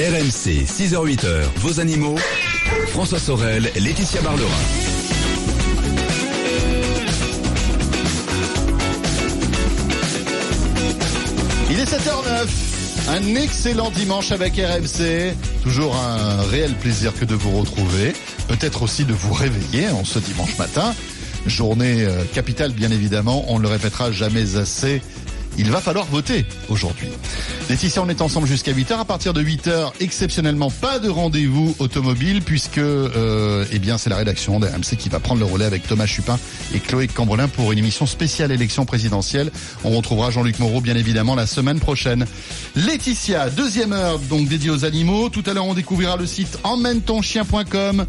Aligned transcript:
RMC, 0.00 0.64
6h-8h, 0.64 1.42
vos 1.56 1.78
animaux. 1.78 2.16
François 2.88 3.18
Sorel, 3.18 3.70
Laetitia 3.78 4.22
Barlerin. 4.22 4.48
Il 11.70 11.78
est 11.78 11.84
7h09. 11.84 13.10
Un 13.10 13.34
excellent 13.34 13.90
dimanche 13.90 14.32
avec 14.32 14.54
RMC. 14.54 15.34
Toujours 15.62 15.94
un 15.94 16.44
réel 16.44 16.72
plaisir 16.76 17.12
que 17.12 17.26
de 17.26 17.34
vous 17.34 17.58
retrouver. 17.58 18.14
Peut-être 18.48 18.82
aussi 18.82 19.04
de 19.04 19.12
vous 19.12 19.34
réveiller 19.34 19.90
en 19.90 20.06
ce 20.06 20.18
dimanche 20.18 20.56
matin. 20.56 20.94
Journée 21.44 22.06
euh, 22.06 22.24
capitale, 22.32 22.72
bien 22.72 22.90
évidemment. 22.90 23.44
On 23.48 23.58
ne 23.58 23.64
le 23.64 23.68
répétera 23.68 24.10
jamais 24.12 24.56
assez 24.56 25.02
il 25.58 25.70
va 25.70 25.80
falloir 25.80 26.06
voter 26.06 26.44
aujourd'hui. 26.68 27.08
Laetitia, 27.68 28.02
on 28.02 28.08
est 28.08 28.20
ensemble 28.20 28.46
jusqu'à 28.46 28.72
8h. 28.72 28.98
À 28.98 29.04
partir 29.04 29.32
de 29.32 29.42
8h, 29.42 29.92
exceptionnellement, 30.00 30.70
pas 30.70 30.98
de 30.98 31.08
rendez-vous 31.08 31.74
automobile 31.78 32.42
puisque 32.42 32.78
euh, 32.78 33.64
eh 33.70 33.78
bien 33.78 33.98
c'est 33.98 34.10
la 34.10 34.16
rédaction 34.16 34.58
d'RMC 34.58 34.96
qui 34.98 35.08
va 35.08 35.20
prendre 35.20 35.40
le 35.40 35.46
relais 35.46 35.64
avec 35.64 35.86
Thomas 35.86 36.06
Chupin 36.06 36.38
et 36.74 36.80
Chloé 36.80 37.08
Cambrelin 37.08 37.48
pour 37.48 37.72
une 37.72 37.78
émission 37.78 38.06
spéciale 38.06 38.52
élection 38.52 38.84
présidentielle. 38.84 39.50
On 39.84 39.90
retrouvera 39.96 40.30
Jean-Luc 40.30 40.58
Moreau 40.58 40.80
bien 40.80 40.96
évidemment 40.96 41.34
la 41.34 41.46
semaine 41.46 41.80
prochaine. 41.80 42.26
Laetitia, 42.74 43.50
deuxième 43.50 43.92
heure 43.92 44.18
donc 44.18 44.48
dédiée 44.48 44.70
aux 44.70 44.84
animaux. 44.84 45.28
Tout 45.28 45.44
à 45.46 45.54
l'heure, 45.54 45.66
on 45.66 45.74
découvrira 45.74 46.16
le 46.16 46.26
site 46.26 46.58
emmène-ton-chien.com. 46.64 48.06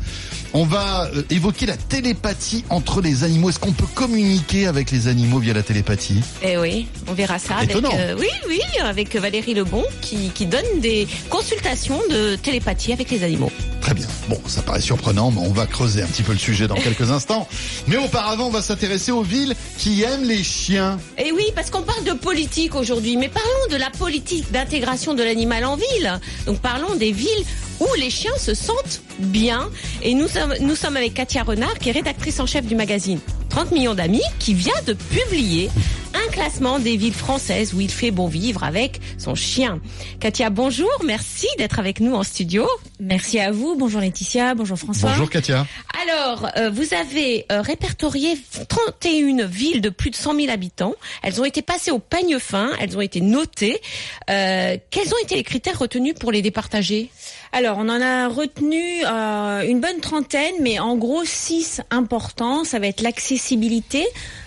On 0.53 0.65
va 0.65 1.05
euh, 1.15 1.23
évoquer 1.29 1.65
la 1.65 1.77
télépathie 1.77 2.65
entre 2.69 3.01
les 3.01 3.23
animaux. 3.23 3.49
Est-ce 3.49 3.59
qu'on 3.59 3.71
peut 3.71 3.87
communiquer 3.93 4.67
avec 4.67 4.91
les 4.91 5.07
animaux 5.07 5.39
via 5.39 5.53
la 5.53 5.63
télépathie? 5.63 6.21
Eh 6.43 6.57
oui, 6.57 6.87
on 7.07 7.13
verra 7.13 7.30
ça 7.39 7.57
avec 7.57 7.75
euh, 7.75 8.15
oui, 8.19 8.27
oui, 8.47 8.59
avec 8.83 9.15
Valérie 9.15 9.53
Lebon 9.53 9.83
qui, 10.01 10.29
qui 10.29 10.45
donne 10.45 10.79
des 10.79 11.07
consultations 11.29 11.99
de 12.09 12.35
télépathie 12.35 12.93
avec 12.93 13.09
les 13.11 13.23
animaux. 13.23 13.51
Très 13.81 13.93
bien. 13.93 14.07
Bon, 14.29 14.39
ça 14.47 14.61
paraît 14.61 14.81
surprenant, 14.81 15.31
mais 15.31 15.41
on 15.41 15.51
va 15.51 15.65
creuser 15.65 16.01
un 16.03 16.07
petit 16.07 16.23
peu 16.23 16.33
le 16.33 16.37
sujet 16.37 16.67
dans 16.67 16.75
quelques 16.75 17.11
instants. 17.11 17.47
Mais 17.87 17.97
auparavant, 17.97 18.47
on 18.47 18.51
va 18.51 18.61
s'intéresser 18.61 19.11
aux 19.11 19.23
villes 19.23 19.55
qui 19.77 20.03
aiment 20.03 20.23
les 20.23 20.43
chiens. 20.43 20.99
Et 21.17 21.25
eh 21.27 21.31
oui, 21.31 21.45
parce 21.55 21.69
qu'on 21.69 21.81
parle 21.81 22.03
de 22.03 22.13
politique 22.13 22.75
aujourd'hui, 22.75 23.17
mais 23.17 23.29
parlons 23.29 23.49
de 23.71 23.75
la 23.75 23.89
politique 23.89 24.51
d'intégration 24.51 25.13
de 25.13 25.23
l'animal 25.23 25.65
en 25.65 25.75
ville. 25.75 26.19
Donc 26.45 26.59
parlons 26.59 26.95
des 26.95 27.11
villes 27.11 27.45
où 27.79 27.87
les 27.99 28.09
chiens 28.09 28.35
se 28.37 28.53
sentent 28.53 29.01
bien. 29.19 29.69
Et 30.03 30.13
nous 30.13 30.27
sommes, 30.27 30.53
nous 30.61 30.75
sommes 30.75 30.97
avec 30.97 31.13
Katia 31.13 31.43
Renard, 31.43 31.79
qui 31.79 31.89
est 31.89 31.93
rédactrice 31.93 32.39
en 32.39 32.45
chef 32.45 32.65
du 32.65 32.75
magazine 32.75 33.19
30 33.49 33.71
millions 33.71 33.93
d'amis, 33.95 34.23
qui 34.39 34.53
vient 34.53 34.81
de 34.87 34.93
publier 34.93 35.69
un 36.13 36.31
classement 36.31 36.79
des 36.79 36.97
villes 36.97 37.13
françaises 37.13 37.73
où 37.73 37.81
il 37.81 37.89
fait 37.91 38.11
bon 38.11 38.27
vivre 38.27 38.63
avec 38.63 38.99
son 39.17 39.35
chien. 39.35 39.79
Katia, 40.19 40.49
bonjour, 40.49 40.89
merci 41.05 41.47
d'être 41.57 41.79
avec 41.79 41.99
nous 41.99 42.13
en 42.13 42.23
studio. 42.23 42.67
Merci 42.99 43.39
à 43.39 43.51
vous, 43.51 43.75
bonjour 43.75 44.01
Laetitia, 44.01 44.53
bonjour 44.55 44.77
François. 44.77 45.11
Bonjour 45.11 45.29
Katia. 45.29 45.65
Alors, 46.03 46.49
euh, 46.57 46.69
vous 46.69 46.93
avez 46.93 47.45
euh, 47.51 47.61
répertorié 47.61 48.37
31 48.67 49.45
villes 49.45 49.81
de 49.81 49.89
plus 49.89 50.09
de 50.09 50.15
100 50.15 50.35
000 50.35 50.51
habitants. 50.51 50.95
Elles 51.23 51.39
ont 51.41 51.45
été 51.45 51.61
passées 51.61 51.91
au 51.91 51.99
pagne 51.99 52.37
fin, 52.39 52.71
elles 52.79 52.97
ont 52.97 53.01
été 53.01 53.21
notées. 53.21 53.81
Euh, 54.29 54.77
quels 54.89 55.13
ont 55.13 55.19
été 55.23 55.35
les 55.35 55.43
critères 55.43 55.79
retenus 55.79 56.15
pour 56.19 56.31
les 56.31 56.41
départager? 56.41 57.09
Alors, 57.53 57.77
on 57.79 57.89
en 57.89 58.01
a 58.01 58.29
retenu 58.29 59.03
euh, 59.05 59.61
une 59.67 59.81
bonne 59.81 59.99
trentaine, 59.99 60.55
mais 60.61 60.79
en 60.79 60.95
gros 60.95 61.25
six 61.25 61.81
importants. 61.89 62.63
Ça 62.63 62.79
va 62.79 62.87
être 62.87 63.01
l'accessibilité 63.01 64.05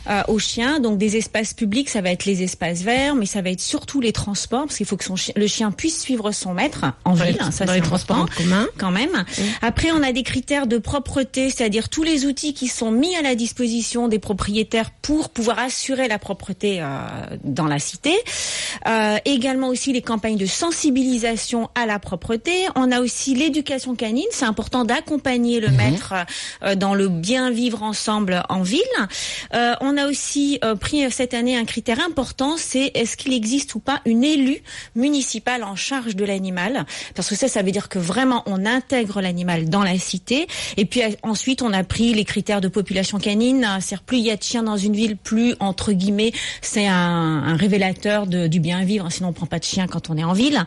euh, 0.08 0.22
aux 0.28 0.38
chiens, 0.38 0.80
donc 0.80 0.98
des 0.98 1.16
espaces 1.16 1.54
publics, 1.54 1.88
ça 1.88 2.00
va 2.00 2.10
être 2.10 2.24
les 2.24 2.42
espaces 2.42 2.82
verts, 2.82 3.14
mais 3.14 3.26
ça 3.26 3.42
va 3.42 3.50
être 3.50 3.60
surtout 3.60 4.00
les 4.00 4.12
transports, 4.12 4.64
parce 4.64 4.76
qu'il 4.76 4.86
faut 4.86 4.96
que 4.96 5.04
son 5.04 5.14
le 5.36 5.46
chien 5.46 5.70
puisse 5.70 6.00
suivre 6.00 6.32
son 6.32 6.54
maître 6.54 6.84
en 7.04 7.14
ville. 7.14 7.36
ça, 7.40 7.50
c'est 7.50 7.74
les 7.74 7.80
transports 7.80 8.18
en 8.18 8.26
commun, 8.26 8.66
quand 8.78 8.90
même. 8.90 9.24
Après, 9.62 9.90
on 9.92 10.02
a 10.02 10.12
des 10.12 10.22
critères 10.22 10.66
de 10.66 10.78
propreté, 10.78 11.50
c'est-à-dire 11.50 11.88
tous 11.88 12.02
les 12.02 12.26
outils 12.26 12.54
qui 12.54 12.68
sont 12.68 12.90
mis 12.90 13.14
à 13.16 13.22
la 13.22 13.34
disposition 13.34 14.08
des 14.08 14.18
propriétaires 14.18 14.90
pour 14.90 15.30
pouvoir 15.30 15.58
assurer 15.58 16.08
la 16.08 16.18
propreté 16.18 16.80
euh, 16.80 16.86
dans 17.44 17.66
la 17.66 17.78
cité. 17.78 18.14
Euh, 18.86 19.16
également 19.24 19.68
aussi 19.68 19.92
les 19.92 20.02
campagnes 20.02 20.36
de 20.36 20.46
sensibilisation 20.46 21.70
à 21.74 21.86
la 21.86 21.98
propreté. 21.98 22.52
On 22.74 22.90
a 22.92 23.00
aussi 23.00 23.34
l'éducation 23.34 23.94
canine. 23.94 24.26
C'est 24.30 24.44
important 24.44 24.84
d'accompagner 24.84 25.60
le 25.60 25.68
mhm. 25.68 25.76
maître 25.76 26.14
euh, 26.62 26.74
dans 26.74 26.94
le 26.94 27.08
bien 27.08 27.50
vivre 27.50 27.82
ensemble 27.82 28.42
en 28.48 28.62
ville. 28.62 28.80
Euh, 29.54 29.74
on 29.94 29.96
a 29.96 30.08
aussi 30.08 30.58
euh, 30.64 30.74
pris 30.74 31.08
cette 31.10 31.34
année 31.34 31.56
un 31.56 31.64
critère 31.64 32.00
important, 32.00 32.56
c'est 32.56 32.90
est-ce 32.94 33.16
qu'il 33.16 33.32
existe 33.32 33.74
ou 33.76 33.78
pas 33.78 34.00
une 34.06 34.24
élue 34.24 34.60
municipale 34.96 35.62
en 35.62 35.76
charge 35.76 36.16
de 36.16 36.24
l'animal? 36.24 36.84
Parce 37.14 37.28
que 37.28 37.36
ça, 37.36 37.46
ça 37.46 37.62
veut 37.62 37.70
dire 37.70 37.88
que 37.88 38.00
vraiment 38.00 38.42
on 38.46 38.66
intègre 38.66 39.20
l'animal 39.20 39.68
dans 39.68 39.84
la 39.84 39.96
cité. 39.98 40.48
Et 40.76 40.84
puis 40.84 41.02
ensuite, 41.22 41.62
on 41.62 41.72
a 41.72 41.84
pris 41.84 42.12
les 42.12 42.24
critères 42.24 42.60
de 42.60 42.66
population 42.66 43.18
canine. 43.18 43.68
C'est 43.80 44.00
plus 44.00 44.18
il 44.18 44.24
y 44.24 44.30
a 44.30 44.36
de 44.36 44.42
chiens 44.42 44.64
dans 44.64 44.76
une 44.76 44.94
ville, 44.94 45.16
plus 45.16 45.54
entre 45.60 45.92
guillemets, 45.92 46.32
c'est 46.60 46.88
un, 46.88 46.94
un, 46.94 47.56
révélateur 47.56 48.26
de, 48.26 48.48
du 48.48 48.58
bien 48.58 48.84
vivre. 48.84 49.10
Sinon, 49.12 49.28
on 49.28 49.32
prend 49.32 49.46
pas 49.46 49.60
de 49.60 49.64
chien 49.64 49.86
quand 49.86 50.10
on 50.10 50.16
est 50.16 50.24
en 50.24 50.32
ville. 50.32 50.64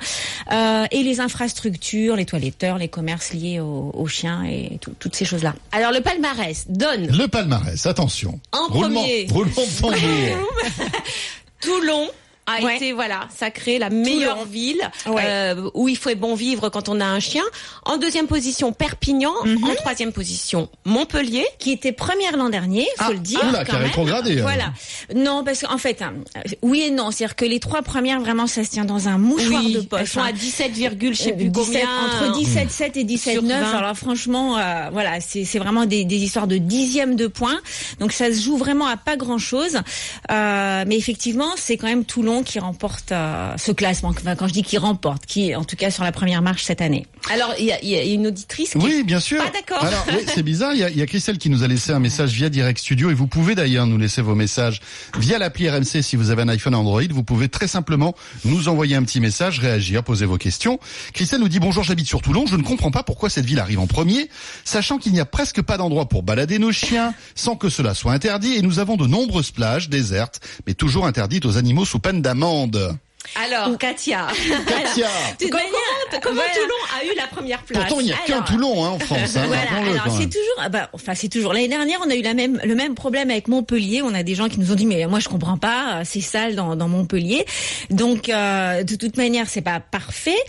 et 0.49 1.03
les 1.03 1.19
infrastructures, 1.19 2.15
les 2.15 2.25
toiletteurs, 2.25 2.77
les 2.77 2.87
commerces 2.87 3.33
liés 3.33 3.59
aux, 3.59 4.07
chiens 4.07 4.45
et 4.45 4.79
toutes 4.99 5.15
ces 5.15 5.25
choses-là. 5.25 5.53
Alors 5.73 5.91
le 5.91 5.99
palmarès 5.99 6.65
donne. 6.69 7.07
Le 7.07 7.27
palmarès, 7.27 7.85
attention. 7.85 8.39
En 8.53 8.69
premier. 8.69 9.16
Roulement 9.25 9.91
Toulon 11.61 12.09
a 12.47 12.73
été 12.73 12.93
voilà 12.93 13.27
sacré 13.35 13.77
la 13.77 13.89
meilleure 13.89 14.45
ville 14.45 14.81
euh, 15.07 15.69
où 15.73 15.87
il 15.87 15.97
faut 15.97 16.13
bon 16.15 16.35
vivre 16.35 16.69
quand 16.69 16.89
on 16.89 16.99
a 16.99 17.05
un 17.05 17.19
chien. 17.19 17.43
En 17.85 17.97
deuxième 17.97 18.27
position 18.27 18.71
Perpignan, 18.71 19.33
mhm. 19.45 19.63
en 19.63 19.75
troisième 19.75 20.13
position 20.13 20.69
Montpellier, 20.85 21.45
qui 21.59 21.71
était 21.71 21.91
première 21.91 22.37
l'an 22.37 22.49
dernier, 22.49 22.87
faut 22.97 23.05
ah, 23.07 23.11
le 23.11 23.19
dire. 23.19 23.39
A 23.43 23.77
rétrogradé. 23.77 24.39
Hein. 24.39 24.43
Voilà. 24.43 24.73
Non, 25.15 25.43
parce 25.43 25.61
qu'en 25.61 25.77
fait, 25.77 26.01
hein, 26.01 26.13
oui 26.61 26.83
et 26.87 26.91
non, 26.91 27.11
c'est-à-dire 27.11 27.35
que 27.35 27.45
les 27.45 27.59
trois 27.59 27.81
premières 27.81 28.19
vraiment 28.19 28.47
ça 28.47 28.63
se 28.63 28.69
tient 28.69 28.85
dans 28.85 29.07
un 29.07 29.17
mouchoir 29.17 29.63
de 29.63 29.81
poche. 29.81 29.99
Elles 30.01 30.07
sont 30.07 30.21
à 30.21 30.31
17, 30.31 30.71
je 30.75 31.13
sais 31.13 31.33
plus 31.33 31.49
17, 31.49 31.83
entre 31.83 32.39
17,7 32.39 32.99
et 32.99 33.03
17,9. 33.03 33.51
Alors 33.51 33.97
franchement, 33.97 34.57
euh, 34.57 34.89
voilà, 34.91 35.19
c'est 35.19 35.59
vraiment 35.59 35.85
des, 35.85 36.05
des, 36.05 36.17
histoires 36.17 36.47
de 36.47 36.57
dixièmes 36.57 37.15
de 37.15 37.27
points. 37.27 37.59
Donc 37.99 38.11
ça 38.11 38.31
se 38.31 38.41
joue 38.41 38.57
vraiment 38.57 38.87
à 38.87 38.97
pas 38.97 39.17
grand-chose. 39.17 39.81
Euh, 40.31 40.83
mais 40.87 40.97
effectivement, 40.97 41.49
c'est 41.55 41.77
quand 41.77 41.87
même 41.87 42.05
Toulon 42.05 42.36
qui 42.43 42.59
remporte 42.59 43.11
euh, 43.11 43.53
ce 43.57 43.71
classement. 43.71 44.13
quand 44.13 44.47
je 44.47 44.53
dis 44.53 44.63
qui 44.63 44.77
remporte, 44.77 45.25
qui 45.25 45.49
est 45.49 45.55
en 45.55 45.63
tout 45.63 45.75
cas 45.75 45.91
sur 45.91 46.03
la 46.03 46.11
première 46.11 46.41
marche 46.41 46.63
cette 46.63 46.81
année. 46.81 47.05
Alors, 47.29 47.53
il 47.59 47.65
y, 47.65 47.95
a, 47.95 48.03
une 48.03 48.27
auditrice 48.27 48.71
qui 48.71 48.77
Oui, 48.77 49.03
bien 49.03 49.19
sûr. 49.19 49.41
Ah, 49.45 49.51
d'accord. 49.51 49.83
Alors, 49.83 50.05
oui, 50.09 50.25
c'est 50.33 50.43
bizarre. 50.43 50.73
Il 50.73 50.79
y, 50.79 51.01
a, 51.01 51.05
Christelle 51.05 51.37
qui 51.37 51.49
nous 51.49 51.63
a 51.63 51.67
laissé 51.67 51.91
un 51.91 51.99
message 51.99 52.31
via 52.31 52.49
Direct 52.49 52.79
Studio 52.79 53.09
et 53.09 53.13
vous 53.13 53.27
pouvez 53.27 53.55
d'ailleurs 53.55 53.87
nous 53.87 53.97
laisser 53.97 54.21
vos 54.21 54.35
messages 54.35 54.81
via 55.17 55.37
l'appli 55.37 55.69
RMC 55.69 56.01
si 56.01 56.15
vous 56.15 56.29
avez 56.29 56.43
un 56.43 56.49
iPhone 56.49 56.75
Android. 56.75 57.01
Vous 57.09 57.23
pouvez 57.23 57.49
très 57.49 57.67
simplement 57.67 58.15
nous 58.45 58.69
envoyer 58.69 58.95
un 58.95 59.03
petit 59.03 59.19
message, 59.19 59.59
réagir, 59.59 60.03
poser 60.03 60.25
vos 60.25 60.37
questions. 60.37 60.79
Christelle 61.13 61.39
nous 61.39 61.49
dit 61.49 61.59
bonjour, 61.59 61.83
j'habite 61.83 62.07
sur 62.07 62.21
Toulon. 62.21 62.45
Je 62.45 62.55
ne 62.55 62.63
comprends 62.63 62.91
pas 62.91 63.03
pourquoi 63.03 63.29
cette 63.29 63.45
ville 63.45 63.59
arrive 63.59 63.79
en 63.79 63.87
premier, 63.87 64.29
sachant 64.63 64.97
qu'il 64.97 65.11
n'y 65.11 65.19
a 65.19 65.25
presque 65.25 65.61
pas 65.61 65.77
d'endroit 65.77 66.07
pour 66.07 66.23
balader 66.23 66.59
nos 66.59 66.71
chiens 66.71 67.13
sans 67.35 67.55
que 67.55 67.69
cela 67.69 67.93
soit 67.93 68.13
interdit 68.13 68.55
et 68.55 68.61
nous 68.61 68.79
avons 68.79 68.95
de 68.95 69.07
nombreuses 69.07 69.51
plages 69.51 69.89
désertes, 69.89 70.39
mais 70.65 70.73
toujours 70.73 71.05
interdites 71.05 71.45
aux 71.45 71.57
animaux 71.57 71.85
sous 71.85 71.99
peine 71.99 72.21
d'amende. 72.27 72.97
Alors, 73.35 73.77
Katia. 73.77 74.27
Katia. 74.67 75.07
comment, 75.51 75.59
comment 76.21 76.41
Toulon 76.41 76.99
a 76.99 77.05
eu 77.05 77.15
la 77.15 77.27
première 77.27 77.61
place 77.63 77.79
Pourtant, 77.79 77.99
il 77.99 78.07
n'y 78.07 78.13
a 78.13 78.17
qu'un 78.17 78.41
Toulon 78.41 78.83
hein, 78.83 78.89
en 78.89 78.99
France. 78.99 79.35
Hein, 79.35 79.43
voilà. 79.47 80.01
Alors, 80.01 80.17
c'est 80.17 80.27
toujours, 80.27 80.55
ah 80.59 80.69
bah, 80.69 80.89
enfin, 80.93 81.13
c'est 81.13 81.29
toujours. 81.29 81.53
L'année 81.53 81.67
dernière, 81.67 81.99
on 82.05 82.09
a 82.09 82.15
eu 82.15 82.21
la 82.21 82.33
même, 82.33 82.59
le 82.63 82.75
même 82.75 82.95
problème 82.95 83.29
avec 83.29 83.47
Montpellier. 83.47 84.01
On 84.01 84.13
a 84.13 84.23
des 84.23 84.35
gens 84.35 84.49
qui 84.49 84.59
nous 84.59 84.71
ont 84.71 84.75
dit, 84.75 84.85
mais 84.85 85.05
moi, 85.07 85.19
je 85.19 85.29
comprends 85.29 85.57
pas, 85.57 86.01
c'est 86.03 86.21
sale 86.21 86.55
dans, 86.55 86.75
dans 86.75 86.87
Montpellier. 86.87 87.45
Donc, 87.89 88.29
euh, 88.29 88.83
de 88.83 88.95
toute 88.95 89.17
manière, 89.17 89.47
c'est 89.47 89.61
pas 89.61 89.79
parfait. 89.79 90.39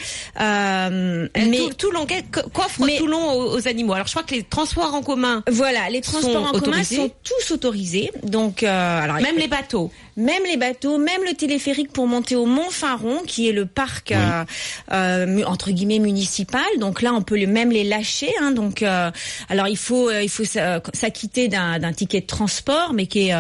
Euh, 0.41 1.29
mais 1.37 1.61
Toulon, 1.76 2.06
qu'offre 2.52 2.87
Toulon 2.97 3.32
aux, 3.32 3.69
animaux 3.69 3.93
Alors, 3.94 4.06
je 4.06 4.12
crois 4.12 4.23
que 4.23 4.35
les 4.35 4.44
transports 4.44 4.94
en 4.94 5.02
commun. 5.02 5.43
Voilà, 5.50 5.91
les 5.91 6.00
transports 6.00 6.55
en 6.55 6.58
commun 6.58 6.85
sont 6.85 7.11
tous 7.23 7.52
autorisés. 7.52 8.11
Donc, 8.23 8.62
euh, 8.62 9.02
alors 9.02 9.17
même 9.17 9.37
les 9.37 9.49
bateaux 9.49 9.91
même 10.19 10.43
les 10.50 10.56
bateaux, 10.56 10.99
même 10.99 11.23
le 11.25 11.35
téléphérique 11.35 11.93
pour 11.93 12.09
monter 12.09 12.35
au 12.35 12.44
Mont 12.44 12.70
Faron, 12.70 13.23
qui 13.25 13.49
est 13.49 13.53
le 13.53 13.67
parc 13.67 14.11
euh, 14.11 14.44
euh, 14.91 15.44
entre 15.44 15.70
guillemets 15.70 16.00
municipal. 16.00 16.67
Donc 16.81 17.03
là, 17.03 17.15
on 17.15 17.23
peut 17.23 17.47
même 17.47 17.70
les 17.70 17.85
lâcher. 17.85 18.31
Hein, 18.43 18.50
donc, 18.50 18.82
euh, 18.82 19.12
alors 19.49 19.69
il 19.69 19.76
faut 19.76 20.11
il 20.11 20.29
faut 20.29 20.44
s'acquitter 20.44 21.47
d'un 21.49 21.93
ticket 21.93 22.20
de 22.20 22.26
transport, 22.26 22.93
mais 22.94 23.06
qui 23.06 23.29
est 23.29 23.35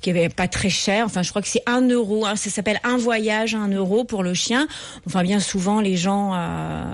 qui 0.00 0.10
est 0.10 0.34
pas 0.34 0.48
très 0.48 0.68
cher. 0.68 1.04
Enfin, 1.06 1.22
je 1.22 1.30
crois 1.30 1.42
que 1.42 1.48
c'est 1.48 1.62
un 1.66 1.82
euro. 1.88 2.26
Hein, 2.26 2.34
ça 2.34 2.50
s'appelle 2.50 2.80
un 2.82 2.96
voyage 2.96 3.54
un 3.54 3.68
euro 3.68 4.02
pour 4.02 4.24
le 4.24 4.34
chien. 4.34 4.66
Enfin, 5.06 5.22
bien 5.22 5.38
souvent 5.38 5.80
les 5.80 5.96
gens, 5.96 6.30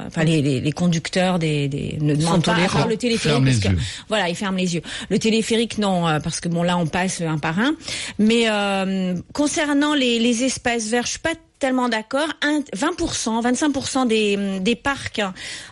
enfin 0.07 0.25
les, 0.25 0.43
les, 0.43 0.73
conducteurs 0.73 1.39
des, 1.39 1.69
des 1.69 1.97
ne 2.03 2.15
demandent 2.15 2.45
pas 2.45 2.57
le 2.89 2.97
téléphérique 2.97 3.45
parce 3.45 3.59
que, 3.61 3.69
voilà, 4.09 4.29
ils 4.29 4.37
ferment 4.37 4.59
les 4.59 4.75
yeux. 4.75 4.83
Le 5.09 5.19
téléphérique 5.19 5.79
non, 5.79 6.21
parce 6.23 6.41
que 6.41 6.51
bon 6.51 6.63
là 6.63 6.77
on 6.77 6.87
passe 6.87 7.23
un 7.23 7.39
par 7.39 7.59
un. 7.59 7.73
Mais 8.19 8.47
concernant 9.33 9.95
les, 9.95 10.45
espaces 10.45 10.89
verts, 10.89 11.07
je 11.07 11.13
suis 11.13 11.19
pas 11.19 11.35
totalement 11.63 11.89
d'accord. 11.89 12.27
20%, 12.43 13.41
25% 13.41 14.09
des, 14.09 14.59
des 14.61 14.75
parcs 14.75 15.21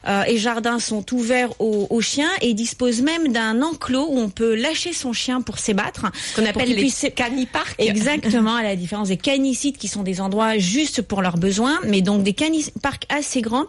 euh, 0.07 0.23
et 0.29 0.39
jardins 0.39 0.79
sont 0.79 1.05
ouverts 1.13 1.51
aux, 1.61 1.89
aux 1.91 2.01
chiens 2.01 2.29
et 2.43 2.55
disposent 2.55 3.03
même 3.03 3.33
d'un 3.33 3.61
enclos 3.61 4.07
où 4.09 4.17
on 4.21 4.29
peut 4.29 4.55
lâcher 4.55 4.93
son 4.93 5.13
chien 5.13 5.41
pour 5.41 5.59
s'ébattre. 5.59 6.07
Qu'on 6.37 6.47
appelle 6.47 6.69
les 6.69 6.77
puisse- 6.77 7.07
caniparks. 7.17 7.75
Exactement, 7.81 8.55
à 8.55 8.63
la 8.63 8.77
différence 8.77 9.09
des 9.09 9.17
canicides 9.17 9.79
qui 9.79 9.89
sont 9.89 10.05
des 10.05 10.21
endroits 10.21 10.59
juste 10.59 11.03
pour 11.03 11.23
leurs 11.23 11.39
besoins, 11.39 11.81
mais 11.85 12.03
donc 12.03 12.23
des 12.23 12.35
caniparks 12.35 13.07
assez 13.09 13.41
grands. 13.41 13.65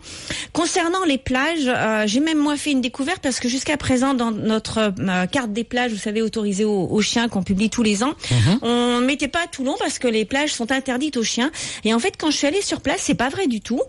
Concernant 0.53 1.03
les 1.07 1.17
plages, 1.17 1.65
euh, 1.65 2.03
j'ai 2.05 2.19
même 2.19 2.37
moi 2.37 2.55
fait 2.55 2.71
une 2.71 2.81
découverte 2.81 3.23
parce 3.23 3.39
que 3.39 3.49
jusqu'à 3.49 3.77
présent 3.77 4.13
dans 4.13 4.29
notre 4.29 4.93
euh, 4.99 5.25
carte 5.25 5.53
des 5.53 5.63
plages, 5.63 5.91
vous 5.91 5.97
savez, 5.97 6.21
autorisée 6.21 6.65
aux, 6.65 6.85
aux 6.87 7.01
chiens 7.01 7.29
qu'on 7.29 7.41
publie 7.41 7.71
tous 7.71 7.81
les 7.83 8.03
ans, 8.03 8.13
on 8.61 8.99
ne 8.99 9.05
mettait 9.07 9.27
pas 9.27 9.47
Toulon 9.51 9.75
parce 9.79 9.97
que 9.97 10.07
les 10.07 10.25
plages 10.25 10.53
sont 10.53 10.71
interdites 10.71 11.17
aux 11.17 11.23
chiens. 11.23 11.51
Et 11.83 11.95
en 11.95 11.99
fait, 11.99 12.10
quand 12.17 12.31
je 12.31 12.37
suis 12.37 12.47
allée 12.47 12.61
sur 12.61 12.81
place, 12.81 13.01
c'est 13.01 13.15
pas 13.15 13.29
vrai 13.29 13.47
du 13.47 13.61
tout. 13.61 13.81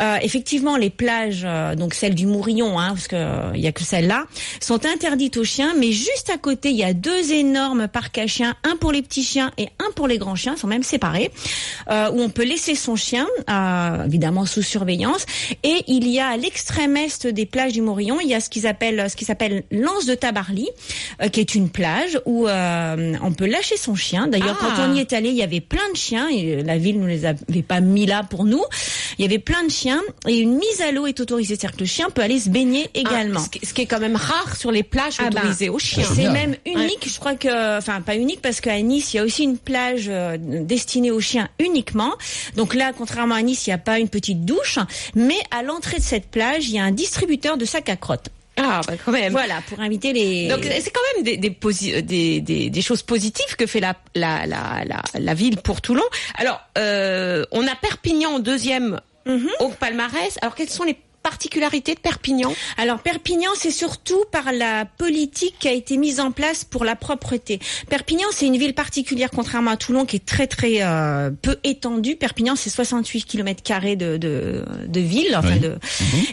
Euh, 0.00 0.16
effectivement, 0.22 0.76
les 0.76 0.90
plages, 0.90 1.42
euh, 1.44 1.74
donc 1.74 1.94
celles 1.94 2.14
du 2.14 2.26
Mourillon, 2.26 2.78
hein, 2.78 2.90
parce 2.90 3.08
que 3.08 3.16
euh, 3.16 3.52
il 3.54 3.60
y 3.60 3.66
a 3.66 3.72
que 3.72 3.84
celles-là, 3.84 4.26
sont 4.60 4.84
interdites 4.86 5.36
aux 5.36 5.44
chiens. 5.44 5.74
Mais 5.78 5.92
juste 5.92 6.30
à 6.32 6.38
côté, 6.38 6.70
il 6.70 6.76
y 6.76 6.84
a 6.84 6.92
deux 6.94 7.32
énormes 7.32 7.88
parcs 7.88 8.18
à 8.18 8.26
chiens, 8.26 8.54
un 8.64 8.76
pour 8.76 8.92
les 8.92 9.02
petits 9.02 9.24
chiens 9.24 9.50
et 9.58 9.68
un 9.78 9.90
pour 9.94 10.08
les 10.08 10.18
grands 10.18 10.36
chiens, 10.36 10.54
ils 10.56 10.60
sont 10.60 10.66
même 10.66 10.82
séparés, 10.82 11.30
euh, 11.90 12.10
où 12.12 12.20
on 12.20 12.30
peut 12.30 12.44
laisser 12.44 12.74
son 12.74 12.96
chien, 12.96 13.26
euh, 13.50 14.04
évidemment 14.06 14.46
sous 14.46 14.62
surveillance. 14.62 15.26
Et 15.62 15.84
il 15.88 16.08
y 16.08 16.18
a 16.20 16.28
à 16.28 16.36
l'extrême 16.36 16.96
est 16.96 17.26
des 17.26 17.46
plages 17.46 17.72
du 17.72 17.82
Morillon, 17.82 18.18
il 18.20 18.28
y 18.28 18.34
a 18.34 18.40
ce 18.40 18.48
qu'ils 18.48 18.66
appellent, 18.66 19.08
ce 19.08 19.16
qui 19.16 19.24
s'appelle 19.24 19.64
l'Anse 19.70 20.06
de 20.06 20.14
Tabarly, 20.14 20.68
euh, 21.22 21.28
qui 21.28 21.40
est 21.40 21.54
une 21.54 21.70
plage 21.70 22.20
où 22.26 22.48
euh, 22.48 23.14
on 23.22 23.32
peut 23.32 23.46
lâcher 23.46 23.76
son 23.76 23.94
chien. 23.94 24.26
D'ailleurs, 24.26 24.58
Ah. 24.60 24.74
quand 24.76 24.88
on 24.88 24.94
y 24.94 25.00
est 25.00 25.12
allé, 25.12 25.30
il 25.30 25.36
y 25.36 25.42
avait 25.42 25.60
plein 25.60 25.88
de 25.92 25.96
chiens 25.96 26.28
et 26.28 26.62
la 26.62 26.78
ville 26.78 27.00
ne 27.00 27.06
les 27.06 27.24
avait 27.24 27.61
pas 27.62 27.80
mis 27.80 28.06
là 28.06 28.22
pour 28.28 28.44
nous. 28.44 28.62
Il 29.18 29.22
y 29.22 29.24
avait 29.28 29.38
plein 29.38 29.64
de 29.64 29.70
chiens 29.70 30.00
et 30.26 30.38
une 30.38 30.56
mise 30.56 30.80
à 30.80 30.92
l'eau 30.92 31.06
est 31.06 31.20
autorisée, 31.20 31.56
c'est-à-dire 31.56 31.76
que 31.76 31.82
le 31.82 31.86
chien 31.86 32.10
peut 32.10 32.22
aller 32.22 32.40
se 32.40 32.50
baigner 32.50 32.88
également. 32.94 33.40
Ah, 33.40 33.44
ce, 33.44 33.58
qui, 33.58 33.66
ce 33.66 33.74
qui 33.74 33.82
est 33.82 33.86
quand 33.86 34.00
même 34.00 34.16
rare 34.16 34.56
sur 34.56 34.70
les 34.70 34.82
plages 34.82 35.16
Ah 35.18 35.30
bah, 35.30 35.40
autorisées 35.40 35.68
aux 35.68 35.78
chiens. 35.78 36.06
C'est 36.14 36.30
même 36.30 36.56
unique, 36.66 37.08
je 37.08 37.18
crois 37.18 37.34
que, 37.34 37.78
enfin 37.78 38.00
pas 38.00 38.16
unique 38.16 38.40
parce 38.40 38.60
qu'à 38.60 38.80
Nice 38.80 39.14
il 39.14 39.18
y 39.18 39.20
a 39.20 39.24
aussi 39.24 39.44
une 39.44 39.58
plage 39.58 40.06
euh, 40.08 40.36
destinée 40.40 41.10
aux 41.10 41.20
chiens 41.20 41.48
uniquement. 41.58 42.12
Donc 42.56 42.74
là, 42.74 42.92
contrairement 42.96 43.34
à 43.34 43.42
Nice, 43.42 43.66
il 43.66 43.70
n'y 43.70 43.74
a 43.74 43.78
pas 43.78 43.98
une 43.98 44.08
petite 44.08 44.44
douche, 44.44 44.78
mais 45.14 45.38
à 45.50 45.62
l'entrée 45.62 45.98
de 45.98 46.02
cette 46.02 46.26
plage, 46.30 46.68
il 46.68 46.74
y 46.74 46.78
a 46.78 46.84
un 46.84 46.92
distributeur 46.92 47.56
de 47.56 47.64
sacs 47.64 47.88
à 47.88 47.96
crottes. 47.96 48.30
Ah, 48.56 48.80
bah, 48.86 48.94
quand 49.04 49.12
même. 49.12 49.32
Voilà, 49.32 49.62
pour 49.68 49.80
inviter 49.80 50.12
les. 50.12 50.48
Donc 50.48 50.60
c'est 50.64 50.90
quand 50.90 51.00
même 51.16 51.24
des, 51.24 51.36
des, 51.36 51.50
des, 52.02 52.40
des, 52.40 52.70
des 52.70 52.82
choses 52.82 53.02
positives 53.02 53.56
que 53.56 53.66
fait 53.66 53.80
la, 53.80 53.94
la, 54.14 54.46
la, 54.46 54.84
la, 54.84 55.02
la 55.18 55.34
ville 55.34 55.56
pour 55.56 55.80
Toulon. 55.80 56.02
Alors, 56.34 56.60
euh, 56.78 57.44
on 57.50 57.66
a 57.66 57.74
Perpignan 57.74 58.32
en 58.34 58.38
deuxième 58.38 59.00
Mhm. 59.24 59.48
au 59.60 59.68
palmarès. 59.68 60.36
Alors, 60.42 60.56
quelles 60.56 60.68
sont 60.68 60.82
les 60.82 60.96
particularités 61.22 61.94
de 61.94 62.00
Perpignan 62.00 62.52
Alors 62.76 62.98
Perpignan, 63.00 63.50
c'est 63.56 63.70
surtout 63.70 64.24
par 64.30 64.52
la 64.52 64.84
politique 64.84 65.54
qui 65.58 65.68
a 65.68 65.72
été 65.72 65.96
mise 65.96 66.20
en 66.20 66.32
place 66.32 66.64
pour 66.64 66.84
la 66.84 66.96
propreté. 66.96 67.60
Perpignan, 67.88 68.26
c'est 68.32 68.46
une 68.46 68.56
ville 68.56 68.74
particulière, 68.74 69.30
contrairement 69.30 69.72
à 69.72 69.76
Toulon, 69.76 70.04
qui 70.04 70.16
est 70.16 70.26
très 70.26 70.46
très 70.46 70.82
euh, 70.82 71.30
peu 71.30 71.56
étendue. 71.64 72.16
Perpignan, 72.16 72.56
c'est 72.56 72.70
68 72.70 73.24
km 73.24 73.62
carrés 73.62 73.96
de, 73.96 74.16
de, 74.16 74.64
de 74.86 75.00
ville. 75.00 75.34
Enfin 75.36 75.54
Oui. 75.54 75.60
de... 75.60 75.78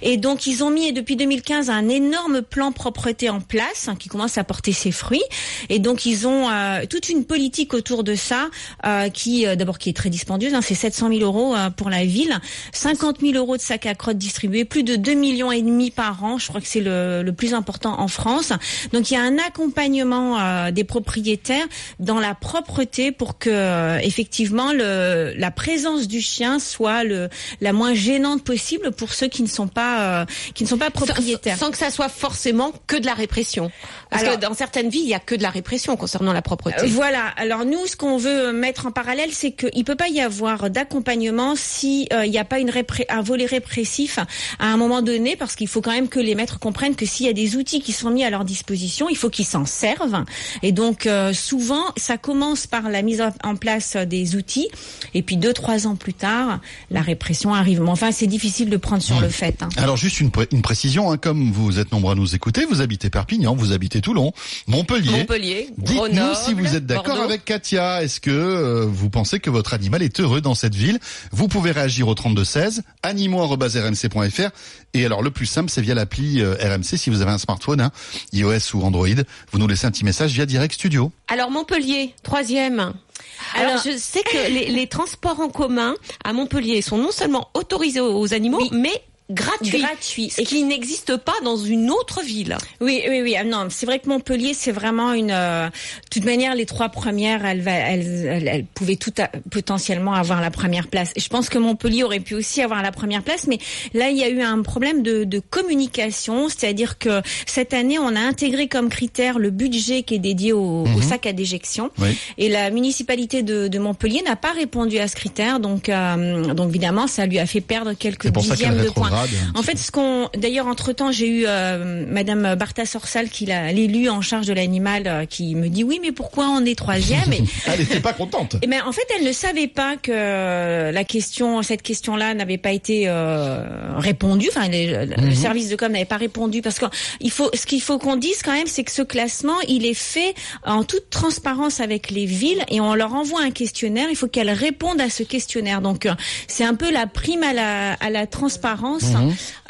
Et 0.01 0.17
donc 0.17 0.47
ils 0.47 0.63
ont 0.63 0.69
mis 0.71 0.93
depuis 0.93 1.15
2015 1.15 1.69
un 1.69 1.89
énorme 1.89 2.41
plan 2.41 2.71
propreté 2.71 3.29
en 3.29 3.41
place 3.41 3.87
hein, 3.87 3.95
qui 3.97 4.09
commence 4.09 4.37
à 4.37 4.43
porter 4.43 4.71
ses 4.73 4.91
fruits. 4.91 5.23
Et 5.69 5.79
donc 5.79 6.05
ils 6.05 6.27
ont 6.27 6.49
euh, 6.49 6.85
toute 6.89 7.09
une 7.09 7.25
politique 7.25 7.73
autour 7.73 8.03
de 8.03 8.15
ça 8.15 8.49
euh, 8.85 9.09
qui, 9.09 9.45
euh, 9.45 9.55
d'abord, 9.55 9.77
qui 9.77 9.89
est 9.89 9.93
très 9.93 10.09
dispendieuse. 10.09 10.53
Hein, 10.53 10.61
c'est 10.61 10.75
700 10.75 11.09
000 11.09 11.21
euros 11.21 11.55
euh, 11.55 11.69
pour 11.69 11.89
la 11.89 12.05
ville, 12.05 12.39
50 12.73 13.21
000 13.21 13.33
euros 13.33 13.57
de 13.57 13.61
sacs 13.61 13.85
à 13.85 13.95
crottes 13.95 14.17
distribués, 14.17 14.65
plus 14.65 14.78
de 14.83 14.95
2 14.95 15.13
millions 15.13 15.51
et 15.51 15.61
demi 15.61 15.91
par 15.91 16.23
an. 16.23 16.37
Je 16.37 16.47
crois 16.47 16.61
que 16.61 16.67
c'est 16.67 16.81
le, 16.81 17.21
le 17.23 17.33
plus 17.33 17.53
important 17.53 17.99
en 17.99 18.07
France. 18.07 18.51
Donc 18.93 19.11
il 19.11 19.13
y 19.13 19.17
a 19.17 19.21
un 19.21 19.37
accompagnement 19.37 20.39
euh, 20.39 20.71
des 20.71 20.83
propriétaires 20.83 21.65
dans 21.99 22.19
la 22.19 22.35
propreté 22.35 23.11
pour 23.11 23.37
que 23.37 23.49
euh, 23.49 23.99
effectivement 23.99 24.71
le, 24.73 25.33
la 25.37 25.51
présence 25.51 26.07
du 26.07 26.21
chien 26.21 26.59
soit 26.59 27.03
le, 27.03 27.29
la 27.61 27.73
moins 27.73 27.93
gênante 27.93 28.43
possible 28.43 28.91
pour 28.91 29.13
ceux 29.13 29.27
qui 29.27 29.43
ne 29.43 29.47
sont 29.47 29.67
pas 29.67 30.21
euh, 30.21 30.25
qui 30.53 30.63
ne 30.63 30.69
sont 30.69 30.77
pas 30.77 30.89
propriétaires. 30.89 31.57
Sans, 31.57 31.65
sans 31.65 31.71
que 31.71 31.77
ça 31.77 31.91
soit 31.91 32.09
forcément 32.09 32.71
que 32.87 32.95
de 32.95 33.05
la 33.05 33.13
répression. 33.13 33.71
Parce 34.09 34.23
Alors- 34.23 34.35
que 34.35 34.41
dans 34.41 34.53
certaines 34.53 34.89
villes, 34.89 35.03
il 35.03 35.09
y 35.09 35.13
a 35.13 35.19
que 35.19 35.35
de 35.35 35.43
la 35.43 35.49
répression 35.49 35.95
concernant 35.97 36.33
la 36.33 36.41
propreté. 36.41 36.87
Voilà. 36.87 37.25
Alors 37.37 37.65
nous, 37.65 37.85
ce 37.85 37.95
qu'on 37.95 38.17
veut 38.17 38.51
mettre 38.51 38.87
en 38.87 38.91
parallèle, 38.91 39.29
c'est 39.31 39.51
qu'il 39.51 39.83
peut 39.83 39.95
pas 39.95 40.09
y 40.09 40.21
avoir 40.21 40.69
d'accompagnement 40.69 41.53
si 41.55 42.07
il 42.23 42.29
n'y 42.31 42.37
a 42.37 42.45
pas 42.45 42.59
une 42.59 42.71
un 43.09 43.21
volet 43.21 43.45
répressif 43.45 44.19
à 44.59 44.68
un 44.69 44.77
moment 44.77 45.01
donné, 45.01 45.35
parce 45.35 45.55
qu'il 45.55 45.67
faut 45.67 45.81
quand 45.81 45.91
même 45.91 46.07
que 46.09 46.19
les 46.19 46.35
maîtres 46.35 46.59
comprennent 46.59 46.95
que 46.95 47.05
s'il 47.05 47.25
y 47.25 47.29
a 47.29 47.33
des 47.33 47.55
outils 47.55 47.81
qui 47.81 47.91
sont 47.91 48.09
mis 48.09 48.23
à 48.23 48.29
leur 48.29 48.45
disposition, 48.45 49.07
il 49.09 49.15
faut 49.17 49.29
qu'ils 49.29 49.45
s'en 49.45 49.65
servent. 49.65 50.23
Et 50.63 50.71
donc 50.71 51.05
euh, 51.05 51.33
souvent, 51.33 51.83
ça 51.97 52.17
commence 52.17 52.67
par 52.67 52.89
la 52.89 53.01
mise 53.01 53.21
en- 53.43 53.55
place 53.55 53.95
des 53.97 54.35
outils, 54.35 54.67
et 55.13 55.21
puis 55.21 55.37
deux 55.37 55.53
trois 55.53 55.87
ans 55.87 55.95
plus 55.95 56.13
tard, 56.13 56.59
la 56.91 57.01
répression 57.01 57.53
arrive. 57.53 57.81
Mais 57.81 57.89
enfin, 57.89 58.11
c'est 58.11 58.27
difficile 58.27 58.69
de 58.69 58.77
prendre 58.77 59.01
sur 59.03 59.19
le 59.19 59.29
fait. 59.29 59.61
hein. 59.61 59.69
Alors 59.77 59.97
juste 59.97 60.19
une, 60.19 60.31
pré- 60.31 60.47
une 60.51 60.61
précision, 60.61 61.11
hein, 61.11 61.17
comme 61.17 61.51
vous 61.51 61.79
êtes 61.79 61.91
nombreux 61.91 62.13
à 62.13 62.15
nous 62.15 62.35
écouter, 62.35 62.65
vous 62.65 62.81
habitez 62.81 63.09
Perpignan, 63.09 63.55
vous 63.55 63.71
habitez 63.73 64.01
Toulon, 64.01 64.31
Montpellier. 64.67 65.11
Montpellier, 65.11 65.69
Dites-nous 65.77 66.35
si 66.45 66.53
vous 66.53 66.75
êtes 66.75 66.85
d'accord 66.85 67.19
avec 67.21 67.43
Katia. 67.45 68.03
Est-ce 68.03 68.19
que 68.19 68.29
euh, 68.31 68.85
vous 68.87 69.09
pensez 69.09 69.39
que 69.39 69.49
votre 69.49 69.73
animal 69.73 70.01
est 70.03 70.19
heureux 70.19 70.41
dans 70.41 70.55
cette 70.55 70.75
ville? 70.75 70.99
Vous 71.31 71.47
pouvez 71.47 71.71
réagir 71.71 72.07
au 72.07 72.13
32 72.15 72.43
16, 72.43 72.83
animaux@rmc.fr 73.03 74.49
et 74.93 75.05
alors 75.05 75.21
le 75.21 75.31
plus 75.31 75.45
simple 75.45 75.69
c'est 75.69 75.81
via 75.81 75.93
l'appli 75.93 76.41
euh, 76.41 76.55
RMC 76.61 76.97
si 76.97 77.09
vous 77.09 77.21
avez 77.21 77.31
un 77.31 77.37
smartphone, 77.37 77.81
hein, 77.81 77.91
iOS 78.33 78.73
ou 78.75 78.81
Android. 78.83 79.07
Vous 79.51 79.59
nous 79.59 79.67
laissez 79.67 79.85
un 79.85 79.91
petit 79.91 80.05
message 80.05 80.31
via 80.33 80.45
Direct 80.45 80.73
Studio. 80.73 81.11
Alors 81.27 81.51
Montpellier, 81.51 82.13
troisième. 82.23 82.79
Alors, 82.79 83.71
Alors- 83.71 83.83
je 83.85 83.97
sais 83.97 84.21
que 84.23 84.51
les, 84.51 84.67
les 84.67 84.87
transports 84.87 85.39
en 85.39 85.49
commun 85.49 85.95
à 86.23 86.33
Montpellier 86.33 86.81
sont 86.81 86.97
non 86.97 87.11
sellement 87.11 87.49
autorisés 87.53 87.99
aux, 87.99 88.19
aux 88.19 88.33
animaux, 88.33 88.59
Oui. 88.61 88.69
mais 88.71 89.03
gratuits. 89.29 89.79
Gratuits. 89.79 90.29
Ce 90.29 90.41
qui 90.41 90.63
n'existe 90.63 91.15
pas 91.17 91.33
dans 91.43 91.57
une 91.57 91.91
autre 91.91 92.21
ville. 92.23 92.57
Oui, 92.81 93.01
oui, 93.07 93.21
oui. 93.21 93.35
Ah 93.37 93.43
non, 93.43 93.67
c'est 93.69 93.85
vrai 93.85 93.99
que 93.99 94.09
Montpellier, 94.09 94.53
c'est 94.53 94.71
vraiment 94.71 95.13
une. 95.13 95.31
euh, 95.31 95.67
de 95.67 96.09
toute 96.11 96.25
manière, 96.25 96.55
les 96.55 96.65
trois 96.65 96.89
premières, 96.89 97.45
elles, 97.45 97.63
elles, 97.67 98.25
elles, 98.27 98.47
elles 98.47 98.65
pouvaient 98.65 98.95
tout 98.95 99.13
à- 99.19 99.29
potentiellement 99.51 100.13
avoir 100.13 100.41
la 100.41 100.51
première 100.51 100.87
place. 100.87 101.11
Et 101.15 101.19
je 101.19 101.29
pense 101.29 101.49
que 101.49 101.57
Montpellier 101.57 102.03
aurait 102.03 102.19
pu 102.19 102.35
aussi 102.35 102.61
avoir 102.61 102.81
la 102.81 102.91
première 102.91 103.23
place, 103.23 103.47
mais 103.47 103.59
là, 103.93 104.09
il 104.09 104.17
y 104.17 104.23
a 104.23 104.29
eu 104.29 104.41
un 104.41 104.61
problème 104.61 105.03
de, 105.03 105.23
de 105.23 105.39
communication, 105.39 106.49
c'est-à-dire 106.49 106.97
que 106.97 107.21
cette 107.45 107.73
année, 107.73 107.99
on 107.99 108.15
a 108.15 108.19
intégré 108.19 108.67
comme 108.67 108.89
critère 108.89 109.39
le 109.39 109.49
budget 109.49 110.03
qui 110.03 110.15
est 110.15 110.19
dédié 110.19 110.53
au, 110.53 110.85
au 110.85 111.01
sac 111.01 111.25
à 111.25 111.33
déjection, 111.33 111.89
Oui. 111.99 112.17
et 112.37 112.49
la 112.49 112.69
municipalité 112.69 113.43
de, 113.43 113.67
de 113.67 113.79
Montpellier 113.79 114.21
n'a 114.25 114.35
pas 114.35 114.51
répondu 114.51 114.97
à 114.99 115.07
ce 115.07 115.15
critère, 115.15 115.59
donc, 115.59 115.89
euh, 115.89 116.53
donc 116.53 116.69
évidemment, 116.69 117.07
ça 117.07 117.25
lui 117.25 117.39
a 117.39 117.45
fait 117.45 117.61
perdre 117.61 117.93
quelques 117.93 118.29
dixièmes 118.29 118.77
de 118.83 118.89
points. 118.89 119.09
En 119.55 119.63
fait, 119.63 119.77
ce 119.77 119.91
qu'on, 119.91 120.29
d'ailleurs, 120.37 120.67
entre 120.67 120.91
temps, 120.93 121.11
j'ai 121.11 121.27
eu 121.27 121.43
euh, 121.47 122.05
Madame 122.07 122.55
Bartha 122.55 122.85
Sorsal, 122.85 123.29
qui 123.29 123.45
l'a 123.45 123.71
l'élu 123.71 124.09
en 124.09 124.21
charge 124.21 124.47
de 124.47 124.53
l'animal, 124.53 125.03
euh, 125.07 125.25
qui 125.25 125.55
me 125.55 125.67
dit 125.69 125.83
oui, 125.83 125.99
mais 126.01 126.11
pourquoi 126.11 126.47
on 126.49 126.65
est 126.65 126.75
troisième 126.77 127.31
et. 127.33 127.43
Elle 127.67 127.79
n'était 127.79 127.99
pas 127.99 128.13
contente. 128.13 128.55
et 128.61 128.67
ben, 128.67 128.81
en 128.85 128.91
fait, 128.91 129.05
elle 129.17 129.25
ne 129.25 129.31
savait 129.31 129.67
pas 129.67 129.95
que 129.97 130.91
la 130.91 131.03
question, 131.03 131.61
cette 131.63 131.81
question-là, 131.81 132.33
n'avait 132.33 132.57
pas 132.57 132.71
été 132.71 133.03
euh, 133.07 133.63
répondue. 133.97 134.49
Enfin, 134.55 134.67
les- 134.67 135.05
le 135.05 135.33
service 135.35 135.69
de 135.69 135.75
com 135.75 135.91
n'avait 135.91 136.05
pas 136.05 136.17
répondu 136.17 136.61
parce 136.61 136.79
que 136.79 136.85
il 137.19 137.31
faut, 137.31 137.49
ce 137.53 137.65
qu'il 137.65 137.81
faut 137.81 137.97
qu'on 137.99 138.15
dise 138.15 138.41
quand 138.43 138.53
même, 138.53 138.67
c'est 138.67 138.83
que 138.83 138.91
ce 138.91 139.01
classement, 139.01 139.59
il 139.67 139.85
est 139.85 139.93
fait 139.93 140.33
en 140.65 140.83
toute 140.83 141.09
transparence 141.09 141.79
avec 141.79 142.09
les 142.11 142.25
villes 142.25 142.63
et 142.69 142.81
on 142.81 142.93
leur 142.95 143.13
envoie 143.13 143.41
un 143.41 143.51
questionnaire. 143.51 144.07
Il 144.09 144.15
faut 144.15 144.27
qu'elles 144.27 144.49
répondent 144.51 145.01
à 145.01 145.09
ce 145.09 145.23
questionnaire. 145.23 145.81
Donc, 145.81 146.05
euh, 146.05 146.13
c'est 146.47 146.63
un 146.63 146.75
peu 146.75 146.91
la 146.91 147.07
prime 147.07 147.43
à 147.43 147.53
la, 147.53 147.93
à 147.93 148.09
la 148.09 148.27
transparence 148.27 149.03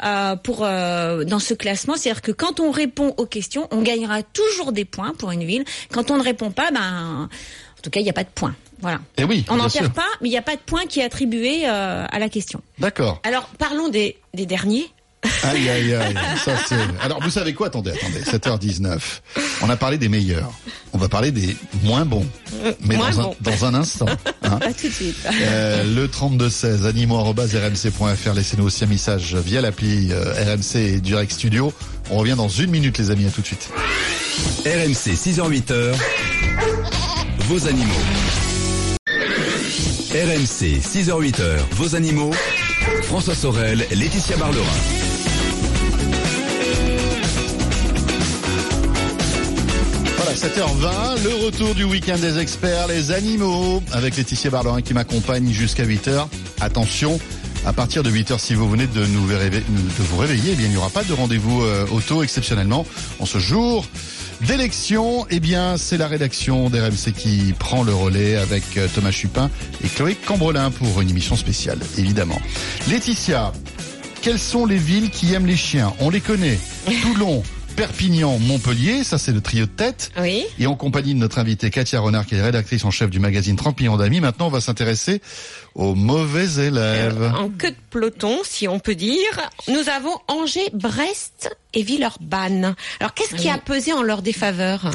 euh, 0.04 0.36
pour 0.36 0.60
euh, 0.62 1.24
dans 1.24 1.38
ce 1.38 1.54
classement. 1.54 1.96
C'est-à-dire 1.96 2.22
que 2.22 2.32
quand 2.32 2.60
on 2.60 2.70
répond 2.70 3.14
aux 3.16 3.26
questions, 3.26 3.68
on 3.70 3.82
gagnera 3.82 4.22
toujours 4.22 4.72
des 4.72 4.84
points 4.84 5.12
pour 5.18 5.30
une 5.30 5.44
ville. 5.44 5.64
Quand 5.92 6.10
on 6.10 6.16
ne 6.16 6.22
répond 6.22 6.50
pas, 6.50 6.70
ben, 6.70 7.28
en 7.78 7.82
tout 7.82 7.90
cas, 7.90 8.00
il 8.00 8.04
n'y 8.04 8.10
a 8.10 8.14
pas 8.14 8.24
de 8.24 8.30
points. 8.34 8.54
Voilà. 8.80 9.00
Et 9.18 9.24
oui, 9.24 9.44
On 9.48 9.56
n'en 9.56 9.68
perd 9.68 9.92
pas, 9.92 10.08
mais 10.20 10.28
il 10.28 10.32
n'y 10.32 10.38
a 10.38 10.42
pas 10.42 10.56
de 10.56 10.60
point 10.60 10.86
qui 10.86 11.00
est 11.00 11.04
attribué 11.04 11.68
euh, 11.68 12.06
à 12.10 12.18
la 12.18 12.28
question. 12.28 12.62
D'accord. 12.78 13.20
Alors, 13.24 13.44
parlons 13.58 13.88
des, 13.88 14.16
des 14.34 14.46
derniers. 14.46 14.90
Aïe, 15.42 15.68
aïe, 15.68 15.94
aïe. 15.94 16.14
Ça, 16.44 16.52
c'est... 16.68 16.76
Alors, 17.02 17.20
vous 17.22 17.30
savez 17.30 17.54
quoi? 17.54 17.68
Attendez, 17.68 17.92
attendez. 17.92 18.20
7h19. 18.20 18.98
On 19.62 19.70
a 19.70 19.76
parlé 19.76 19.98
des 19.98 20.08
meilleurs. 20.08 20.50
On 20.92 20.98
va 20.98 21.08
parler 21.08 21.30
des 21.32 21.56
moins 21.82 22.04
bons. 22.04 22.26
Mais 22.82 22.96
moins 22.96 23.10
dans. 23.10 23.30
Un, 23.30 23.34
dans 23.40 23.64
un 23.64 23.74
instant. 23.74 24.06
hein. 24.42 24.56
Pas 24.60 24.72
tout 24.72 24.88
de 24.88 24.92
suite. 24.92 25.16
Euh, 25.32 25.84
le 25.94 26.08
3216 26.08 26.86
animaux@rmc.fr 26.86 28.34
laissez-nous 28.34 28.64
aussi 28.64 28.84
un 28.84 28.88
message 28.88 29.34
via 29.36 29.60
l'appli 29.60 30.08
euh, 30.12 30.32
RMC 30.54 30.76
et 30.76 31.00
Direct 31.00 31.32
Studio. 31.32 31.72
On 32.10 32.16
revient 32.16 32.34
dans 32.36 32.48
une 32.48 32.70
minute 32.70 32.98
les 32.98 33.10
amis, 33.10 33.26
à 33.26 33.30
tout 33.30 33.40
de 33.40 33.46
suite. 33.46 33.68
RMC 34.66 35.14
6h-8h. 35.14 35.94
Vos 37.48 37.66
animaux. 37.66 37.94
RMC, 40.12 40.80
6h-8h, 40.80 41.42
vos 41.72 41.94
animaux. 41.94 42.32
François 43.04 43.34
Sorel, 43.34 43.86
Laetitia 43.92 44.36
Barlerin. 44.36 44.64
7h20, 50.40 51.22
le 51.22 51.44
retour 51.44 51.74
du 51.74 51.84
week-end 51.84 52.16
des 52.16 52.38
experts, 52.38 52.88
les 52.88 53.12
animaux, 53.12 53.82
avec 53.92 54.16
Laetitia 54.16 54.48
Barlerin 54.48 54.80
qui 54.80 54.94
m'accompagne 54.94 55.52
jusqu'à 55.52 55.84
8h. 55.84 56.28
Attention, 56.62 57.20
à 57.66 57.74
partir 57.74 58.02
de 58.02 58.10
8h, 58.10 58.38
si 58.38 58.54
vous 58.54 58.66
venez 58.66 58.86
de, 58.86 59.04
nous 59.04 59.26
réveiller, 59.26 59.62
de 59.68 60.02
vous 60.02 60.16
réveiller, 60.16 60.52
eh 60.52 60.54
bien, 60.54 60.64
il 60.64 60.70
n'y 60.70 60.78
aura 60.78 60.88
pas 60.88 61.04
de 61.04 61.12
rendez-vous 61.12 61.60
euh, 61.60 61.86
auto 61.90 62.22
exceptionnellement 62.22 62.86
en 63.18 63.26
ce 63.26 63.36
jour 63.36 63.84
d'élection. 64.40 65.26
Eh 65.28 65.40
bien, 65.40 65.76
c'est 65.76 65.98
la 65.98 66.08
rédaction 66.08 66.70
d'RMC 66.70 67.12
qui 67.14 67.52
prend 67.58 67.82
le 67.82 67.92
relais 67.92 68.36
avec 68.36 68.64
euh, 68.78 68.88
Thomas 68.94 69.10
Chupin 69.10 69.50
et 69.84 69.88
Chloé 69.88 70.14
Cambrelin 70.14 70.70
pour 70.70 71.02
une 71.02 71.10
émission 71.10 71.36
spéciale, 71.36 71.80
évidemment. 71.98 72.40
Laetitia, 72.88 73.52
quelles 74.22 74.38
sont 74.38 74.64
les 74.64 74.78
villes 74.78 75.10
qui 75.10 75.34
aiment 75.34 75.46
les 75.46 75.58
chiens? 75.58 75.92
On 76.00 76.08
les 76.08 76.22
connaît. 76.22 76.58
Toulon. 77.02 77.42
Perpignan, 77.76 78.38
Montpellier, 78.38 79.04
ça 79.04 79.18
c'est 79.18 79.32
le 79.32 79.40
trio 79.40 79.66
de 79.66 79.70
tête. 79.70 80.12
Oui. 80.20 80.44
Et 80.58 80.66
en 80.66 80.74
compagnie 80.74 81.14
de 81.14 81.18
notre 81.18 81.38
invitée 81.38 81.70
Katia 81.70 82.00
Renard, 82.00 82.26
qui 82.26 82.34
est 82.34 82.42
rédactrice 82.42 82.84
en 82.84 82.90
chef 82.90 83.10
du 83.10 83.18
magazine 83.18 83.56
30 83.56 83.78
millions 83.80 83.96
d'amis, 83.96 84.20
maintenant 84.20 84.46
on 84.46 84.50
va 84.50 84.60
s'intéresser 84.60 85.20
aux 85.74 85.94
mauvais 85.94 86.66
élèves. 86.66 87.32
En 87.36 87.48
queue 87.48 87.70
de 87.70 87.76
peloton, 87.90 88.38
si 88.44 88.68
on 88.68 88.78
peut 88.78 88.94
dire, 88.94 89.50
nous 89.68 89.88
avons 89.88 90.14
Angers, 90.28 90.70
Brest 90.72 91.50
et 91.72 91.82
Villeurbanne. 91.82 92.74
Alors 92.98 93.14
qu'est-ce 93.14 93.34
qui 93.36 93.48
a 93.48 93.58
pesé 93.58 93.92
en 93.92 94.02
leur 94.02 94.22
défaveur? 94.22 94.90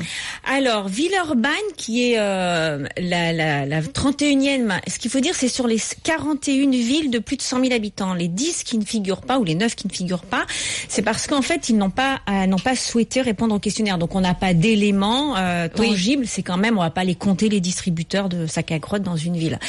Alors, 0.45 0.87
Villeurbanne, 0.89 1.53
qui 1.77 2.11
est 2.11 2.19
euh, 2.19 2.85
la, 2.97 3.31
la, 3.31 3.65
la 3.65 3.81
31e, 3.81 4.79
ce 4.87 4.99
qu'il 4.99 5.09
faut 5.09 5.21
dire, 5.21 5.33
c'est 5.35 5.47
sur 5.47 5.67
les 5.67 5.79
41 6.03 6.71
villes 6.71 7.11
de 7.11 7.19
plus 7.19 7.37
de 7.37 7.41
100 7.41 7.61
000 7.61 7.73
habitants. 7.73 8.13
Les 8.13 8.27
10 8.27 8.63
qui 8.63 8.77
ne 8.77 8.85
figurent 8.85 9.21
pas, 9.21 9.39
ou 9.39 9.43
les 9.43 9.55
9 9.55 9.75
qui 9.75 9.87
ne 9.87 9.93
figurent 9.93 10.25
pas, 10.25 10.45
c'est 10.89 11.01
parce 11.01 11.27
qu'en 11.27 11.41
fait, 11.41 11.69
ils 11.69 11.77
n'ont 11.77 11.89
pas, 11.89 12.19
euh, 12.29 12.45
n'ont 12.45 12.59
pas 12.59 12.75
souhaité 12.75 13.21
répondre 13.21 13.55
au 13.55 13.59
questionnaire. 13.59 13.97
Donc, 13.97 14.15
on 14.15 14.21
n'a 14.21 14.33
pas 14.33 14.53
d'éléments 14.53 15.37
euh, 15.37 15.69
tangibles. 15.69 16.27
C'est 16.27 16.43
quand 16.43 16.57
même, 16.57 16.77
on 16.77 16.81
va 16.81 16.89
pas 16.89 17.05
les 17.05 17.15
compter, 17.15 17.47
les 17.47 17.61
distributeurs 17.61 18.27
de 18.27 18.47
sacs 18.47 18.71
à 18.71 18.79
crottes 18.79 19.03
dans 19.03 19.17
une 19.17 19.37
ville. 19.37 19.59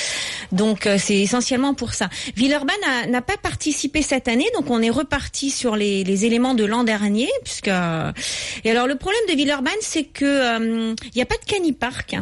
Donc, 0.50 0.88
euh, 0.96 0.98
c'est 0.98 1.18
essentiellement 1.20 1.74
pour 1.74 1.94
ça. 1.94 2.08
Villeurbanne 2.36 2.74
n'a 3.08 3.22
pas 3.22 3.36
participé 3.36 4.02
cette 4.02 4.28
année, 4.28 4.48
donc 4.54 4.70
on 4.70 4.82
est 4.82 4.90
reparti 4.90 5.50
sur 5.50 5.76
les, 5.76 6.04
les 6.04 6.24
éléments 6.24 6.54
de 6.54 6.64
l'an 6.64 6.84
dernier, 6.84 7.28
puisque 7.44 7.68
et 7.68 8.70
alors 8.70 8.86
le 8.86 8.96
problème 8.96 9.22
de 9.28 9.34
Villeurbanne, 9.34 9.74
c'est 9.80 10.04
que 10.04 10.24
euh, 10.24 10.94
il 11.02 11.16
n'y 11.16 11.22
a 11.22 11.26
pas 11.26 11.36
de 11.36 11.44
canipark. 11.44 12.16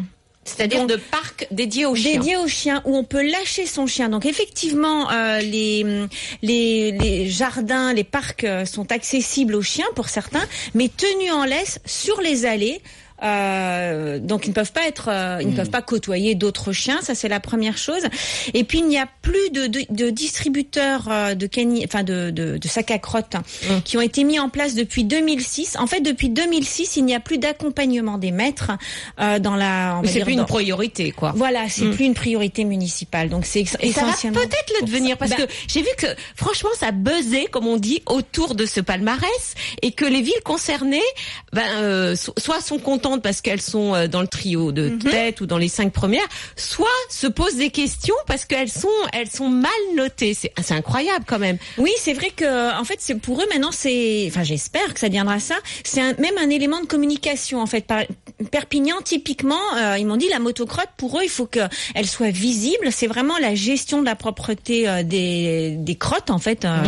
C'est-à-dire 0.44 0.86
de 0.86 0.96
parcs 0.96 1.46
dédiés 1.50 1.86
aux 1.86 1.94
chiens. 1.94 2.12
Dédié 2.12 2.36
aux 2.36 2.46
chiens 2.46 2.82
où 2.84 2.94
on 2.94 3.04
peut 3.04 3.22
lâcher 3.22 3.64
son 3.64 3.86
chien. 3.86 4.10
Donc 4.10 4.26
effectivement, 4.26 5.10
euh, 5.10 5.40
les, 5.40 6.06
les 6.42 6.92
les 6.92 7.30
jardins, 7.30 7.94
les 7.94 8.04
parcs 8.04 8.44
euh, 8.44 8.66
sont 8.66 8.92
accessibles 8.92 9.54
aux 9.54 9.62
chiens 9.62 9.86
pour 9.94 10.10
certains, 10.10 10.46
mais 10.74 10.90
tenus 10.94 11.32
en 11.32 11.44
laisse 11.44 11.80
sur 11.86 12.20
les 12.20 12.44
allées. 12.44 12.82
Euh, 13.22 14.18
donc 14.18 14.46
ils 14.46 14.50
ne 14.50 14.54
peuvent 14.54 14.72
pas 14.72 14.86
être, 14.86 15.08
euh, 15.08 15.38
ils 15.40 15.48
ne 15.50 15.56
peuvent 15.56 15.70
pas 15.70 15.82
côtoyer 15.82 16.34
d'autres 16.34 16.72
chiens, 16.72 17.00
ça 17.02 17.14
c'est 17.14 17.28
la 17.28 17.40
première 17.40 17.78
chose. 17.78 18.02
Et 18.54 18.64
puis 18.64 18.78
il 18.80 18.86
n'y 18.88 18.98
a 18.98 19.08
plus 19.22 19.50
de, 19.50 19.66
de, 19.66 19.80
de 19.90 20.10
distributeurs 20.10 21.08
euh, 21.10 21.34
de 21.34 21.46
cani, 21.46 21.84
enfin 21.84 22.02
de, 22.02 22.30
de, 22.30 22.58
de 22.58 22.68
sacs 22.68 22.90
à 22.90 22.98
crottes 22.98 23.36
hein, 23.36 23.80
qui 23.84 23.96
ont 23.96 24.00
été 24.00 24.24
mis 24.24 24.38
en 24.38 24.48
place 24.48 24.74
depuis 24.74 25.04
2006. 25.04 25.76
En 25.78 25.86
fait, 25.86 26.00
depuis 26.00 26.28
2006, 26.28 26.96
il 26.96 27.04
n'y 27.04 27.14
a 27.14 27.20
plus 27.20 27.38
d'accompagnement 27.38 28.18
des 28.18 28.30
maîtres 28.32 28.72
euh, 29.20 29.38
dans 29.38 29.54
la. 29.56 30.00
c'est 30.04 30.20
plus 30.20 30.32
une 30.34 30.44
priorité, 30.46 31.12
quoi. 31.12 31.32
voilà, 31.36 31.68
c'est 31.68 31.88
plus 31.90 32.04
une 32.04 32.14
priorité 32.14 32.64
municipale. 32.64 33.28
Donc 33.28 33.46
c'est 33.46 33.60
ex- 33.60 33.76
Et 33.80 33.92
ça 33.92 34.02
va 34.02 34.08
essentiellement. 34.08 34.40
peut-être 34.40 34.72
le 34.80 34.86
devenir 34.86 35.16
parce 35.16 35.30
Bah, 35.30 35.36
que 35.38 35.52
j'ai 35.68 35.80
vu 35.82 35.88
que 35.98 36.06
franchement 36.36 36.70
ça 36.78 36.90
buzzait 36.90 37.46
comme 37.46 37.66
on 37.66 37.76
dit 37.76 38.02
autour 38.06 38.54
de 38.54 38.66
ce 38.66 38.80
palmarès 38.80 39.54
et 39.82 39.92
que 39.92 40.04
les 40.04 40.20
villes 40.20 40.32
concernées 40.44 41.00
ben, 41.52 41.62
euh, 41.76 42.16
so- 42.16 42.34
soit 42.38 42.60
sont 42.60 42.78
contentes 42.78 43.03
parce 43.22 43.40
qu'elles 43.40 43.60
sont 43.60 43.94
euh, 43.94 44.06
dans 44.08 44.20
le 44.20 44.28
trio 44.28 44.72
de 44.72 44.88
Mhm. 44.90 44.98
tête 44.98 45.40
ou 45.40 45.46
dans 45.46 45.58
les 45.58 45.68
cinq 45.68 45.92
premières, 45.92 46.26
soit 46.56 46.86
se 47.10 47.26
posent 47.26 47.56
des 47.56 47.70
questions 47.70 48.14
parce 48.26 48.44
qu'elles 48.44 48.70
sont 48.70 48.88
elles 49.12 49.30
sont 49.30 49.48
mal 49.48 49.70
notées. 49.94 50.34
C'est 50.34 50.52
incroyable 50.72 51.24
quand 51.26 51.38
même. 51.38 51.58
Oui, 51.78 51.90
c'est 51.98 52.12
vrai 52.12 52.30
que 52.30 52.78
en 52.78 52.84
fait, 52.84 52.96
c'est 52.98 53.14
pour 53.16 53.40
eux 53.40 53.46
maintenant, 53.52 53.70
c'est, 53.72 54.24
enfin, 54.28 54.42
j'espère 54.42 54.92
que 54.94 55.00
ça 55.00 55.08
deviendra 55.08 55.40
ça. 55.40 55.54
C'est 55.84 56.00
même 56.18 56.38
un 56.38 56.50
élément 56.50 56.80
de 56.80 56.86
communication 56.86 57.60
en 57.60 57.66
fait. 57.66 57.86
Par, 57.86 58.02
Perpignan, 58.50 58.96
typiquement, 59.04 59.60
euh, 59.76 59.96
ils 59.98 60.06
m'ont 60.06 60.16
dit 60.16 60.28
la 60.28 60.40
motocrotte 60.40 60.88
pour 60.96 61.18
eux, 61.18 61.22
il 61.24 61.28
faut 61.30 61.46
qu'elle 61.46 62.06
soit 62.06 62.30
visible. 62.30 62.88
C'est 62.90 63.06
vraiment 63.06 63.38
la 63.38 63.54
gestion 63.54 64.00
de 64.00 64.06
la 64.06 64.16
propreté 64.16 64.88
euh, 64.88 65.02
des, 65.04 65.76
des 65.78 65.94
crottes 65.94 66.30
en 66.30 66.38
fait. 66.38 66.64
Euh, 66.64 66.78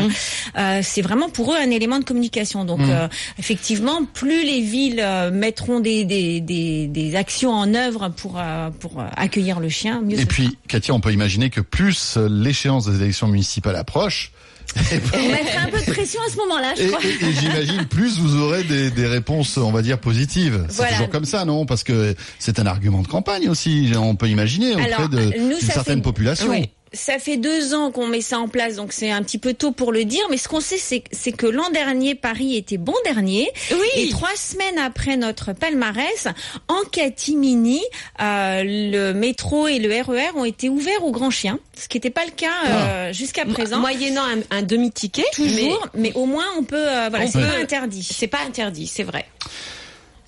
euh, 0.59 0.81
c'est 0.83 1.03
vraiment 1.03 1.29
pour 1.29 1.53
eux 1.53 1.57
un 1.57 1.71
élément 1.71 1.99
de 1.99 2.05
communication. 2.05 2.65
Donc 2.65 2.81
euh, 2.81 3.07
effectivement, 3.39 4.05
plus 4.05 4.45
les 4.45 4.61
villes 4.61 5.05
mettront 5.33 5.81
des, 5.81 6.05
des, 6.07 6.41
des, 6.41 6.87
des 6.87 7.15
actions 7.17 7.51
en 7.53 7.75
œuvre 7.75 8.09
pour 8.09 8.35
euh, 8.39 8.71
pour 8.71 9.01
euh, 9.01 9.05
accueillir 9.17 9.61
le 9.61 9.69
chien, 9.69 10.01
mieux. 10.01 10.19
Et 10.19 10.27
puis, 10.27 10.57
Katia, 10.69 10.95
on 10.95 11.01
peut 11.01 11.13
imaginer 11.13 11.51
que 11.51 11.61
plus 11.61 12.17
euh, 12.17 12.29
l'échéance 12.31 12.87
des 12.87 13.03
élections 13.03 13.29
municipales 13.29 13.77
approche, 13.77 14.33
On 14.77 15.29
mettra 15.31 15.61
un 15.63 15.69
peu 15.71 15.79
de 15.79 15.91
pression 15.93 16.21
à 16.27 16.31
ce 16.31 16.37
moment-là, 16.39 16.75
je 16.77 16.83
et, 16.83 16.87
crois. 16.89 17.01
et- 17.05 17.25
et 17.25 17.33
j'imagine 17.41 17.85
plus 17.87 18.19
vous 18.19 18.37
aurez 18.37 18.65
des, 18.65 18.91
des 18.91 19.07
réponses, 19.07 19.57
on 19.59 19.71
va 19.71 19.81
dire, 19.81 19.99
positives. 19.99 20.65
C'est 20.69 20.77
Voilà. 20.77 20.93
toujours 20.93 21.09
comme 21.11 21.25
ça, 21.25 21.45
non? 21.45 21.67
Parce 21.67 21.85
que 21.85 22.15
c'est 22.41 22.59
un 22.59 22.67
argument 22.67 23.01
de 23.03 23.07
campagne 23.07 23.49
aussi, 23.49 23.93
on 23.97 24.17
peut 24.17 24.29
imaginer, 24.29 24.75
auprès 24.75 25.09
d'une 25.09 25.55
certaine 25.61 25.99
fait- 25.99 26.03
population. 26.03 26.49
Oui. 26.51 26.69
Ça 26.97 27.19
fait 27.19 27.37
deux 27.37 27.75
ans 27.75 27.91
qu'on 27.91 28.07
met 28.07 28.21
ça 28.21 28.39
en 28.39 28.49
place, 28.49 28.77
donc 28.77 28.93
c'est 28.93 29.11
un 29.11 29.23
petit 29.23 29.39
peu 29.39 29.55
tôt 29.55 29.71
pour 29.71 29.93
le 29.93 30.05
dire. 30.05 30.23
Mais 30.31 30.37
ce 30.37 30.49
qu'on 30.49 30.61
sait, 30.61 30.79
c'est 30.79 31.33
que 31.33 31.47
l'an 31.47 31.69
dernier, 31.71 32.15
Paris 32.15 32.57
était 32.57 32.79
bon 32.79 32.95
dernier. 33.05 33.51
Oui. 33.71 33.87
Et 33.97 34.09
trois 34.09 34.35
semaines 34.35 34.79
après 34.79 35.17
notre 35.17 35.53
palmarès, 35.53 36.29
en 36.69 36.83
catimini, 36.91 37.83
euh, 38.21 38.63
le 38.65 39.13
métro 39.13 39.69
et 39.69 39.79
le 39.79 39.89
RER 40.03 40.37
ont 40.37 40.45
été 40.45 40.69
ouverts 40.69 41.05
aux 41.05 41.13
grands 41.13 41.31
chiens, 41.31 41.59
ce 41.79 41.89
qui 41.89 41.97
n'était 41.97 42.11
pas 42.11 42.25
le 42.25 42.33
cas 42.33 42.51
euh, 42.69 43.13
jusqu'à 43.13 43.45
présent. 43.45 43.79
Moyennant 43.79 44.25
un, 44.25 44.57
un 44.59 44.63
demi 44.63 44.91
ticket, 44.91 45.25
Toujours, 45.33 45.87
mais, 45.95 46.13
au 46.15 46.27
moins 46.27 46.47
on 46.59 46.65
peut, 46.65 46.77
euh, 46.77 47.09
voilà, 47.11 47.27
c'est 47.27 47.41
pas 47.41 47.59
interdit. 47.61 48.09
c'est 48.11 48.27
pas 48.27 48.41
interdit, 48.47 48.87
c'est 48.87 49.03
vrai. 49.05 49.27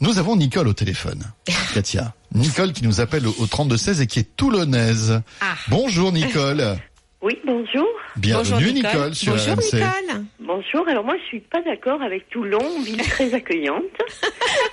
Nous 0.01 0.19
avons 0.19 0.37
Nicole 0.37 0.69
au 0.69 0.73
téléphone, 0.73 1.23
Katia. 1.75 2.15
Nicole 2.33 2.73
qui 2.73 2.85
nous 2.85 3.01
appelle 3.01 3.27
au, 3.27 3.35
au 3.41 3.47
3216 3.47 4.01
et 4.01 4.07
qui 4.07 4.21
est 4.21 4.37
toulonnaise. 4.37 5.21
Ah. 5.41 5.55
Bonjour 5.69 6.13
Nicole. 6.13 6.77
Oui, 7.21 7.37
bonjour. 7.45 7.89
Bienvenue 8.15 8.67
Bonjour 8.67 8.73
Nicole. 8.75 9.15
sur 9.17 9.33
Bonjour 9.33 9.55
RMC. 9.55 9.75
Nicole. 9.75 10.25
Bonjour. 10.39 10.89
Alors 10.89 11.03
moi, 11.03 11.17
je 11.21 11.27
suis 11.27 11.41
pas 11.41 11.61
d'accord 11.63 12.01
avec 12.01 12.29
Toulon, 12.29 12.63
ville 12.85 13.03
très 13.03 13.35
accueillante. 13.35 13.83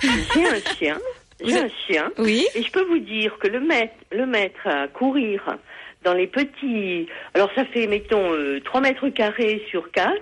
J'ai 0.00 0.46
un 0.46 0.74
chien. 0.78 0.98
J'ai 1.44 1.58
un 1.58 1.68
chien. 1.88 2.12
Oui. 2.18 2.46
Et 2.54 2.62
je 2.62 2.70
peux 2.70 2.84
vous 2.84 3.00
dire 3.00 3.36
que 3.40 3.48
le 3.48 3.58
mettre, 3.58 3.94
le 4.12 4.26
mettre 4.26 4.64
à 4.64 4.86
courir 4.86 5.56
dans 6.04 6.14
les 6.14 6.28
petits... 6.28 7.08
Alors 7.34 7.50
ça 7.56 7.64
fait, 7.64 7.88
mettons, 7.88 8.32
euh, 8.32 8.60
3 8.64 8.80
mètres 8.80 9.08
carrés 9.08 9.66
sur 9.68 9.90
4, 9.90 10.14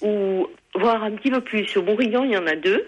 ou 0.00 0.46
voire 0.74 1.04
un 1.04 1.10
petit 1.10 1.30
peu 1.30 1.42
plus. 1.42 1.66
Sur 1.66 1.82
Bourillon, 1.82 2.24
il 2.24 2.30
y 2.30 2.36
en 2.38 2.46
a 2.46 2.56
deux. 2.56 2.82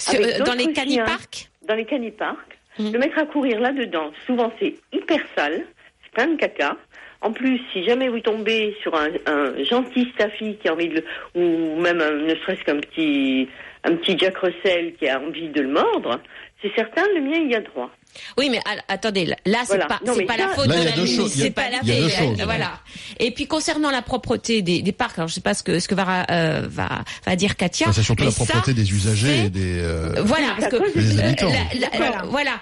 Sur- 0.00 0.20
euh, 0.20 0.44
dans 0.44 0.54
les 0.54 0.64
chiens. 0.64 0.72
caniparks 0.72 1.48
Dans 1.66 1.74
les 1.74 1.84
caniparks. 1.84 2.58
Mhm. 2.78 2.92
Le 2.92 2.98
mettre 2.98 3.18
à 3.18 3.26
courir 3.26 3.60
là-dedans, 3.60 4.10
souvent 4.26 4.52
c'est 4.58 4.74
hyper 4.92 5.20
sale, 5.36 5.64
c'est 6.02 6.12
plein 6.12 6.26
de 6.28 6.36
caca. 6.36 6.76
En 7.22 7.32
plus, 7.32 7.60
si 7.72 7.84
jamais 7.84 8.08
vous 8.08 8.20
tombez 8.20 8.74
sur 8.80 8.94
un, 8.94 9.08
un 9.26 9.62
gentil 9.64 10.08
staffy 10.14 10.56
qui 10.56 10.68
a 10.68 10.72
envie 10.72 10.88
de 10.88 10.94
le, 10.94 11.04
ou 11.34 11.78
même 11.78 12.00
un- 12.00 12.12
ne 12.12 12.34
serait-ce 12.36 12.64
qu'un 12.64 12.78
petit, 12.80 13.46
un 13.84 13.94
petit 13.96 14.16
Jack 14.18 14.38
Russell 14.38 14.94
qui 14.94 15.06
a 15.08 15.20
envie 15.20 15.48
de 15.48 15.60
le 15.60 15.68
mordre, 15.68 16.18
c'est 16.62 16.72
certain, 16.74 17.02
le 17.14 17.20
mien 17.22 17.38
il 17.42 17.50
y 17.50 17.54
a 17.54 17.60
droit. 17.60 17.90
Oui, 18.36 18.50
mais 18.50 18.58
attendez, 18.88 19.24
là, 19.24 19.36
c'est 19.60 19.66
Voilà. 19.68 19.86
pas, 19.86 20.00
Non, 20.04 20.14
pas 20.26 20.32
ça- 20.36 20.38
la 20.38 20.48
faute 20.48 20.66
Là, 20.66 20.80
de 20.80 20.84
la 20.84 20.90
a- 20.90 21.28
c'est 21.28 21.50
pas 21.52 21.70
la 21.70 21.78
faute, 21.78 22.40
euh, 22.40 22.44
Voilà. 22.44 22.72
Et 23.20 23.30
puis 23.30 23.46
concernant 23.46 23.92
la 23.92 24.02
propreté 24.02 24.62
des, 24.62 24.82
des 24.82 24.90
parcs, 24.90 25.16
alors 25.16 25.28
je 25.28 25.34
sais 25.34 25.40
pas 25.40 25.54
ce 25.54 25.62
que 25.62 25.78
ce 25.78 25.86
que 25.86 25.94
va 25.94 26.26
euh, 26.28 26.66
va, 26.68 26.88
va 27.24 27.36
dire 27.36 27.56
Katia. 27.56 27.86
Enfin, 27.86 27.94
c'est 27.94 28.02
surtout 28.02 28.24
la 28.24 28.32
propreté 28.32 28.70
ça, 28.70 28.72
des 28.72 28.90
usagers 28.92 29.44
et 29.46 29.50
des. 29.50 29.78
euh, 29.78 30.22
Voilà, 30.24 30.48
Oui, 30.58 30.64
parce 30.68 30.72
que 30.72 30.98
des 30.98 31.20
habitants. 31.20 31.52
la- 31.78 31.98
la- 31.98 32.22
Voilà. 32.24 32.60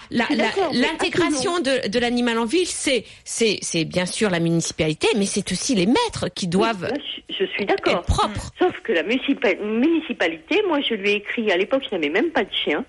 l'intégration 0.72 1.60
de, 1.60 1.88
de 1.88 1.98
l'animal 1.98 2.38
en 2.38 2.44
ville, 2.44 2.66
c'est 2.66 3.04
c'est 3.24 3.58
c'est 3.62 3.84
bien 3.86 4.04
sûr 4.06 4.28
la 4.30 4.40
municipalité, 4.40 5.08
mais 5.16 5.24
c'est 5.26 5.50
aussi 5.52 5.74
les 5.74 5.86
maîtres 5.86 6.28
qui 6.34 6.46
doivent 6.46 6.82
Là, 6.82 6.94
je, 7.30 7.34
je 7.40 7.44
suis 7.52 7.64
d'accord. 7.66 7.94
être 7.94 8.02
propres. 8.02 8.50
Sauf 8.58 8.72
que 8.84 8.92
la 8.92 9.02
municipa- 9.02 9.58
municipalité, 9.62 10.62
moi 10.68 10.80
je 10.86 10.94
lui 10.94 11.10
ai 11.10 11.14
écrit, 11.16 11.50
à 11.50 11.56
l'époque 11.56 11.82
je 11.90 11.94
n'avais 11.96 12.10
même 12.10 12.30
pas 12.30 12.44
de 12.44 12.52
chien, 12.52 12.84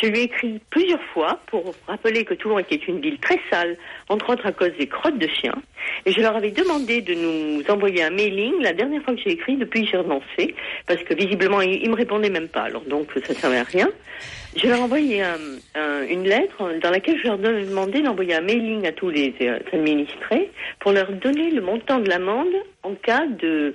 Je 0.00 0.06
lui 0.06 0.20
ai 0.20 0.22
écrit 0.24 0.60
plusieurs 0.70 1.02
fois 1.12 1.40
pour 1.46 1.74
rappeler 1.88 2.24
que 2.24 2.34
Toulon 2.34 2.58
était 2.60 2.76
une 2.76 3.00
ville 3.00 3.18
très 3.18 3.40
sale, 3.50 3.76
entre 4.08 4.30
autres 4.30 4.46
à 4.46 4.52
cause 4.52 4.70
des 4.78 4.86
crottes 4.86 5.18
de 5.18 5.26
chiens. 5.26 5.60
Et 6.06 6.12
je 6.12 6.20
leur 6.20 6.36
avais 6.36 6.52
demandé 6.52 7.00
de 7.00 7.14
nous 7.14 7.62
envoyer 7.68 8.04
un 8.04 8.10
mailing. 8.10 8.54
La 8.62 8.72
dernière 8.72 9.02
fois 9.02 9.14
que 9.14 9.20
j'ai 9.20 9.32
écrit, 9.32 9.56
depuis 9.56 9.86
j'ai 9.86 9.96
renoncé, 9.96 10.54
parce 10.86 11.02
que 11.02 11.14
visiblement 11.14 11.60
ils, 11.62 11.82
ils 11.82 11.90
me 11.90 11.96
répondaient 11.96 12.30
même 12.30 12.48
pas. 12.48 12.62
Alors 12.62 12.82
donc 12.82 13.08
ça 13.26 13.34
servait 13.34 13.58
à 13.58 13.64
rien. 13.64 13.88
Je 14.56 14.66
leur 14.68 14.78
ai 14.78 14.80
envoyé 14.82 15.22
un- 15.22 15.36
un- 15.74 16.02
une 16.08 16.24
lettre 16.24 16.72
dans 16.82 16.90
laquelle 16.90 17.18
je 17.18 17.24
leur 17.26 17.38
demandais 17.38 18.00
d'envoyer 18.00 18.34
un 18.34 18.40
mailing 18.40 18.86
à 18.86 18.92
tous 18.92 19.10
les 19.10 19.34
euh, 19.42 19.58
administrés 19.72 20.50
pour 20.78 20.92
leur 20.92 21.10
donner 21.12 21.50
le 21.50 21.60
montant 21.60 21.98
de 21.98 22.08
l'amende 22.08 22.54
en 22.82 22.94
cas 22.94 23.26
de 23.26 23.74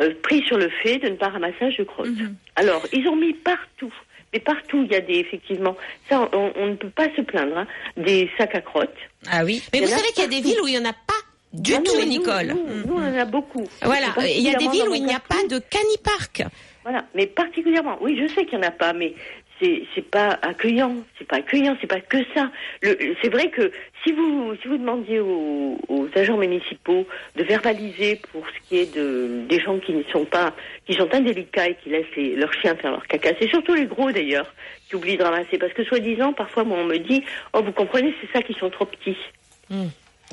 euh, 0.00 0.10
pris 0.22 0.42
sur 0.44 0.56
le 0.56 0.68
fait 0.82 0.98
de 0.98 1.08
ne 1.08 1.16
pas 1.16 1.28
ramassage 1.28 1.76
de 1.76 1.82
crottes. 1.84 2.06
Alors, 2.54 2.86
ils 2.92 3.06
ont 3.08 3.16
mis 3.16 3.32
partout, 3.34 3.92
mais 4.32 4.40
partout, 4.40 4.82
il 4.84 4.92
y 4.92 4.94
a 4.96 5.00
des, 5.00 5.14
effectivement, 5.18 5.76
ça, 6.08 6.28
on, 6.32 6.52
on 6.56 6.66
ne 6.68 6.74
peut 6.74 6.90
pas 6.90 7.08
se 7.16 7.20
plaindre, 7.22 7.56
hein, 7.58 7.66
des 7.96 8.30
sacs 8.38 8.54
à 8.54 8.60
crottes. 8.60 8.94
Ah 9.30 9.44
oui. 9.44 9.62
Mais 9.72 9.78
y 9.78 9.82
vous 9.82 9.88
savez 9.88 10.08
qu'il 10.08 10.22
y 10.22 10.26
a 10.26 10.28
des 10.28 10.40
villes 10.40 10.60
où 10.62 10.68
il 10.68 10.72
n'y 10.78 10.78
en 10.86 10.90
a 10.90 10.92
pas 10.92 11.14
du 11.52 11.72
Ah 11.74 11.78
non, 11.78 11.84
tout, 11.84 11.98
nous, 12.00 12.06
Nicole. 12.06 12.46
Nous, 12.48 12.86
nous, 12.86 12.94
on 12.94 12.98
en 12.98 13.18
a 13.18 13.24
beaucoup. 13.24 13.66
Voilà, 13.82 14.08
Et 14.26 14.36
il 14.38 14.44
y 14.44 14.54
a 14.54 14.58
des 14.58 14.68
villes 14.68 14.88
où 14.88 14.94
il 14.94 15.04
n'y 15.04 15.14
a 15.14 15.20
pas 15.20 15.42
de 15.48 15.58
canipark. 15.58 16.42
Voilà, 16.82 17.04
mais 17.14 17.26
particulièrement, 17.26 17.98
oui, 18.00 18.18
je 18.20 18.32
sais 18.34 18.44
qu'il 18.46 18.58
n'y 18.58 18.64
en 18.64 18.68
a 18.68 18.72
pas, 18.72 18.92
mais 18.92 19.14
c'est 19.60 19.82
c'est 19.94 20.08
pas 20.08 20.38
accueillant, 20.42 20.94
c'est 21.18 21.26
pas 21.26 21.36
accueillant, 21.36 21.76
c'est 21.80 21.86
pas 21.86 22.00
que 22.00 22.18
ça. 22.34 22.50
Le- 22.82 22.96
C'est 23.20 23.28
vrai 23.28 23.50
que 23.50 23.72
si 24.08 24.12
vous 24.14 24.54
si 24.62 24.68
vous 24.68 24.78
demandiez 24.78 25.20
aux, 25.20 25.76
agents 26.14 26.38
municipaux 26.38 27.06
de 27.36 27.44
verbaliser 27.44 28.20
pour 28.32 28.42
ce 28.48 28.68
qui 28.68 28.78
est 28.78 28.94
de 28.94 29.42
des 29.46 29.60
gens 29.60 29.78
qui 29.78 29.92
ne 29.92 30.02
sont 30.04 30.24
pas 30.24 30.54
qui 30.86 30.94
sont 30.94 31.08
indélicats 31.14 31.68
et 31.68 31.76
qui 31.76 31.90
laissent 31.90 32.16
leurs 32.36 32.52
chiens 32.54 32.74
faire 32.74 32.90
leur 32.92 33.06
caca, 33.06 33.30
c'est 33.38 33.48
surtout 33.48 33.74
les 33.74 33.86
gros 33.86 34.10
d'ailleurs 34.10 34.52
qui 34.88 34.96
oublient 34.96 35.18
de 35.18 35.22
ramasser 35.22 35.58
parce 35.58 35.72
que 35.74 35.84
soi-disant 35.84 36.32
parfois 36.32 36.64
moi 36.64 36.78
on 36.80 36.86
me 36.86 36.96
dit 36.96 37.22
oh 37.52 37.62
vous 37.62 37.72
comprenez 37.72 38.14
c'est 38.20 38.32
ça 38.32 38.42
qui 38.42 38.54
sont 38.54 38.70
trop 38.70 38.86
petits. 38.86 39.18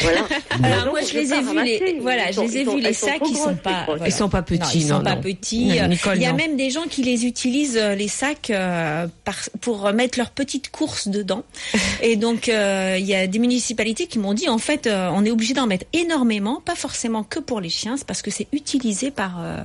Voilà. 0.02 0.22
Alors 0.64 0.84
Donc, 0.86 0.92
moi 0.94 1.02
je 1.02 1.14
les 1.18 1.32
ai 1.34 1.42
vus 1.42 1.64
les 1.64 2.00
voilà, 2.02 2.30
Ils 2.30 2.34
je 2.34 2.42
les 2.42 2.58
ai 2.58 2.62
ils 2.62 2.70
vus 2.70 2.82
les 2.82 2.94
sacs 2.94 3.22
qui 3.24 3.36
sont 3.36 3.56
pas. 3.56 3.88
Ils 4.06 4.12
sont 4.12 4.28
pas 4.30 4.42
petits, 4.42 4.60
Non, 4.62 4.70
ils 4.76 4.82
sont 4.90 4.98
non, 4.98 5.04
pas 5.04 5.16
non. 5.16 5.22
petits. 5.22 5.66
Non, 5.68 5.76
Euh, 5.84 5.88
Nicole, 5.88 6.18
Il 6.18 6.22
y 6.22 6.26
a 6.26 6.32
non. 6.32 6.38
même 6.38 6.58
des 6.58 6.70
gens 6.70 6.84
qui 6.90 7.02
les 7.04 7.26
utilisent 7.26 7.78
euh, 7.78 7.96
les 7.96 8.08
sacs 8.10 8.50
euh, 8.50 9.08
par- 9.24 9.36
pour 9.62 9.92
mettre 9.94 10.18
leurs 10.20 10.32
petites 10.32 10.70
courses 10.70 11.08
dedans. 11.08 11.44
Et 12.02 12.16
donc 12.18 12.50
euh, 12.50 12.98
il 13.00 13.06
y 13.06 13.16
a 13.16 13.26
des 13.28 13.40
municipalités 13.40 14.08
qui 14.08 14.20
m'ont 14.20 14.34
dit 14.34 14.50
en 14.50 14.58
fait 14.58 14.86
euh, 14.88 15.10
on 15.14 15.24
est 15.24 15.32
obligé 15.32 15.54
d'en 15.54 15.68
mettre 15.68 15.86
énormément, 15.94 16.62
pas 16.64 16.76
forcément 16.76 17.24
que 17.24 17.40
pour 17.40 17.62
les 17.62 17.70
chiens, 17.70 17.96
c'est 17.98 18.06
parce 18.08 18.22
que 18.22 18.32
c'est 18.32 18.48
utilisé 18.52 19.12
par 19.12 19.38
euh, 19.42 19.58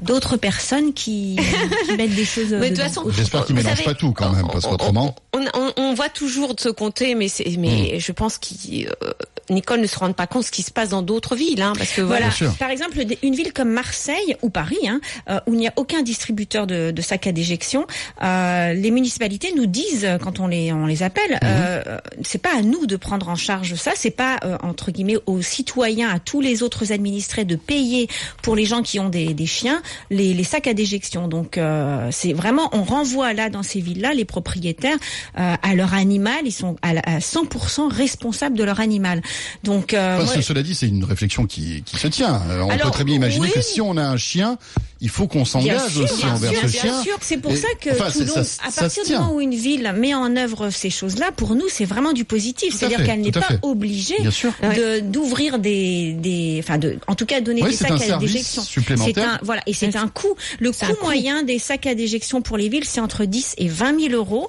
d'autres 0.00 0.36
personnes 0.36 0.92
qui, 0.92 1.36
qui 1.88 1.96
mettent 1.96 2.14
des 2.16 2.24
choses. 2.24 2.52
Mais 2.52 2.70
de 2.70 2.74
toute 2.76 2.84
façon, 2.84 3.04
J'espère 3.10 3.44
qu'ils 3.44 3.54
mélangent 3.54 3.74
savez, 3.76 3.84
pas 3.84 3.94
tout 3.94 4.12
quand 4.12 4.32
même, 4.32 4.46
parce 4.50 4.66
qu'autrement. 4.66 5.14
On, 5.34 5.44
on, 5.54 5.72
on 5.76 5.94
voit 5.94 6.08
toujours 6.08 6.54
de 6.54 6.60
se 6.60 6.68
compter, 6.70 7.14
mais 7.14 7.28
c'est, 7.28 7.44
mais 7.58 8.00
je 8.00 8.10
pense 8.12 8.38
qu'il, 8.38 8.88
euh, 8.88 9.12
Nicole 9.50 9.80
ne 9.80 9.86
se 9.86 9.98
rend 9.98 10.12
pas 10.12 10.26
compte 10.26 10.42
de 10.42 10.46
ce 10.46 10.52
qui 10.52 10.62
se 10.62 10.70
passe 10.70 10.90
dans 10.90 11.02
d'autres 11.02 11.36
villes, 11.36 11.62
hein, 11.62 11.72
parce 11.76 11.92
que 11.92 12.00
voilà. 12.00 12.12
Voilà. 12.22 12.26
Bien 12.26 12.36
sûr. 12.36 12.56
Par 12.58 12.70
exemple, 12.70 12.98
une 13.22 13.34
ville 13.34 13.52
comme 13.52 13.70
Marseille 13.70 14.36
ou 14.42 14.50
Paris, 14.50 14.76
hein, 14.86 15.00
euh, 15.28 15.40
où 15.46 15.54
il 15.54 15.58
n'y 15.58 15.68
a 15.68 15.72
aucun 15.76 16.02
distributeur 16.02 16.66
de, 16.66 16.90
de 16.90 17.02
sacs 17.02 17.26
à 17.26 17.32
déjection, 17.32 17.86
euh, 18.22 18.72
les 18.72 18.90
municipalités 18.90 19.52
nous 19.56 19.66
disent 19.66 20.06
quand 20.22 20.40
on 20.40 20.46
les 20.46 20.72
on 20.72 20.86
les 20.86 21.02
appelle, 21.02 21.38
euh, 21.42 21.98
c'est 22.22 22.40
pas 22.40 22.56
à 22.56 22.62
nous 22.62 22.86
de 22.86 22.96
prendre 22.96 23.28
en 23.28 23.36
charge 23.36 23.74
ça, 23.74 23.92
c'est 23.96 24.10
pas 24.10 24.38
euh, 24.44 24.56
entre 24.62 24.90
guillemets 24.90 25.18
aux 25.26 25.42
citoyens, 25.42 26.08
à 26.10 26.18
tous 26.18 26.40
les 26.40 26.62
autres 26.62 26.92
administrés 26.92 27.44
de 27.44 27.56
payer 27.56 28.08
pour 28.42 28.56
les 28.56 28.64
gens 28.64 28.82
qui 28.82 29.00
ont 29.00 29.08
des, 29.08 29.34
des 29.34 29.46
chiens 29.46 29.82
les, 30.10 30.34
les 30.34 30.44
sacs 30.44 30.66
à 30.66 30.74
déjection. 30.74 31.28
Donc 31.28 31.58
euh, 31.58 32.08
c'est 32.10 32.32
vraiment 32.32 32.68
on 32.72 32.82
renvoie 32.82 33.32
là 33.32 33.50
dans 33.50 33.62
ces 33.62 33.80
villes-là 33.80 34.14
les 34.14 34.24
propriétaires 34.24 34.96
euh, 35.38 35.54
à 35.60 35.74
leur 35.74 35.94
animal, 35.94 36.40
ils 36.44 36.52
sont 36.52 36.76
à 36.82 37.18
100% 37.18 37.92
responsables 37.92 38.56
de 38.56 38.64
leur 38.64 38.80
animal. 38.80 39.22
Donc 39.64 39.94
euh, 39.94 40.20
Enfin, 40.22 40.40
cela 40.42 40.62
dit, 40.62 40.74
c'est 40.74 40.88
une 40.88 41.04
réflexion 41.04 41.46
qui, 41.46 41.82
qui 41.82 41.96
se 41.96 42.06
tient. 42.08 42.40
Euh, 42.48 42.60
on 42.62 42.70
Alors, 42.70 42.86
peut 42.86 42.92
très 42.92 43.04
bien 43.04 43.16
imaginer 43.16 43.46
oui. 43.46 43.52
que 43.52 43.62
si 43.62 43.80
on 43.80 43.96
a 43.96 44.02
un 44.04 44.16
chien, 44.16 44.58
il 45.02 45.08
faut 45.10 45.26
qu'on 45.26 45.44
s'engage 45.44 45.98
aussi 45.98 46.22
bien 46.22 46.32
envers 46.34 46.50
sûr, 46.52 46.60
ce 46.62 46.66
bien 46.72 46.80
chien. 46.80 47.02
sûr. 47.02 47.16
C'est 47.20 47.36
pour 47.36 47.52
Et- 47.52 47.56
ça 47.56 47.68
que 47.80 47.90
enfin, 47.90 48.10
Toulon, 48.10 48.44
ça- 48.44 48.62
à 48.66 48.70
partir 48.70 49.04
du 49.04 49.12
moment 49.12 49.34
où 49.34 49.40
une 49.40 49.54
ville 49.54 49.92
met 49.96 50.14
en 50.14 50.34
œuvre 50.36 50.70
ces 50.70 50.90
choses-là, 50.90 51.32
pour 51.36 51.54
nous, 51.56 51.68
c'est 51.68 51.84
vraiment 51.84 52.12
du 52.12 52.24
positif. 52.24 52.74
C'est-à-dire 52.74 53.04
qu'elle 53.04 53.20
n'est 53.20 53.32
pas 53.32 53.42
fait. 53.42 53.58
obligée 53.62 54.16
de 54.22 55.00
d'ouvrir 55.00 55.58
des 55.58 56.12
des 56.12 56.60
enfin 56.62 56.78
de 56.78 56.98
en 57.08 57.14
tout 57.16 57.26
cas 57.26 57.40
donner 57.40 57.62
Oui, 57.62 57.70
des 57.70 57.76
sacs 57.76 57.90
un 57.90 58.14
à 58.14 58.18
déjection. 58.18 58.62
supplémentaire. 58.62 59.14
C'est 59.14 59.20
un 59.22 59.38
voilà 59.42 59.62
et 59.66 59.74
c'est 59.74 59.96
un 59.96 60.08
coût. 60.08 60.34
Le 60.60 60.70
coût 60.70 60.96
moyen 61.02 61.42
des 61.42 61.58
sacs 61.58 61.86
à 61.86 61.94
déjection 61.94 62.40
pour 62.40 62.56
les 62.56 62.68
villes, 62.68 62.84
c'est 62.84 63.00
entre 63.00 63.24
10 63.24 63.54
et 63.58 63.66
20 63.68 63.98
000 64.00 64.14
euros, 64.14 64.48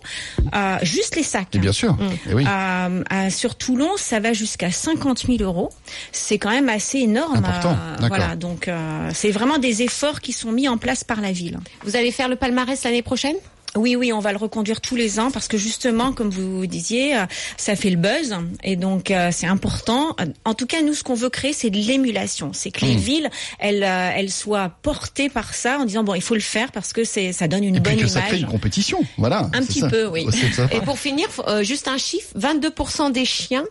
euh, 0.55 0.77
juste 0.83 1.15
les 1.15 1.23
sacs. 1.23 1.47
Et 1.55 1.57
bien 1.59 1.71
sûr. 1.73 1.97
Oui. 2.31 2.45
Euh, 2.47 3.03
euh, 3.11 3.29
sur 3.31 3.55
Toulon, 3.55 3.89
ça 3.97 4.19
va 4.19 4.33
jusqu'à 4.33 4.71
50 4.71 5.25
000 5.25 5.41
euros. 5.41 5.69
C'est 6.11 6.37
quand 6.37 6.51
même 6.51 6.69
assez 6.69 6.99
énorme. 6.99 7.37
Important, 7.37 7.75
voilà, 8.07 8.35
donc 8.35 8.69
c'est 9.13 9.31
vraiment 9.31 9.57
des 9.57 9.81
efforts 9.81 10.21
qui 10.21 10.31
sont 10.33 10.42
mis 10.51 10.67
en 10.67 10.77
place 10.77 11.03
par 11.03 11.21
la 11.21 11.31
ville. 11.31 11.59
Vous 11.83 11.95
allez 11.95 12.11
faire 12.11 12.27
le 12.29 12.35
palmarès 12.35 12.83
l'année 12.83 13.01
prochaine? 13.01 13.35
Oui, 13.75 13.95
oui, 13.95 14.13
on 14.13 14.19
va 14.19 14.31
le 14.31 14.37
reconduire 14.37 14.81
tous 14.81 14.95
les 14.95 15.19
ans 15.19 15.31
parce 15.31 15.47
que 15.47 15.57
justement, 15.57 16.13
comme 16.13 16.29
vous 16.29 16.67
disiez, 16.67 17.17
euh, 17.17 17.25
ça 17.57 17.75
fait 17.75 17.89
le 17.89 17.95
buzz 17.95 18.35
et 18.63 18.75
donc 18.75 19.09
euh, 19.09 19.29
c'est 19.31 19.47
important. 19.47 20.15
En 20.45 20.53
tout 20.53 20.67
cas, 20.67 20.83
nous, 20.83 20.93
ce 20.93 21.03
qu'on 21.03 21.15
veut 21.15 21.29
créer, 21.31 21.53
c'est 21.53 21.71
de 21.71 21.77
l'émulation. 21.77 22.51
C'est 22.53 22.69
que 22.69 22.85
Hmm. 22.85 22.89
les 22.89 22.95
villes, 22.97 23.29
elles, 23.57 23.83
euh, 23.83 24.11
elles 24.15 24.29
soient 24.29 24.69
portées 24.83 25.27
par 25.29 25.55
ça 25.55 25.79
en 25.79 25.85
disant 25.85 26.03
bon, 26.03 26.13
il 26.13 26.21
faut 26.21 26.35
le 26.35 26.39
faire 26.39 26.71
parce 26.71 26.93
que 26.93 27.03
c'est, 27.03 27.33
ça 27.33 27.47
donne 27.47 27.63
une 27.63 27.77
Et 27.77 27.81
puis 27.81 27.93
bonne 27.95 28.03
que 28.03 28.07
ça 28.07 28.21
crée 28.21 28.37
image. 28.37 28.41
une 28.41 28.47
compétition. 28.47 28.99
Voilà. 29.17 29.49
Un 29.53 29.63
petit 29.63 29.79
ça. 29.79 29.89
peu, 29.89 30.05
oui. 30.05 30.27
Et 30.71 30.79
pour 30.81 30.99
finir, 30.99 31.27
euh, 31.47 31.63
juste 31.63 31.87
un 31.87 31.97
chiffre 31.97 32.27
22% 32.37 33.11
des 33.11 33.25
chiens 33.25 33.65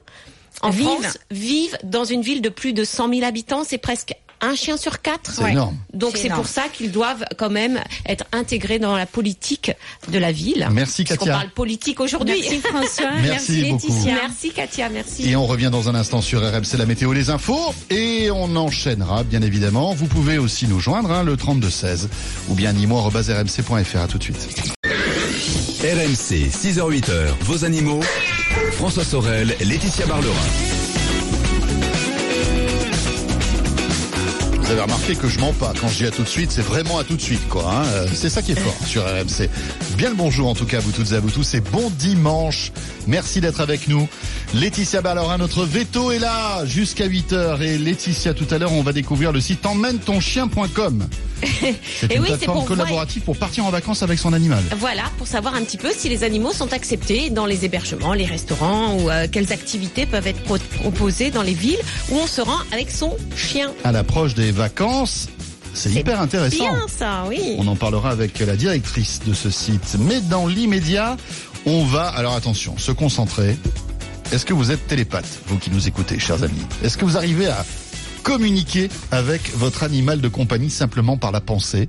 en 0.62 0.70
Vivent. 0.70 0.86
France 0.88 1.18
vivent 1.30 1.78
dans 1.84 2.04
une 2.04 2.22
ville 2.22 2.42
de 2.42 2.48
plus 2.48 2.72
de 2.72 2.82
100 2.82 3.08
000 3.08 3.22
habitants. 3.24 3.62
C'est 3.64 3.78
presque 3.78 4.14
un 4.42 4.54
chien 4.56 4.76
sur 4.76 5.00
quatre. 5.00 5.32
C'est 5.32 5.52
énorme. 5.52 5.76
Donc 5.94 6.16
C'est 6.16 6.28
pour 6.28 6.46
ça 6.46 6.64
qu'ils 6.72 6.90
doivent 6.92 7.24
quand 7.38 7.50
même 7.50 7.80
être 8.06 8.24
intégrés 8.32 8.78
dans 8.78 8.96
la 8.96 9.06
politique 9.06 9.72
de 10.10 10.18
la 10.18 10.32
ville. 10.32 10.68
Merci, 10.70 11.04
Katia. 11.04 11.32
parle 11.32 11.50
politique 11.50 12.00
aujourd'hui. 12.00 12.40
Merci 12.40 12.60
François, 12.60 13.10
Merci 13.22 13.52
merci, 13.52 13.70
beaucoup. 13.70 13.86
Laetitia. 13.86 14.14
Merci 14.14 14.50
Katia, 14.50 14.88
merci. 14.88 15.30
Et 15.30 15.36
on 15.36 15.46
revient 15.46 15.70
dans 15.72 15.88
un 15.88 15.94
instant 15.94 16.20
sur 16.20 16.40
RMC 16.42 16.76
la 16.76 16.86
météo, 16.86 17.12
les 17.12 17.30
infos 17.30 17.74
et 17.90 18.30
on 18.30 18.56
enchaînera 18.56 19.22
bien 19.22 19.42
évidemment. 19.42 19.94
Vous 19.94 20.06
pouvez 20.06 20.38
aussi 20.38 20.66
nous 20.66 20.80
joindre 20.80 21.12
hein, 21.12 21.22
le 21.22 21.36
32 21.36 21.70
16 21.70 22.08
ou 22.48 22.54
bien 22.54 22.72
nimo@rmc.fr. 22.72 23.96
À 23.96 24.08
tout 24.08 24.18
de 24.18 24.22
suite. 24.24 24.48
RMC, 25.82 26.48
6h-8h, 26.48 27.34
vos 27.40 27.64
animaux. 27.64 28.00
François 28.72 29.04
Sorel, 29.04 29.56
Laetitia 29.60 30.06
Barlerin. 30.06 30.81
Vous 34.72 34.78
avez 34.78 34.90
remarqué 34.90 35.16
que 35.16 35.28
je 35.28 35.38
mens 35.38 35.52
pas 35.52 35.74
quand 35.78 35.88
je 35.88 35.98
dis 35.98 36.06
à 36.06 36.10
tout 36.10 36.22
de 36.22 36.28
suite, 36.28 36.50
c'est 36.50 36.62
vraiment 36.62 36.98
à 36.98 37.04
tout 37.04 37.14
de 37.16 37.20
suite 37.20 37.46
quoi. 37.50 37.70
hein. 37.70 37.84
Euh, 37.88 38.06
C'est 38.14 38.30
ça 38.30 38.40
qui 38.40 38.52
est 38.52 38.58
fort 38.58 38.74
sur 38.86 39.02
RMC. 39.04 39.50
Bien 39.98 40.08
le 40.08 40.14
bonjour 40.16 40.48
en 40.48 40.54
tout 40.54 40.64
cas 40.64 40.78
à 40.78 40.80
vous 40.80 40.92
toutes 40.92 41.12
et 41.12 41.16
à 41.16 41.20
vous 41.20 41.30
tous 41.30 41.52
et 41.52 41.60
bon 41.60 41.90
dimanche. 41.98 42.72
Merci 43.06 43.42
d'être 43.42 43.60
avec 43.60 43.86
nous. 43.86 44.08
Laetitia 44.54 45.02
Ballorin, 45.02 45.36
notre 45.36 45.66
veto 45.66 46.10
est 46.10 46.18
là 46.18 46.64
jusqu'à 46.64 47.06
8h 47.06 47.60
et 47.60 47.76
Laetitia 47.76 48.32
tout 48.32 48.46
à 48.50 48.56
l'heure 48.56 48.72
on 48.72 48.82
va 48.82 48.94
découvrir 48.94 49.30
le 49.30 49.42
site 49.42 49.66
emmène-ton-chien.com. 49.66 51.06
C'est 51.42 52.10
Et 52.12 52.16
une 52.16 52.22
oui, 52.22 52.28
plateforme 52.28 52.58
pour 52.58 52.66
collaborative 52.66 53.22
pour 53.22 53.36
partir 53.36 53.64
en 53.66 53.70
vacances 53.70 54.02
avec 54.02 54.18
son 54.18 54.32
animal. 54.32 54.62
Voilà, 54.78 55.04
pour 55.18 55.26
savoir 55.26 55.54
un 55.54 55.62
petit 55.62 55.76
peu 55.76 55.90
si 55.96 56.08
les 56.08 56.24
animaux 56.24 56.52
sont 56.52 56.72
acceptés 56.72 57.30
dans 57.30 57.46
les 57.46 57.64
hébergements, 57.64 58.12
les 58.14 58.24
restaurants 58.26 58.94
ou 58.96 59.10
euh, 59.10 59.26
quelles 59.30 59.52
activités 59.52 60.06
peuvent 60.06 60.26
être 60.26 60.40
pro- 60.42 60.58
proposées 60.80 61.30
dans 61.30 61.42
les 61.42 61.54
villes 61.54 61.78
où 62.10 62.16
on 62.16 62.26
se 62.26 62.40
rend 62.40 62.58
avec 62.72 62.90
son 62.90 63.16
chien. 63.36 63.72
À 63.84 63.92
l'approche 63.92 64.34
des 64.34 64.52
vacances, 64.52 65.28
c'est 65.74 65.88
C'est 65.90 66.00
hyper 66.00 66.20
intéressant. 66.20 66.56
Bien 66.64 66.86
ça, 66.88 67.24
oui. 67.28 67.40
On 67.58 67.66
en 67.66 67.76
parlera 67.76 68.10
avec 68.10 68.38
la 68.40 68.56
directrice 68.56 69.20
de 69.26 69.32
ce 69.34 69.50
site. 69.50 69.96
Mais 70.00 70.20
dans 70.20 70.46
l'immédiat, 70.46 71.16
on 71.66 71.84
va, 71.84 72.08
alors 72.08 72.34
attention, 72.34 72.76
se 72.78 72.92
concentrer. 72.92 73.56
Est-ce 74.32 74.44
que 74.46 74.54
vous 74.54 74.70
êtes 74.70 74.86
télépathe, 74.86 75.26
vous 75.46 75.58
qui 75.58 75.70
nous 75.70 75.88
écoutez, 75.88 76.18
chers 76.18 76.42
amis? 76.42 76.62
Est-ce 76.84 76.96
que 76.96 77.04
vous 77.04 77.16
arrivez 77.16 77.48
à 77.48 77.64
communiquer 78.22 78.88
avec 79.10 79.50
votre 79.54 79.82
animal 79.82 80.20
de 80.20 80.28
compagnie 80.28 80.70
simplement 80.70 81.16
par 81.16 81.32
la 81.32 81.40
pensée 81.40 81.88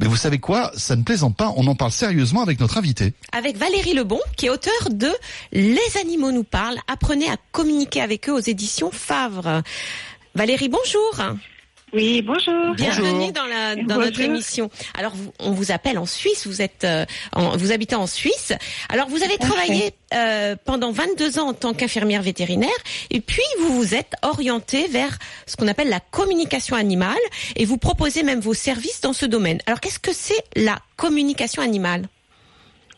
Mais 0.00 0.06
vous 0.06 0.16
savez 0.16 0.38
quoi? 0.38 0.70
Ça 0.76 0.96
ne 0.96 1.02
plaisante 1.02 1.36
pas, 1.36 1.52
on 1.56 1.66
en 1.66 1.74
parle 1.74 1.92
sérieusement 1.92 2.42
avec 2.42 2.60
notre 2.60 2.78
invité. 2.78 3.14
Avec 3.32 3.56
Valérie 3.56 3.94
Lebon, 3.94 4.20
qui 4.36 4.46
est 4.46 4.50
auteur 4.50 4.72
de 4.90 5.10
Les 5.52 5.78
animaux 6.00 6.32
nous 6.32 6.44
parlent. 6.44 6.78
Apprenez 6.86 7.28
à 7.28 7.36
communiquer 7.50 8.00
avec 8.00 8.28
eux 8.28 8.32
aux 8.32 8.38
éditions 8.38 8.90
Favre. 8.90 9.62
Valérie, 10.34 10.68
bonjour. 10.68 11.36
Oui, 11.92 12.22
bonjour. 12.22 12.74
Bienvenue 12.74 13.32
dans, 13.32 13.44
la, 13.44 13.76
dans 13.76 13.98
notre 13.98 14.18
émission. 14.20 14.70
Alors, 14.98 15.14
vous- 15.14 15.32
on 15.40 15.50
vous 15.50 15.72
appelle 15.72 15.98
en 15.98 16.06
Suisse. 16.06 16.46
Vous 16.46 16.62
êtes, 16.62 16.84
euh, 16.84 17.04
en- 17.34 17.54
vous 17.58 17.70
habitez 17.70 17.94
en 17.96 18.06
Suisse. 18.06 18.54
Alors, 18.88 19.08
vous 19.08 19.22
avez 19.22 19.36
travaillé 19.36 19.92
euh, 20.14 20.56
pendant 20.64 20.90
22 20.90 21.38
ans 21.38 21.48
en 21.48 21.52
tant 21.52 21.74
qu'infirmière 21.74 22.22
vétérinaire, 22.22 22.70
et 23.10 23.20
puis 23.20 23.42
vous 23.60 23.74
vous 23.76 23.94
êtes 23.94 24.14
orienté 24.22 24.86
vers 24.88 25.18
ce 25.46 25.56
qu'on 25.56 25.68
appelle 25.68 25.90
la 25.90 26.00
communication 26.00 26.76
animale, 26.76 27.16
et 27.56 27.66
vous 27.66 27.76
proposez 27.76 28.22
même 28.22 28.40
vos 28.40 28.54
services 28.54 29.02
dans 29.02 29.12
ce 29.12 29.26
domaine. 29.26 29.58
Alors, 29.66 29.80
qu'est-ce 29.80 29.98
que 29.98 30.14
c'est 30.14 30.42
la 30.56 30.78
communication 30.96 31.60
animale? 31.62 32.06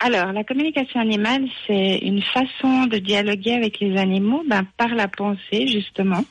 Alors, 0.00 0.32
la 0.32 0.44
communication 0.44 1.00
animale, 1.00 1.46
c'est 1.66 1.98
une 2.02 2.22
façon 2.22 2.86
de 2.86 2.98
dialoguer 2.98 3.54
avec 3.54 3.80
les 3.80 3.96
animaux 3.96 4.42
ben, 4.46 4.64
par 4.76 4.88
la 4.94 5.08
pensée, 5.08 5.66
justement. 5.66 6.24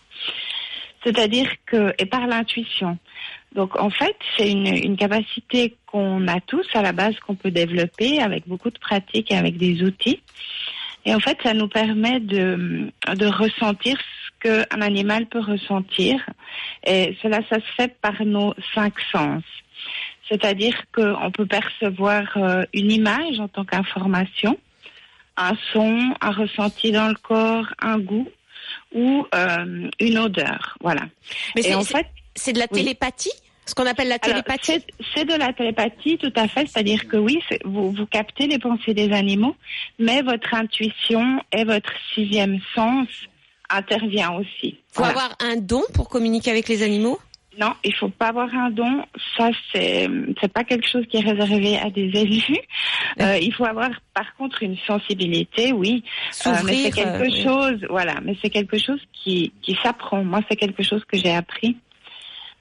C'est-à-dire 1.03 1.49
que, 1.65 1.93
et 1.97 2.05
par 2.05 2.27
l'intuition. 2.27 2.97
Donc, 3.53 3.79
en 3.79 3.89
fait, 3.89 4.15
c'est 4.37 4.49
une, 4.49 4.97
capacité 4.97 5.75
qu'on 5.85 6.27
a 6.27 6.39
tous 6.41 6.65
à 6.73 6.81
la 6.81 6.91
base, 6.91 7.15
qu'on 7.19 7.35
peut 7.35 7.51
développer 7.51 8.19
avec 8.19 8.47
beaucoup 8.47 8.71
de 8.71 8.79
pratique 8.79 9.31
et 9.31 9.37
avec 9.37 9.57
des 9.57 9.83
outils. 9.83 10.21
Et 11.05 11.13
en 11.13 11.19
fait, 11.19 11.37
ça 11.43 11.53
nous 11.53 11.67
permet 11.67 12.19
de, 12.19 12.89
de 13.15 13.25
ressentir 13.25 13.97
ce 13.99 14.47
qu'un 14.47 14.81
animal 14.81 15.27
peut 15.27 15.41
ressentir. 15.41 16.19
Et 16.85 17.15
cela, 17.21 17.39
ça 17.49 17.57
se 17.57 17.71
fait 17.75 17.95
par 18.01 18.23
nos 18.25 18.53
cinq 18.73 18.93
sens. 19.11 19.43
C'est-à-dire 20.29 20.75
qu'on 20.95 21.31
peut 21.31 21.45
percevoir 21.45 22.23
euh, 22.37 22.63
une 22.73 22.91
image 22.91 23.39
en 23.39 23.49
tant 23.49 23.65
qu'information, 23.65 24.57
un 25.35 25.51
son, 25.73 26.13
un 26.21 26.31
ressenti 26.31 26.91
dans 26.91 27.09
le 27.09 27.15
corps, 27.15 27.67
un 27.81 27.99
goût 27.99 28.27
ou 28.93 29.25
euh, 29.33 29.89
une 29.99 30.17
odeur. 30.17 30.77
Voilà. 30.81 31.01
Mais 31.55 31.61
Et 31.61 31.63
c'est, 31.65 31.75
en 31.75 31.83
fait, 31.83 32.07
c'est 32.35 32.53
de 32.53 32.59
la 32.59 32.67
oui. 32.71 32.79
télépathie 32.79 33.31
Ce 33.65 33.73
qu'on 33.75 33.85
appelle 33.85 34.07
la 34.09 34.19
télépathie 34.19 34.81
c'est 35.15 35.25
de 35.25 35.33
la 35.35 35.53
télépathie, 35.53 36.17
tout 36.17 36.33
à 36.35 36.47
fait. 36.47 36.67
C'est-à-dire 36.67 37.07
que 37.07 37.17
oui, 37.17 37.39
vous, 37.65 37.91
vous 37.91 38.05
captez 38.05 38.47
les 38.47 38.59
pensées 38.59 38.93
des 38.93 39.11
animaux, 39.11 39.55
mais 39.99 40.21
votre 40.21 40.53
intuition 40.53 41.41
et 41.51 41.63
votre 41.63 41.91
sixième 42.13 42.59
sens 42.75 43.07
intervient 43.69 44.33
aussi. 44.33 44.77
faut 44.91 45.03
Voilà. 45.03 45.11
avoir 45.11 45.35
un 45.39 45.55
don 45.55 45.81
pour 45.93 46.09
communiquer 46.09 46.51
avec 46.51 46.67
les 46.67 46.83
animaux? 46.83 47.19
Non, 47.59 47.73
il 47.83 47.93
faut 47.93 48.09
pas 48.09 48.27
avoir 48.27 48.53
un 48.53 48.71
don. 48.71 49.03
Ça, 49.37 49.49
c'est 49.71 50.09
c'est 50.41 50.51
pas 50.51 50.63
quelque 50.63 50.87
chose 50.87 51.05
qui 51.07 51.17
est 51.17 51.29
réservé 51.31 51.77
à 51.77 51.89
des 51.89 52.09
élus. 52.13 52.59
Euh, 53.21 53.37
il 53.37 53.53
faut 53.53 53.65
avoir, 53.65 53.91
par 54.15 54.35
contre, 54.37 54.63
une 54.63 54.75
sensibilité, 54.87 55.71
oui. 55.71 56.03
Euh, 56.47 56.51
mais 56.65 56.85
c'est 56.85 56.91
quelque 56.91 57.21
euh, 57.21 57.27
oui. 57.29 57.43
chose, 57.43 57.85
voilà. 57.87 58.15
Mais 58.23 58.35
c'est 58.41 58.49
quelque 58.49 58.79
chose 58.79 58.99
qui 59.13 59.53
qui 59.61 59.77
s'apprend. 59.83 60.23
Moi, 60.23 60.41
c'est 60.49 60.55
quelque 60.55 60.81
chose 60.81 61.03
que 61.05 61.15
j'ai 61.15 61.29
appris 61.29 61.77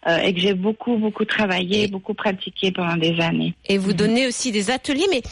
euh, 0.06 0.18
et 0.18 0.34
que 0.34 0.40
j'ai 0.40 0.52
beaucoup 0.52 0.98
beaucoup 0.98 1.24
travaillé, 1.24 1.88
beaucoup 1.88 2.12
pratiqué 2.12 2.70
pendant 2.70 2.96
des 2.96 3.18
années. 3.20 3.54
Et 3.66 3.78
vous 3.78 3.94
donnez 3.94 4.26
aussi 4.26 4.52
des 4.52 4.70
ateliers, 4.70 5.06
mais 5.10 5.22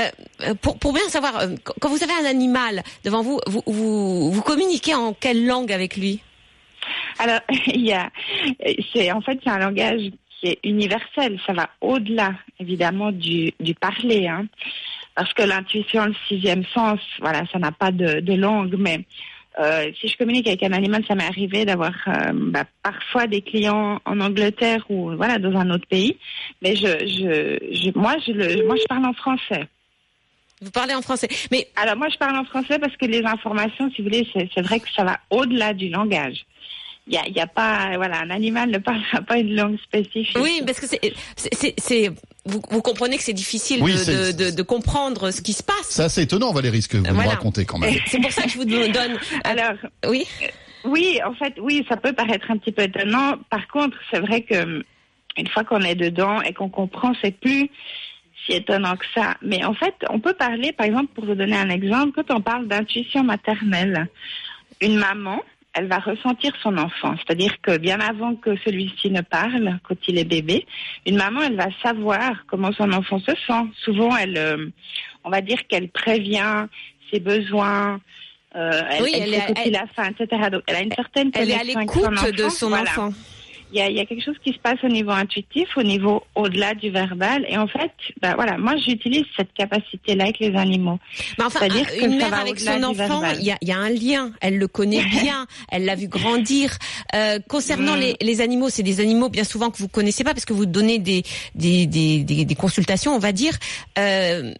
euh, 0.00 0.54
pour, 0.54 0.78
pour 0.78 0.94
bien 0.94 1.06
savoir, 1.10 1.34
quand 1.62 1.74
quand 1.78 1.88
vous 1.90 2.02
avez 2.02 2.14
un 2.14 2.24
animal 2.24 2.82
devant 3.04 3.22
vous, 3.22 3.40
vous, 3.46 3.62
vous, 3.66 4.32
vous 4.32 4.42
communiquez 4.42 4.94
en 4.94 5.12
quelle 5.12 5.44
langue 5.44 5.72
avec 5.72 5.96
lui? 5.98 6.22
Alors, 7.18 7.40
il 7.66 7.86
y 7.86 7.92
a, 7.92 8.10
c'est 8.92 9.10
en 9.12 9.20
fait 9.20 9.38
c'est 9.42 9.50
un 9.50 9.58
langage 9.58 10.10
qui 10.40 10.48
est 10.48 10.58
universel. 10.64 11.38
Ça 11.46 11.52
va 11.52 11.70
au-delà, 11.80 12.34
évidemment, 12.60 13.12
du, 13.12 13.52
du 13.60 13.74
parler, 13.74 14.28
hein. 14.28 14.46
parce 15.14 15.32
que 15.32 15.42
l'intuition, 15.42 16.06
le 16.06 16.14
sixième 16.28 16.64
sens, 16.66 17.00
voilà, 17.20 17.42
ça 17.52 17.58
n'a 17.58 17.72
pas 17.72 17.90
de, 17.90 18.20
de 18.20 18.34
langue. 18.34 18.74
Mais 18.78 19.04
euh, 19.58 19.90
si 20.00 20.08
je 20.08 20.16
communique 20.16 20.46
avec 20.46 20.62
un 20.62 20.72
animal, 20.72 21.04
ça 21.06 21.14
m'est 21.14 21.26
arrivé 21.26 21.64
d'avoir 21.64 21.92
euh, 22.06 22.32
bah, 22.32 22.64
parfois 22.82 23.26
des 23.26 23.42
clients 23.42 24.00
en 24.04 24.20
Angleterre 24.20 24.84
ou 24.88 25.16
voilà 25.16 25.38
dans 25.38 25.56
un 25.58 25.70
autre 25.70 25.86
pays. 25.88 26.16
Mais 26.62 26.76
je, 26.76 26.86
je, 26.86 27.58
je 27.72 27.98
moi, 27.98 28.14
je 28.24 28.32
le, 28.32 28.66
moi, 28.66 28.76
je 28.76 28.86
parle 28.86 29.06
en 29.06 29.14
français. 29.14 29.66
Vous 30.60 30.70
parlez 30.70 30.94
en 30.94 31.02
français. 31.02 31.28
Mais 31.52 31.68
Alors 31.76 31.96
moi, 31.96 32.08
je 32.08 32.18
parle 32.18 32.36
en 32.36 32.44
français 32.44 32.78
parce 32.78 32.96
que 32.96 33.06
les 33.06 33.24
informations, 33.24 33.90
si 33.90 34.02
vous 34.02 34.08
voulez, 34.08 34.28
c'est 34.32 34.48
c'est 34.54 34.62
vrai 34.62 34.80
que 34.80 34.90
ça 34.90 35.04
va 35.04 35.18
au-delà 35.30 35.72
du 35.72 35.88
langage. 35.88 36.44
Il 37.08 37.14
y 37.14 37.16
a, 37.16 37.26
il 37.26 37.34
y 37.34 37.40
a 37.40 37.46
pas, 37.46 37.96
voilà, 37.96 38.20
un 38.20 38.30
animal 38.30 38.70
ne 38.70 38.78
parlera 38.78 39.22
pas 39.26 39.38
une 39.38 39.54
langue 39.54 39.78
spécifique. 39.80 40.36
oui, 40.40 40.60
parce 40.66 40.78
que 40.78 40.86
c'est, 40.86 41.00
c'est, 41.36 41.54
c'est- 41.54 41.74
c'est- 41.78 42.10
vous, 42.44 42.60
vous 42.70 42.82
comprenez 42.82 43.16
que 43.16 43.22
c'est 43.22 43.32
difficile 43.32 43.82
Oui, 43.82 43.92
de, 43.92 43.96
c'est- 43.96 44.32
de, 44.34 44.50
de, 44.50 44.56
de 44.56 44.62
comprendre 44.62 45.30
ce 45.30 45.40
qui 45.40 45.52
se 45.54 45.62
passe. 45.62 45.86
C'est 45.88 46.02
assez 46.02 46.22
étonnant, 46.22 46.52
Valérie, 46.52 46.82
ce 46.82 46.88
que 46.88 46.98
vous 46.98 47.04
Voilà. 47.14 47.30
racontez 47.30 47.64
quand 47.64 47.78
même. 47.78 47.94
C'est 48.06 48.20
pour 48.20 48.30
ça 48.32 48.42
que 48.42 48.50
je 48.50 48.58
vous 48.58 48.64
donne. 48.64 49.18
Alors, 49.44 49.74
oui. 50.06 50.26
oui, 50.84 51.18
en 51.26 51.34
fait, 51.34 51.54
oui, 51.60 51.84
ça 51.88 51.96
peut 51.96 52.12
paraître 52.12 52.50
un 52.50 52.56
petit 52.58 52.72
peu 52.72 52.82
étonnant. 52.82 53.36
Par 53.50 53.66
contre, 53.68 53.96
c'est 54.10 54.20
vrai 54.20 54.42
que 54.42 54.62
hum, 54.62 54.82
une 55.36 55.46
fois 55.48 55.64
qu'on 55.64 55.80
est 55.82 55.94
dedans 55.94 56.40
et 56.42 56.52
qu'on 56.52 56.68
comprend, 56.68 57.12
c'est 57.22 57.32
plus 57.38 57.70
si 58.46 58.52
étonnant 58.52 58.96
que 58.96 59.04
ça. 59.14 59.36
Mais 59.42 59.64
en 59.64 59.74
fait, 59.74 59.94
on 60.10 60.20
peut 60.20 60.32
parler, 60.34 60.72
par 60.72 60.86
exemple, 60.86 61.08
pour 61.14 61.24
vous 61.26 61.34
donner 61.34 61.56
un 61.56 61.70
exemple, 61.70 62.12
quand 62.22 62.34
on 62.34 62.40
parle 62.40 62.66
d'intuition 62.68 63.24
maternelle, 63.24 64.08
une 64.80 64.96
maman, 64.96 65.40
elle 65.78 65.86
va 65.86 65.98
ressentir 65.98 66.52
son 66.62 66.76
enfant. 66.76 67.14
C'est-à-dire 67.18 67.54
que 67.62 67.76
bien 67.78 68.00
avant 68.00 68.34
que 68.34 68.56
celui-ci 68.64 69.10
ne 69.10 69.20
parle, 69.20 69.78
quand 69.86 69.96
il 70.08 70.18
est 70.18 70.24
bébé, 70.24 70.66
une 71.06 71.16
maman, 71.16 71.42
elle 71.42 71.56
va 71.56 71.68
savoir 71.82 72.44
comment 72.46 72.72
son 72.72 72.92
enfant 72.92 73.18
se 73.20 73.32
sent. 73.46 73.64
Souvent, 73.84 74.16
elle, 74.16 74.36
euh, 74.36 74.66
on 75.24 75.30
va 75.30 75.40
dire 75.40 75.58
qu'elle 75.68 75.88
prévient 75.88 76.66
ses 77.12 77.20
besoins. 77.20 78.00
euh, 78.56 78.82
elle, 78.90 79.02
Oui, 79.02 79.10
elle 79.14 79.34
elle 79.34 79.56
sait 79.56 79.62
il 79.66 79.76
a 79.76 79.86
faim, 79.94 80.10
etc. 80.18 80.48
Donc, 80.50 80.62
elle 80.66 80.76
a 80.76 80.82
une 80.82 80.92
certaine 80.92 81.30
Elle 81.34 81.50
est 81.50 81.54
à 81.60 81.64
l'écoute 81.64 82.02
son 82.02 82.30
de 82.30 82.42
enfant. 82.44 82.50
son 82.50 82.68
Voilà. 82.68 82.90
Il 83.72 83.78
y, 83.78 83.82
a, 83.82 83.88
il 83.90 83.96
y 83.96 84.00
a 84.00 84.06
quelque 84.06 84.24
chose 84.24 84.36
qui 84.42 84.52
se 84.52 84.58
passe 84.58 84.78
au 84.82 84.88
niveau 84.88 85.10
intuitif, 85.10 85.68
au 85.76 85.82
niveau 85.82 86.22
au-delà 86.34 86.74
du 86.74 86.88
verbal. 86.90 87.44
Et 87.48 87.58
en 87.58 87.66
fait, 87.66 87.90
ben 88.22 88.34
voilà, 88.34 88.56
moi 88.56 88.76
j'utilise 88.78 89.24
cette 89.36 89.52
capacité-là 89.52 90.24
avec 90.24 90.38
les 90.38 90.54
animaux. 90.56 90.98
Mais 91.38 91.44
enfin, 91.44 91.60
C'est-à-dire 91.60 91.86
un- 91.86 91.98
que 91.98 92.04
une 92.06 92.16
mère 92.16 92.32
avec 92.34 92.58
son 92.60 92.82
enfant, 92.82 93.22
il 93.38 93.44
y 93.44 93.50
a, 93.50 93.58
il 93.60 93.68
y 93.68 93.72
a 93.72 93.76
un 93.78 93.90
lien. 93.90 94.32
Elle 94.40 94.56
le 94.58 94.68
connaît 94.68 95.04
bien. 95.04 95.46
elle 95.70 95.84
l'a 95.84 95.94
vu 95.96 96.08
grandir. 96.08 96.76
Euh, 97.14 97.38
concernant 97.48 97.96
Mm. 97.96 98.00
les, 98.00 98.16
les 98.20 98.40
animaux, 98.40 98.68
c'est 98.70 98.82
des 98.82 99.00
animaux 99.00 99.28
bien 99.28 99.44
souvent 99.44 99.70
que 99.70 99.78
vous 99.78 99.88
connaissez 99.88 100.24
pas 100.24 100.32
parce 100.32 100.44
que 100.46 100.52
vous 100.54 100.66
donnez 100.66 100.98
des 100.98 101.22
des, 101.54 101.86
des, 101.86 102.24
des, 102.24 102.44
des 102.44 102.54
consultations, 102.54 103.14
on 103.14 103.18
va 103.18 103.32
dire. 103.32 103.52
Euh, 103.98 104.54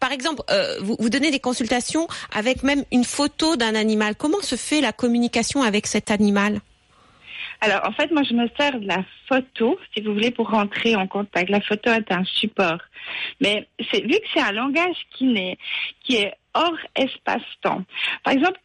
par 0.00 0.12
exemple, 0.12 0.42
euh, 0.50 0.76
vous, 0.80 0.96
vous 0.98 1.10
donnez 1.10 1.30
des 1.30 1.40
consultations 1.40 2.08
avec 2.32 2.62
même 2.62 2.84
une 2.90 3.04
photo 3.04 3.56
d'un 3.56 3.74
animal. 3.74 4.14
Comment 4.16 4.40
se 4.42 4.56
fait 4.56 4.80
la 4.80 4.92
communication 4.92 5.62
avec 5.62 5.86
cet 5.86 6.10
animal? 6.10 6.60
Alors 7.60 7.86
en 7.86 7.92
fait, 7.92 8.10
moi 8.10 8.22
je 8.22 8.34
me 8.34 8.48
sers 8.58 8.80
de 8.80 8.86
la 8.86 9.04
photo, 9.28 9.78
si 9.94 10.02
vous 10.02 10.12
voulez, 10.12 10.30
pour 10.30 10.50
rentrer 10.50 10.96
en 10.96 11.06
contact. 11.06 11.50
La 11.50 11.60
photo 11.60 11.90
est 11.90 12.10
un 12.10 12.24
support. 12.24 12.80
Mais 13.40 13.68
c'est 13.90 14.00
vu 14.02 14.14
que 14.14 14.26
c'est 14.32 14.40
un 14.40 14.52
langage 14.52 14.96
qui 15.10 15.24
n'est 15.26 15.58
qui 16.02 16.16
est 16.16 16.34
hors 16.54 16.78
espace-temps. 16.96 17.84
Par 18.24 18.32
exemple, 18.32 18.58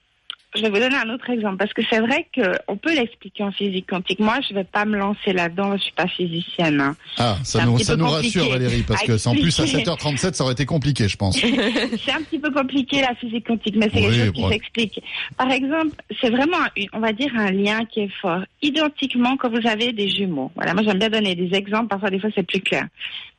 je 0.55 0.61
vais 0.61 0.69
vous 0.69 0.79
donner 0.79 0.95
un 0.95 1.09
autre 1.13 1.29
exemple 1.29 1.57
parce 1.57 1.73
que 1.73 1.81
c'est 1.89 1.99
vrai 1.99 2.27
qu'on 2.33 2.77
peut 2.77 2.93
l'expliquer 2.93 3.43
en 3.43 3.51
physique 3.51 3.87
quantique. 3.89 4.19
Moi, 4.19 4.39
je 4.47 4.53
vais 4.53 4.63
pas 4.63 4.85
me 4.85 4.97
lancer 4.97 5.33
là-dedans. 5.33 5.75
Je 5.77 5.83
suis 5.83 5.91
pas 5.93 6.07
physicienne. 6.07 6.79
hein. 6.81 6.95
Ah, 7.17 7.37
ça 7.43 7.65
nous, 7.65 7.77
ça 7.79 7.95
rassure, 7.97 8.49
Valérie, 8.49 8.83
parce 8.83 9.03
que 9.03 9.13
en 9.27 9.33
plus 9.33 9.59
à 9.59 9.63
expliquer. 9.63 9.89
7h37, 9.91 10.33
ça 10.33 10.43
aurait 10.43 10.53
été 10.53 10.65
compliqué, 10.65 11.07
je 11.07 11.17
pense. 11.17 11.37
c'est 11.39 12.11
un 12.11 12.21
petit 12.21 12.39
peu 12.39 12.51
compliqué 12.51 13.01
la 13.01 13.15
physique 13.15 13.47
quantique, 13.47 13.75
mais 13.75 13.89
c'est 13.93 13.99
Oui, 13.99 14.15
quelque 14.15 14.25
chose 14.25 14.33
qui 14.33 14.49
s'explique. 14.49 15.03
Par 15.37 15.51
exemple, 15.51 15.95
c'est 16.21 16.29
vraiment, 16.29 16.57
on 16.93 16.99
va 16.99 17.11
dire, 17.13 17.31
un 17.37 17.51
lien 17.51 17.85
qui 17.85 18.01
est 18.01 18.11
fort. 18.21 18.41
Identiquement, 18.61 19.37
quand 19.37 19.49
vous 19.49 19.67
avez 19.67 19.93
des 19.93 20.09
jumeaux. 20.09 20.51
Voilà, 20.55 20.73
moi 20.73 20.83
j'aime 20.83 20.99
bien 20.99 21.09
donner 21.09 21.35
des 21.35 21.55
exemples. 21.55 21.87
Parfois, 21.87 22.09
des 22.09 22.19
fois, 22.19 22.29
c'est 22.35 22.43
plus 22.47 22.61
clair. 22.61 22.87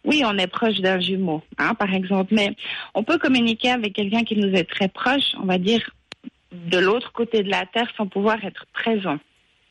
Oui, 0.05 0.23
on 0.25 0.39
est 0.39 0.47
proche 0.47 0.77
d'un 0.77 1.01
jumeau, 1.01 1.43
hein, 1.59 1.75
par 1.75 1.93
exemple, 1.93 2.33
mais 2.33 2.55
on 2.95 3.03
peut 3.03 3.19
communiquer 3.19 3.71
avec 3.71 3.93
quelqu'un 3.95 4.23
qui 4.23 4.37
nous 4.37 4.55
est 4.55 4.63
très 4.65 4.87
proche, 4.89 5.35
on 5.43 5.47
va 5.47 5.59
dire, 5.59 5.81
de 6.53 6.79
l'autre 6.79 7.13
côté 7.13 7.43
de 7.43 7.51
la 7.51 7.67
Terre 7.67 7.91
sans 7.97 8.07
pouvoir 8.07 8.45
être 8.45 8.67
présent 8.73 9.19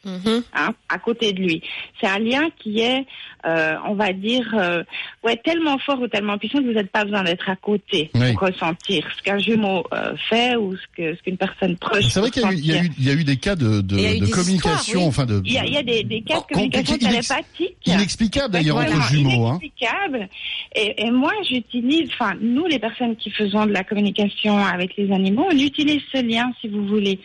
Mhm. 0.06 0.44
hein, 0.54 0.70
à 0.90 0.98
côté 1.00 1.34
de 1.34 1.42
lui. 1.42 1.62
C'est 2.00 2.08
un 2.08 2.20
lien 2.20 2.48
qui 2.60 2.80
est, 2.80 3.06
euh, 3.46 3.76
on 3.88 3.96
va 3.96 4.14
dire, 4.14 4.48
euh, 4.58 4.84
ouais, 5.24 5.36
tellement 5.44 5.78
fort 5.80 6.00
ou 6.00 6.08
tellement 6.08 6.38
puissant 6.38 6.60
que 6.60 6.66
vous 6.66 6.74
n'avez 6.74 6.88
pas 6.88 7.04
besoin 7.04 7.24
d'être 7.24 7.50
à 7.50 7.56
côté 7.56 8.12
Oui. 8.14 8.34
pour 8.34 8.48
ressentir 8.48 9.08
ce 9.18 9.22
qu'un 9.24 9.40
jumeau 9.40 9.84
euh, 9.94 10.16
fait 10.30 10.56
ou 10.56 10.76
ce 10.76 10.82
que 10.96 11.16
ce 11.16 11.22
qu'une 11.24 11.38
personne 11.38 11.76
proche. 11.78 12.06
C'est 12.06 12.20
vrai 12.20 12.30
qu'il 12.32 12.44
y, 12.44 12.46
a 12.46 12.52
eu- 12.52 12.56
il 12.58 12.66
y 12.68 12.72
a 12.72 12.76
ressentir. 12.76 12.92
eu- 12.92 12.96
il 13.00 13.06
y 13.08 13.10
a 13.10 13.14
eu 13.14 13.24
des 13.24 13.38
cas 13.38 13.56
de, 13.56 13.82
des 13.82 14.20
communication, 14.32 15.00
oui. 15.02 15.08
enfin 15.08 15.26
de, 15.26 15.42
Il 15.44 15.54
y 15.54 15.58
a, 15.58 15.66
il 15.66 15.74
y 15.74 15.78
a 15.78 15.84
des, 15.84 16.04
des 16.04 16.22
cas 16.22 16.36
de 16.36 16.40
Com- 16.42 16.48
communication 16.54 16.98
télépathique. 16.98 17.76
inexplicables 17.86 18.54
d'ailleurs 18.54 18.78
entre 18.78 19.02
jumeaux. 19.10 19.48
Hein. 19.48 19.60
inexplicable. 19.62 20.30
Et, 20.76 21.04
et 21.06 21.12
moi, 21.12 21.32
j'utilise, 21.50 22.10
enfin, 22.14 22.34
nous, 22.40 22.66
les 22.68 22.80
personnes 22.80 23.16
qui 23.16 23.32
faisons 23.32 23.66
de 23.66 23.72
la 23.72 23.84
communication 23.84 24.58
avec 24.58 24.96
les 24.98 25.12
animaux, 25.12 25.48
on 25.52 25.58
utilise 25.58 26.02
ce 26.14 26.22
lien, 26.22 26.52
si 26.62 26.68
vous 26.68 26.86
voulez. 26.86 27.20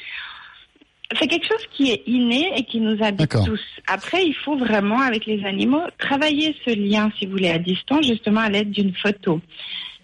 C'est 1.18 1.26
quelque 1.26 1.46
chose 1.46 1.64
qui 1.76 1.90
est 1.90 2.02
inné 2.06 2.52
et 2.56 2.64
qui 2.64 2.80
nous 2.80 3.02
habite 3.02 3.30
tous. 3.44 3.60
Après, 3.88 4.24
il 4.24 4.34
faut 4.34 4.56
vraiment, 4.56 5.00
avec 5.00 5.26
les 5.26 5.44
animaux, 5.44 5.82
travailler 5.98 6.54
ce 6.64 6.70
lien, 6.70 7.10
si 7.18 7.26
vous 7.26 7.32
voulez, 7.32 7.50
à 7.50 7.58
distance, 7.58 8.06
justement 8.06 8.40
à 8.42 8.48
l'aide 8.48 8.70
d'une 8.70 8.94
photo. 8.94 9.40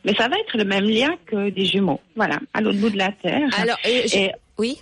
Mais 0.04 0.14
ça 0.14 0.28
va 0.28 0.36
être 0.38 0.56
le 0.56 0.64
même 0.64 0.84
lien 0.84 1.10
que 1.26 1.50
des 1.50 1.64
jumeaux. 1.64 2.00
Voilà, 2.16 2.38
à 2.54 2.60
l'autre 2.60 2.78
bout 2.78 2.90
de 2.90 2.98
la 2.98 3.12
Terre. 3.12 3.48
Alors, 3.56 3.76
euh, 3.86 4.02
je- 4.06 4.16
Et- 4.18 4.32
oui. 4.58 4.78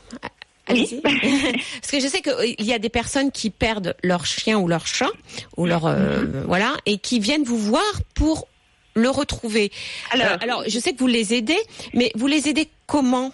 Allez-y. 0.66 1.00
Parce 1.02 1.90
que 1.90 2.00
je 2.00 2.06
sais 2.08 2.22
qu'il 2.22 2.66
y 2.66 2.72
a 2.72 2.78
des 2.78 2.88
personnes 2.88 3.30
qui 3.30 3.50
perdent 3.50 3.94
leur 4.02 4.24
chien 4.24 4.58
ou 4.58 4.66
leur 4.66 4.86
chat 4.86 5.10
ou 5.58 5.66
leur 5.66 5.84
euh, 5.84 6.24
voilà 6.46 6.74
et 6.86 6.96
qui 6.96 7.20
viennent 7.20 7.44
vous 7.44 7.58
voir 7.58 7.82
pour 8.14 8.48
le 8.94 9.10
retrouver. 9.10 9.70
alors, 10.10 10.26
Euh, 10.28 10.36
alors, 10.40 10.64
je 10.66 10.78
sais 10.78 10.94
que 10.94 10.98
vous 11.00 11.06
les 11.06 11.34
aidez, 11.34 11.58
mais 11.92 12.12
vous 12.14 12.26
les 12.28 12.48
aidez 12.48 12.68
comment? 12.86 13.30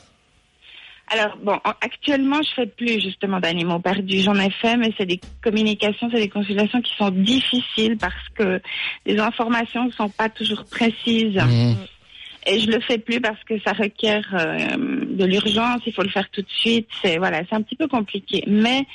Alors 1.12 1.36
bon, 1.42 1.54
en- 1.64 1.74
actuellement, 1.80 2.40
je 2.42 2.54
fais 2.54 2.66
plus 2.66 3.00
justement 3.00 3.40
d'animaux 3.40 3.80
perdus. 3.80 4.20
J'en 4.20 4.36
ai 4.36 4.50
fait, 4.50 4.76
mais 4.76 4.92
c'est 4.96 5.06
des 5.06 5.20
communications, 5.42 6.08
c'est 6.12 6.20
des 6.20 6.28
consultations 6.28 6.80
qui 6.80 6.94
sont 6.96 7.10
difficiles 7.10 7.96
parce 7.98 8.28
que 8.34 8.60
les 9.06 9.18
informations 9.18 9.86
ne 9.86 9.90
sont 9.90 10.08
pas 10.08 10.28
toujours 10.28 10.64
précises. 10.64 11.36
Mmh. 11.36 11.74
Et 12.46 12.58
je 12.58 12.70
le 12.70 12.80
fais 12.80 12.98
plus 12.98 13.20
parce 13.20 13.42
que 13.44 13.60
ça 13.60 13.72
requiert 13.72 14.26
euh, 14.32 15.04
de 15.06 15.24
l'urgence, 15.24 15.82
il 15.84 15.92
faut 15.92 16.02
le 16.02 16.08
faire 16.08 16.28
tout 16.30 16.40
de 16.40 16.48
suite. 16.48 16.88
C'est 17.02 17.18
voilà, 17.18 17.42
c'est 17.48 17.54
un 17.54 17.62
petit 17.62 17.76
peu 17.76 17.86
compliqué. 17.86 18.44
Mais 18.46 18.86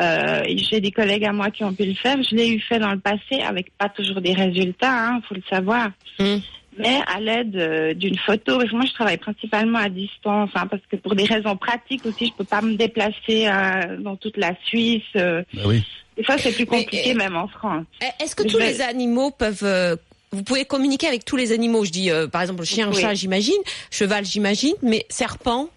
euh, 0.00 0.42
j'ai 0.56 0.80
des 0.80 0.90
collègues 0.90 1.24
à 1.24 1.32
moi 1.32 1.50
qui 1.50 1.64
ont 1.64 1.72
pu 1.72 1.84
le 1.84 1.94
faire. 1.94 2.16
Je 2.22 2.34
l'ai 2.34 2.50
eu 2.50 2.60
fait 2.60 2.78
dans 2.78 2.92
le 2.92 2.98
passé 2.98 3.40
avec 3.46 3.72
pas 3.78 3.88
toujours 3.88 4.20
des 4.20 4.34
résultats, 4.34 5.08
hein, 5.08 5.20
faut 5.26 5.34
le 5.34 5.42
savoir. 5.48 5.90
Mm. 6.18 6.36
Mais 6.78 7.00
à 7.06 7.20
l'aide 7.20 7.54
euh, 7.56 7.92
d'une 7.94 8.16
photo, 8.16 8.56
parce 8.58 8.70
que 8.70 8.76
moi 8.76 8.86
je 8.86 8.92
travaille 8.94 9.18
principalement 9.18 9.78
à 9.78 9.88
distance, 9.88 10.50
hein, 10.54 10.66
parce 10.66 10.82
que 10.90 10.96
pour 10.96 11.14
des 11.14 11.24
raisons 11.24 11.56
pratiques 11.56 12.06
aussi, 12.06 12.26
je 12.28 12.32
peux 12.34 12.44
pas 12.44 12.62
me 12.62 12.74
déplacer 12.76 13.46
euh, 13.46 13.98
dans 13.98 14.16
toute 14.16 14.36
la 14.38 14.52
Suisse. 14.64 15.02
euh. 15.16 15.42
Bah 15.52 15.62
oui. 15.66 15.84
des 16.16 16.24
fois 16.24 16.38
c'est 16.38 16.52
plus 16.52 16.66
compliqué 16.66 17.12
euh, 17.12 17.14
même 17.14 17.36
en 17.36 17.46
France. 17.48 17.84
Eh, 18.02 18.24
Est-ce 18.24 18.34
que 18.34 18.44
Je 18.44 18.48
tous 18.54 18.58
vais- 18.58 18.72
les 18.72 18.80
animaux 18.80 19.30
peuvent... 19.30 19.64
euh, 19.64 19.96
vous 20.34 20.42
pouvez 20.42 20.64
communiquer 20.64 21.08
avec 21.08 21.26
tous 21.26 21.36
les 21.36 21.52
animaux? 21.52 21.84
Je 21.84 21.90
dis, 21.90 22.10
euh, 22.10 22.26
par 22.26 22.40
exemple, 22.40 22.64
chien, 22.64 22.88
Oui. 22.90 22.98
chat, 23.00 23.12
j'imagine. 23.12 23.60
Cheval, 23.90 24.24
j'imagine. 24.24 24.72
Mais 24.82 25.04
serpent? 25.10 25.68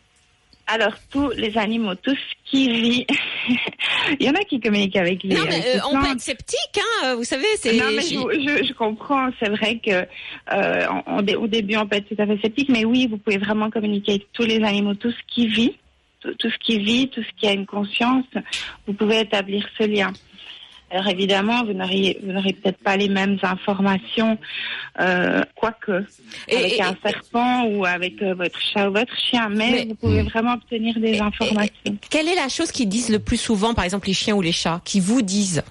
Alors 0.68 0.94
tous 1.12 1.30
les 1.32 1.58
animaux, 1.60 1.94
tout 1.96 2.16
ce 2.16 2.50
qui 2.50 2.68
vit, 2.72 3.06
il 4.20 4.26
y 4.26 4.30
en 4.30 4.34
a 4.34 4.44
qui 4.44 4.60
communiquent 4.60 4.96
avec 4.96 5.22
les. 5.24 5.36
Non, 5.36 5.44
mais 5.48 5.62
euh, 5.76 5.80
on 5.92 6.02
peut 6.02 6.12
être 6.12 6.20
sceptique, 6.22 6.80
hein. 6.80 7.06
euh, 7.08 7.16
Vous 7.16 7.24
savez, 7.24 7.46
c'est... 7.58 7.74
Non, 7.78 7.86
mais 7.96 8.02
je, 8.02 8.16
je, 8.62 8.68
je 8.68 8.74
comprends. 8.74 9.30
C'est 9.40 9.50
vrai 9.50 9.78
que 9.78 10.08
euh, 10.54 11.22
dé- 11.22 11.36
au 11.36 11.48
début, 11.48 11.78
on 11.78 11.86
peut 11.88 11.98
être 11.98 12.10
tout 12.10 12.20
à 12.20 12.26
fait 12.26 12.40
sceptique, 12.42 12.70
mais 12.70 12.84
oui, 12.84 13.06
vous 13.08 13.18
pouvez 13.18 13.38
vraiment 13.38 13.70
communiquer 13.70 14.14
avec 14.14 14.32
tous 14.34 14.44
les 14.44 14.64
animaux, 14.64 14.96
tout 14.96 15.12
ce 15.12 15.18
qui 15.34 15.48
vit, 15.48 15.76
tout, 16.22 16.34
tout 16.34 16.50
ce 16.50 16.58
qui 16.58 16.80
vit, 16.80 17.10
tout 17.10 17.22
ce 17.22 17.30
qui 17.40 17.48
a 17.48 17.52
une 17.52 17.68
conscience. 17.68 18.26
Vous 18.88 18.94
pouvez 18.94 19.20
établir 19.20 19.68
ce 19.78 19.86
lien. 19.86 20.12
Alors 20.92 21.08
évidemment, 21.08 21.64
vous 21.66 21.74
n'auriez, 21.74 22.20
vous 22.24 22.32
n'aurez 22.32 22.54
peut-être 22.54 22.78
pas 22.78 22.96
les 22.96 23.10
mêmes 23.10 23.38
informations, 23.42 24.38
euh, 25.00 25.42
quoique 25.56 26.06
Et- 26.48 26.56
avec 26.58 26.74
et- 26.74 26.82
un 26.82 26.96
serpent 27.04 27.66
ou 27.66 27.86
avec 27.86 28.22
euh, 28.22 28.34
votre 28.36 28.60
chat 28.62 28.88
ou 28.90 28.94
votre 28.94 29.14
chien, 29.18 29.50
mais, 29.50 29.72
Mais- 29.72 29.86
vous 29.86 29.96
pouvez 29.96 30.22
vraiment 30.22 30.54
obtenir 30.54 30.98
des 31.00 31.20
informations. 31.20 31.98
Quelle 32.10 32.28
est 32.30 32.36
la 32.36 32.50
chose 32.50 32.72
qu'ils 32.72 32.88
disent 32.88 33.10
le 33.10 33.20
plus 33.20 33.38
souvent, 33.38 33.74
par 33.74 33.84
exemple 33.84 34.08
les 34.08 34.14
chiens 34.14 34.36
ou 34.36 34.42
les 34.42 34.52
chats, 34.52 34.80
qui 34.86 35.00
vous 35.00 35.22
disent? 35.22 35.64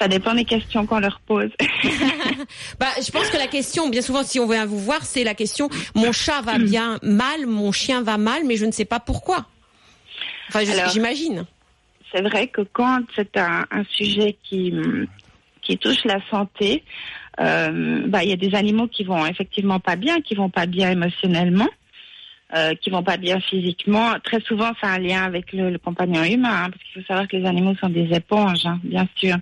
Ça 0.00 0.08
dépend 0.08 0.32
des 0.34 0.44
questions 0.44 0.86
qu'on 0.86 1.00
leur 1.00 1.20
pose. 1.26 1.50
Bah, 2.80 2.86
je 3.04 3.10
pense 3.10 3.28
que 3.28 3.36
la 3.36 3.48
question, 3.48 3.88
bien 3.90 4.00
souvent, 4.02 4.22
si 4.24 4.40
on 4.40 4.48
vient 4.48 4.64
vous 4.64 4.78
voir, 4.78 5.04
c'est 5.04 5.24
la 5.24 5.34
question 5.34 5.68
mon 5.94 6.12
chat 6.12 6.40
va 6.40 6.58
bien 6.58 6.98
mal, 7.02 7.46
mon 7.46 7.70
chien 7.72 8.02
va 8.02 8.16
mal, 8.16 8.44
mais 8.46 8.56
je 8.56 8.64
ne 8.64 8.72
sais 8.72 8.84
pas 8.86 9.00
pourquoi. 9.00 9.46
Enfin, 10.48 10.60
j'imagine. 10.90 11.44
C'est 12.12 12.22
vrai 12.22 12.48
que 12.48 12.62
quand 12.62 13.00
c'est 13.14 13.36
un, 13.36 13.64
sujet 13.90 14.36
qui, 14.42 14.74
qui 15.62 15.78
touche 15.78 16.04
la 16.04 16.18
santé, 16.30 16.84
euh, 17.40 18.02
bah, 18.06 18.24
il 18.24 18.30
y 18.30 18.32
a 18.32 18.36
des 18.36 18.54
animaux 18.54 18.88
qui 18.88 19.04
vont 19.04 19.24
effectivement 19.26 19.80
pas 19.80 19.96
bien, 19.96 20.20
qui 20.20 20.34
vont 20.34 20.50
pas 20.50 20.66
bien 20.66 20.90
émotionnellement, 20.90 21.68
euh, 22.54 22.74
qui 22.74 22.90
vont 22.90 23.02
pas 23.02 23.16
bien 23.16 23.40
physiquement. 23.40 24.14
Très 24.24 24.40
souvent, 24.40 24.72
c'est 24.80 24.88
un 24.88 24.98
lien 24.98 25.22
avec 25.22 25.52
le, 25.52 25.70
le 25.70 25.78
compagnon 25.78 26.24
humain, 26.24 26.64
hein, 26.64 26.70
parce 26.70 26.82
qu'il 26.82 27.02
faut 27.02 27.06
savoir 27.06 27.28
que 27.28 27.36
les 27.36 27.46
animaux 27.46 27.74
sont 27.76 27.90
des 27.90 28.08
éponges, 28.12 28.66
hein, 28.66 28.80
bien 28.82 29.06
sûr. 29.16 29.36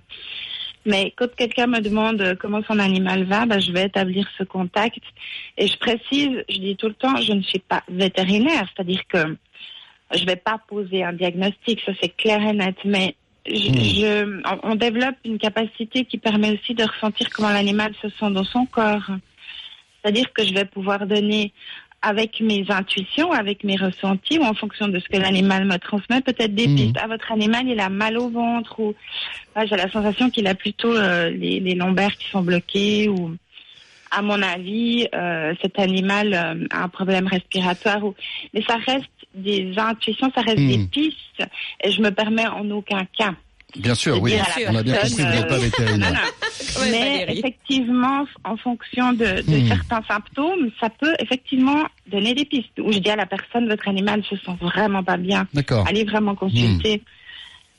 Mais 0.85 1.13
quand 1.17 1.33
quelqu'un 1.35 1.67
me 1.67 1.79
demande 1.81 2.21
euh, 2.21 2.35
comment 2.39 2.61
son 2.65 2.79
animal 2.79 3.25
va, 3.25 3.45
bah, 3.45 3.59
je 3.59 3.71
vais 3.73 3.85
établir 3.85 4.25
ce 4.37 4.43
contact. 4.43 5.01
Et 5.57 5.67
je 5.67 5.77
précise, 5.77 6.43
je 6.49 6.57
dis 6.59 6.77
tout 6.77 6.87
le 6.87 6.93
temps, 6.93 7.17
je 7.17 7.33
ne 7.33 7.41
suis 7.41 7.59
pas 7.59 7.83
vétérinaire, 7.89 8.67
c'est-à-dire 8.73 9.01
que 9.09 9.35
je 10.13 10.25
vais 10.25 10.35
pas 10.35 10.59
poser 10.67 11.03
un 11.03 11.13
diagnostic, 11.13 11.81
ça 11.85 11.91
c'est 12.01 12.15
clair 12.15 12.41
et 12.41 12.53
net, 12.53 12.75
mais 12.85 13.15
je, 13.45 13.53
je- 13.53 14.41
on, 14.63 14.71
on 14.71 14.75
développe 14.75 15.15
une 15.25 15.37
capacité 15.37 16.05
qui 16.05 16.17
permet 16.17 16.51
aussi 16.51 16.73
de 16.73 16.83
ressentir 16.83 17.29
comment 17.29 17.49
l'animal 17.49 17.93
se 18.01 18.09
sent 18.09 18.31
dans 18.31 18.43
son 18.43 18.65
corps. 18.65 19.09
C'est-à-dire 20.01 20.31
que 20.33 20.43
je 20.45 20.53
vais 20.53 20.65
pouvoir 20.65 21.05
donner 21.07 21.51
avec 22.01 22.39
mes 22.41 22.63
intuitions, 22.69 23.31
avec 23.31 23.63
mes 23.63 23.75
ressentis, 23.75 24.37
ou 24.37 24.43
en 24.43 24.53
fonction 24.53 24.87
de 24.87 24.99
ce 24.99 25.07
que 25.09 25.17
l'animal 25.17 25.65
me 25.65 25.77
transmet, 25.77 26.21
peut-être 26.21 26.53
des 26.53 26.67
Mhm. 26.67 26.75
pistes. 26.75 26.97
À 27.01 27.07
votre 27.07 27.31
animal, 27.31 27.67
il 27.67 27.79
a 27.79 27.89
mal 27.89 28.17
au 28.17 28.29
ventre, 28.29 28.79
ou 28.79 28.93
ah, 29.55 29.65
j'ai 29.65 29.75
la 29.75 29.89
sensation 29.89 30.29
qu'il 30.29 30.45
a 30.47 30.53
plutôt 30.55 30.93
euh, 30.95 31.29
les, 31.31 31.59
les 31.59 31.73
lombaires 31.73 32.15
qui 32.17 32.29
sont 32.29 32.41
bloqués, 32.43 33.09
ou 33.09 33.35
à 34.11 34.21
mon 34.21 34.41
avis, 34.41 35.07
euh, 35.13 35.53
cet 35.61 35.79
animal 35.79 36.33
euh, 36.33 36.65
a 36.71 36.83
un 36.83 36.89
problème 36.89 37.27
respiratoire. 37.27 38.03
Ou... 38.03 38.15
Mais 38.53 38.61
ça 38.67 38.77
reste 38.85 39.09
des 39.35 39.73
intuitions, 39.77 40.31
ça 40.33 40.41
reste 40.41 40.59
Hmm. 40.59 40.67
des 40.67 40.87
pistes, 40.87 41.43
et 41.83 41.91
je 41.91 42.01
me 42.01 42.09
permets 42.11 42.47
en 42.47 42.69
aucun 42.71 43.05
cas. 43.17 43.33
Bien 43.77 43.95
sûr, 43.95 44.19
oui. 44.21 44.33
On 44.69 44.75
a 44.75 44.81
bien 44.81 44.95
compris, 44.95 45.09
vous 45.11 45.21
n'êtes 45.23 45.47
pas 45.47 45.55
euh, 45.55 45.59
vétérinaire. 45.59 46.09
non, 46.11 46.15
non. 46.15 46.81
Ouais, 46.81 46.91
Mais 46.91 47.25
effectivement, 47.37 48.25
en 48.43 48.57
fonction 48.57 49.11
de, 49.13 49.41
de 49.41 49.57
Hmm. 49.57 49.67
certains 49.67 50.01
symptômes, 50.07 50.71
ça 50.79 50.89
peut 50.89 51.13
effectivement 51.19 51.83
donner 52.09 52.33
des 52.33 52.45
pistes. 52.45 52.79
Où 52.79 52.91
je 52.91 52.99
dis 52.99 53.09
à 53.09 53.15
la 53.17 53.25
personne, 53.25 53.67
votre 53.67 53.87
animal 53.87 54.23
se 54.23 54.35
sent 54.37 54.55
vraiment 54.61 55.03
pas 55.03 55.17
bien. 55.17 55.47
D'accord. 55.53 55.85
Allez 55.87 56.05
vraiment 56.05 56.33
Hmm. 56.33 56.37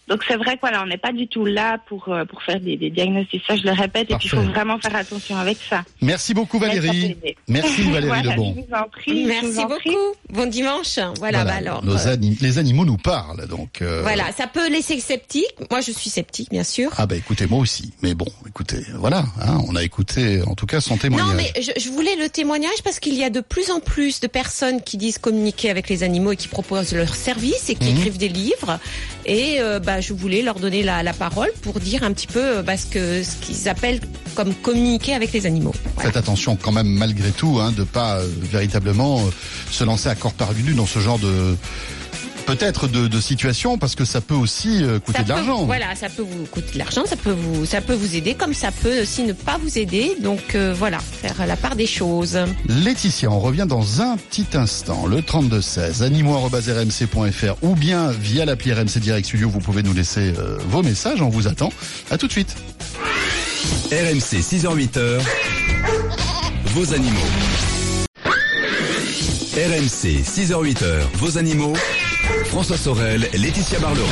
Donc 0.09 0.23
c'est 0.27 0.37
vrai 0.37 0.55
que 0.55 0.61
voilà, 0.61 0.83
on 0.83 0.87
n'est 0.87 0.97
pas 0.99 1.13
du 1.13 1.29
tout 1.29 1.45
là 1.45 1.79
pour 1.87 2.09
euh, 2.09 2.25
pour 2.25 2.43
faire 2.43 2.61
des, 2.61 2.77
des 2.77 2.91
diagnostics. 2.91 3.43
Ça, 3.47 3.57
je 3.57 3.63
le 3.63 3.73
répète, 3.73 4.11
et 4.11 4.17
puis 4.17 4.27
il 4.27 4.31
faut 4.31 4.41
vraiment 4.43 4.79
faire 4.79 4.97
attention 4.97 5.37
avec 5.37 5.59
ça. 5.69 5.85
Merci 6.01 6.35
beaucoup 6.35 6.59
Valérie. 6.59 7.17
Merci 7.49 7.83
Valérie 7.91 8.07
voilà, 8.07 8.23
Lebon. 8.31 8.55
Je 8.57 8.61
vous 8.63 8.75
en 8.75 8.89
prie. 8.89 9.23
je 9.23 9.29
Merci 9.29 9.47
vous 9.47 9.59
en 9.61 9.67
prie. 9.67 9.91
beaucoup. 9.91 10.15
Bon 10.31 10.49
dimanche. 10.49 10.99
Voilà, 11.19 11.45
bah 11.45 11.55
alors. 11.55 11.85
nos 11.85 11.97
euh, 12.07 12.17
les 12.41 12.59
animaux 12.59 12.85
nous 12.85 12.97
parlent, 12.97 13.47
donc. 13.49 13.83
euh, 13.83 14.01
Voilà, 14.03 14.33
ça 14.37 14.47
peut 14.47 14.69
laisser 14.71 14.99
sceptique. 15.01 15.45
Moi, 15.71 15.81
je 15.81 15.93
suis 15.93 16.11
sceptique, 16.11 16.51
bien 16.51 16.65
sûr. 16.65 16.91
Ah 16.97 17.07
bah 17.07 17.17
écoutez, 17.17 17.47
moi 17.47 17.59
aussi. 17.59 17.93
Mais 18.03 18.15
bon, 18.15 18.27
écoutez, 18.47 18.83
voilà, 18.95 19.25
hein, 19.41 19.59
on 19.69 19.77
a 19.77 19.83
écouté 19.83 20.43
en 20.47 20.55
tout 20.55 20.67
cas 20.67 20.81
son 20.81 20.97
témoignage. 20.97 21.29
Non, 21.31 21.35
mais 21.37 21.53
je, 21.61 21.71
je 21.81 21.89
voulais 21.91 22.17
le 22.17 22.29
témoignage 22.29 22.83
parce 22.85 22.99
qu'il 23.01 23.15
y 23.15 23.25
a 23.25 23.31
de 23.31 23.41
plus 23.41 23.71
en 23.71 23.81
plus 23.81 24.21
de 24.21 24.27
personnes 24.27 24.81
qui 24.83 24.97
disent 24.97 25.19
communiquer 25.19 25.71
avec 25.71 25.89
les 25.89 26.03
animaux 26.03 26.33
et 26.33 26.37
qui 26.37 26.49
proposent 26.49 26.95
leurs 26.95 27.15
services 27.15 27.69
et 27.71 27.75
qui 27.75 27.89
Mhm. 27.93 27.97
écrivent 27.99 28.19
des 28.19 28.29
livres. 28.29 28.79
Et 29.27 29.57
euh, 29.61 29.79
bah, 29.79 29.98
je 30.01 30.13
voulais 30.13 30.43
leur 30.43 30.59
donner 30.59 30.83
la, 30.83 31.13
parole 31.13 31.51
pour 31.63 31.81
dire 31.81 32.03
un 32.03 32.13
petit 32.13 32.27
peu 32.27 32.59
euh, 32.59 32.63
bah, 32.63 32.77
ce 32.77 32.87
que 32.87 33.23
ce 33.23 33.37
qu'ils 33.37 33.69
appellent 33.69 34.01
comme 34.35 34.55
communiquer 34.55 35.15
avec 35.15 35.33
les 35.33 35.47
animaux. 35.47 35.75
Faites 35.99 36.17
attention 36.17 36.57
quand 36.57 36.73
même 36.73 36.87
malgré 36.87 37.31
tout 37.31 37.59
hein, 37.61 37.73
de 37.73 37.83
pas 37.83 38.19
euh, 38.19 38.29
véritablement 38.43 39.21
euh, 39.21 39.31
se 39.71 39.85
lancer 39.85 40.09
à 40.09 40.15
corps 40.15 40.35
perdu 40.35 40.75
dans 40.75 40.87
ce 40.87 40.99
genre 40.99 41.19
de 41.19 41.57
peut-être 42.49 42.89
de, 42.89 43.09
de 43.09 43.21
situation 43.21 43.77
parce 43.77 43.95
que 43.95 44.07
ça 44.07 44.23
peut 44.23 44.35
aussi 44.35 44.83
euh, 44.83 44.99
coûter 44.99 45.19
Ça 45.19 45.25
de 45.25 45.29
l'argent. 45.29 45.65
Voilà, 45.67 45.95
ça 45.95 46.09
peut 46.09 46.23
vous 46.23 46.47
coûter 46.47 46.73
de 46.73 46.79
l'argent, 46.79 47.05
ça 47.05 47.17
peut 47.17 47.37
vous, 47.37 47.67
ça 47.67 47.83
peut 47.83 47.93
vous 47.93 48.17
aider, 48.17 48.35
comme 48.35 48.55
ça 48.55 48.71
peut 48.73 49.03
aussi 49.03 49.23
ne 49.25 49.35
pas 49.35 49.59
vous 49.59 49.79
aider. 49.79 50.17
Donc 50.21 50.55
euh, 50.55 50.75
voilà, 50.77 50.99
faire 50.99 51.47
la 51.47 51.57
part 51.57 51.77
des 51.77 51.87
choses. 51.87 52.39
Laetitia, 52.67 53.31
on 53.31 53.39
revient 53.39 53.67
dans 53.69 54.01
un 54.01 54.17
petit 54.17 54.47
instant. 54.55 55.07
Le 55.07 55.21
3216, 55.21 56.03
animaux.rmc.fr 56.03 57.63
ou 57.63 57.75
bien 57.75 58.11
via 58.11 58.47
l'appli 58.47 58.73
RMC 58.73 58.99
Direct 58.99 59.27
Studio, 59.27 59.51
vous 59.51 59.61
pouvez 59.61 59.83
nous 59.83 59.93
laisser 59.93 60.33
euh, 60.39 60.57
vos 60.69 60.83
messages. 60.83 61.21
On 61.21 61.29
vous 61.29 61.49
attend. 61.49 61.71
À 62.11 62.17
tout 62.17 62.27
de 62.29 62.33
suite. 62.33 62.57
RMC 63.93 64.41
6h-8h, 64.41 65.21
vos 66.67 66.95
animaux. 66.95 67.19
RMC 69.55 70.23
6h-8h, 70.23 71.01
vos 71.15 71.37
animaux. 71.37 71.75
François 72.47 72.77
Sorel, 72.77 73.29
Laetitia 73.35 73.79
Barlerin. 73.79 74.07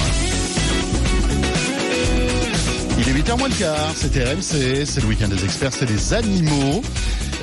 Il 2.99 3.09
est 3.09 3.13
8h 3.13 3.39
moins 3.39 3.49
le 3.49 3.55
quart, 3.55 3.93
c'est 3.95 4.17
RMC, 4.25 4.85
c'est 4.87 5.01
le 5.01 5.07
week-end 5.07 5.29
des 5.29 5.45
experts, 5.45 5.73
c'est 5.73 5.89
les 5.89 6.15
animaux. 6.15 6.83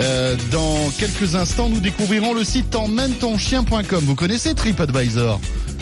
Euh, 0.02 0.36
dans 0.52 0.90
quelques 0.98 1.36
instants, 1.36 1.70
nous 1.70 1.80
découvrirons 1.80 2.34
le 2.34 2.44
site 2.44 2.76
emmène-ton-chien.com. 2.76 4.04
Vous 4.04 4.16
connaissez 4.16 4.56
TripAdvisor, 4.56 5.40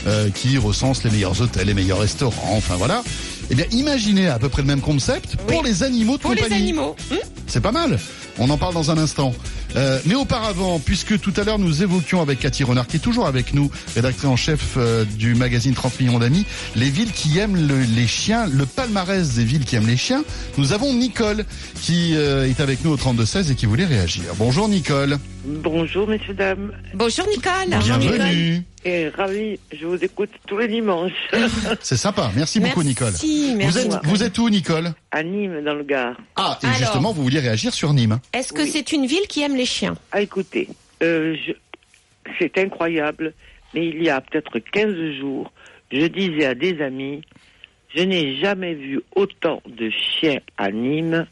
euh, 0.08 0.30
qui 0.30 0.58
recense 0.58 1.04
les 1.04 1.12
meilleurs 1.12 1.40
hôtels, 1.42 1.68
les 1.68 1.74
meilleurs 1.74 2.00
restaurants, 2.00 2.56
enfin 2.58 2.76
voilà. 2.76 3.04
Eh 3.50 3.56
bien, 3.56 3.66
imaginez 3.72 4.28
à 4.28 4.40
peu 4.40 4.50
près 4.50 4.62
le 4.62 4.68
même 4.68 4.82
concept 4.82 5.36
pour 5.48 5.62
Oui. 5.62 5.68
les 5.70 5.84
animaux 5.84 6.18
de 6.18 6.22
Pour 6.22 6.32
les 6.34 6.42
compagnie. 6.42 6.62
animaux. 6.64 6.96
Hmm 7.10 7.16
C'est 7.48 7.62
pas 7.62 7.72
mal. 7.72 7.98
On 8.40 8.50
en 8.50 8.58
parle 8.58 8.74
dans 8.74 8.92
un 8.92 8.98
instant. 8.98 9.34
Euh, 9.78 10.00
mais 10.06 10.16
auparavant, 10.16 10.80
puisque 10.80 11.20
tout 11.20 11.34
à 11.38 11.44
l'heure 11.44 11.58
nous 11.60 11.82
évoquions 11.82 12.22
avec 12.22 12.40
Cathy 12.40 12.64
Renard, 12.64 12.88
qui 12.88 12.98
est 12.98 13.00
toujours 13.00 13.26
avec 13.28 13.54
nous, 13.54 13.72
rédactrice 13.96 14.26
en 14.26 14.36
chef 14.36 14.76
euh, 14.78 15.06
du 15.06 15.34
magazine 15.36 15.74
30 15.74 16.00
millions 16.02 16.20
d'amis, 16.20 16.46
les 16.76 16.90
villes 16.90 17.12
qui 17.14 17.40
aiment 17.40 17.56
le- 17.68 17.84
les 17.84 18.08
chiens, 18.08 18.48
le 18.48 18.66
palmarès 18.66 19.36
des 19.36 19.46
villes 19.46 19.64
qui 19.66 19.76
aiment 19.78 19.88
les 19.88 19.96
chiens, 19.98 20.24
nous 20.58 20.74
avons 20.74 20.94
Nicole 20.94 21.46
qui 21.82 22.16
euh, 22.16 22.50
est 22.50 22.60
avec 22.60 22.84
nous 22.84 22.92
au 22.92 22.98
32-16 22.98 23.52
et 23.52 23.56
qui 23.56 23.66
voulait 23.66 23.86
réagir. 23.86 24.24
Bonjour 24.38 24.68
Nicole. 24.68 25.18
Bonjour 25.46 26.08
messieurs, 26.08 26.34
dames, 26.34 26.72
Bonjour 26.94 27.26
Nicole. 27.28 27.80
Bienvenue. 27.84 28.64
Et 28.84 29.10
ravi, 29.10 29.60
je 29.72 29.86
vous 29.86 30.04
écoute 30.04 30.30
tous 30.48 30.58
les 30.58 30.68
dimanches. 30.68 31.12
C'est 31.82 31.98
sympa. 31.98 32.32
Merci 32.36 32.60
beaucoup 32.60 32.84
Nicole. 32.84 33.08
Merci, 33.12 33.54
merci. 33.58 33.72
Vous 33.72 33.78
êtes, 33.80 33.86
Nicole. 33.92 34.10
vous 34.10 34.24
êtes 34.24 34.38
où 34.38 34.50
Nicole 34.50 34.94
à 35.12 35.24
Nîmes, 35.24 35.64
dans 35.64 35.74
le 35.76 35.84
Gard. 35.84 36.16
Ah, 36.36 36.58
et 36.62 36.66
Alors. 36.66 36.78
justement, 36.78 37.12
vous 37.14 37.24
vouliez 37.24 37.40
réagir 37.40 37.74
sur 37.74 37.94
Nîmes. 37.94 38.20
Est-ce 38.34 38.54
que 38.54 38.62
Oui. 38.64 38.70
c'est 38.72 38.92
une 38.92 39.06
ville 39.06 39.28
qui 39.28 39.42
aime 39.44 39.56
les 39.56 39.66
chiens? 39.66 39.96
Ah, 40.12 40.22
écoutez, 40.22 40.68
euh, 41.04 41.36
je- 41.46 41.54
c'est 42.40 42.58
incroyable, 42.58 43.34
mais 43.74 43.88
il 43.88 44.04
y 44.04 44.10
a 44.10 44.20
peut-être 44.22 44.58
15 44.60 44.96
jours, 45.20 45.52
je 45.92 46.06
disais 46.08 46.46
à 46.46 46.56
des 46.56 46.82
amis, 46.82 47.22
je 47.96 48.04
n'ai 48.04 48.38
jamais 48.40 48.74
vu 48.74 49.02
autant 49.16 49.62
de 49.68 49.90
chiens 49.92 50.40
à 50.58 50.72
Nîmes 50.72 51.28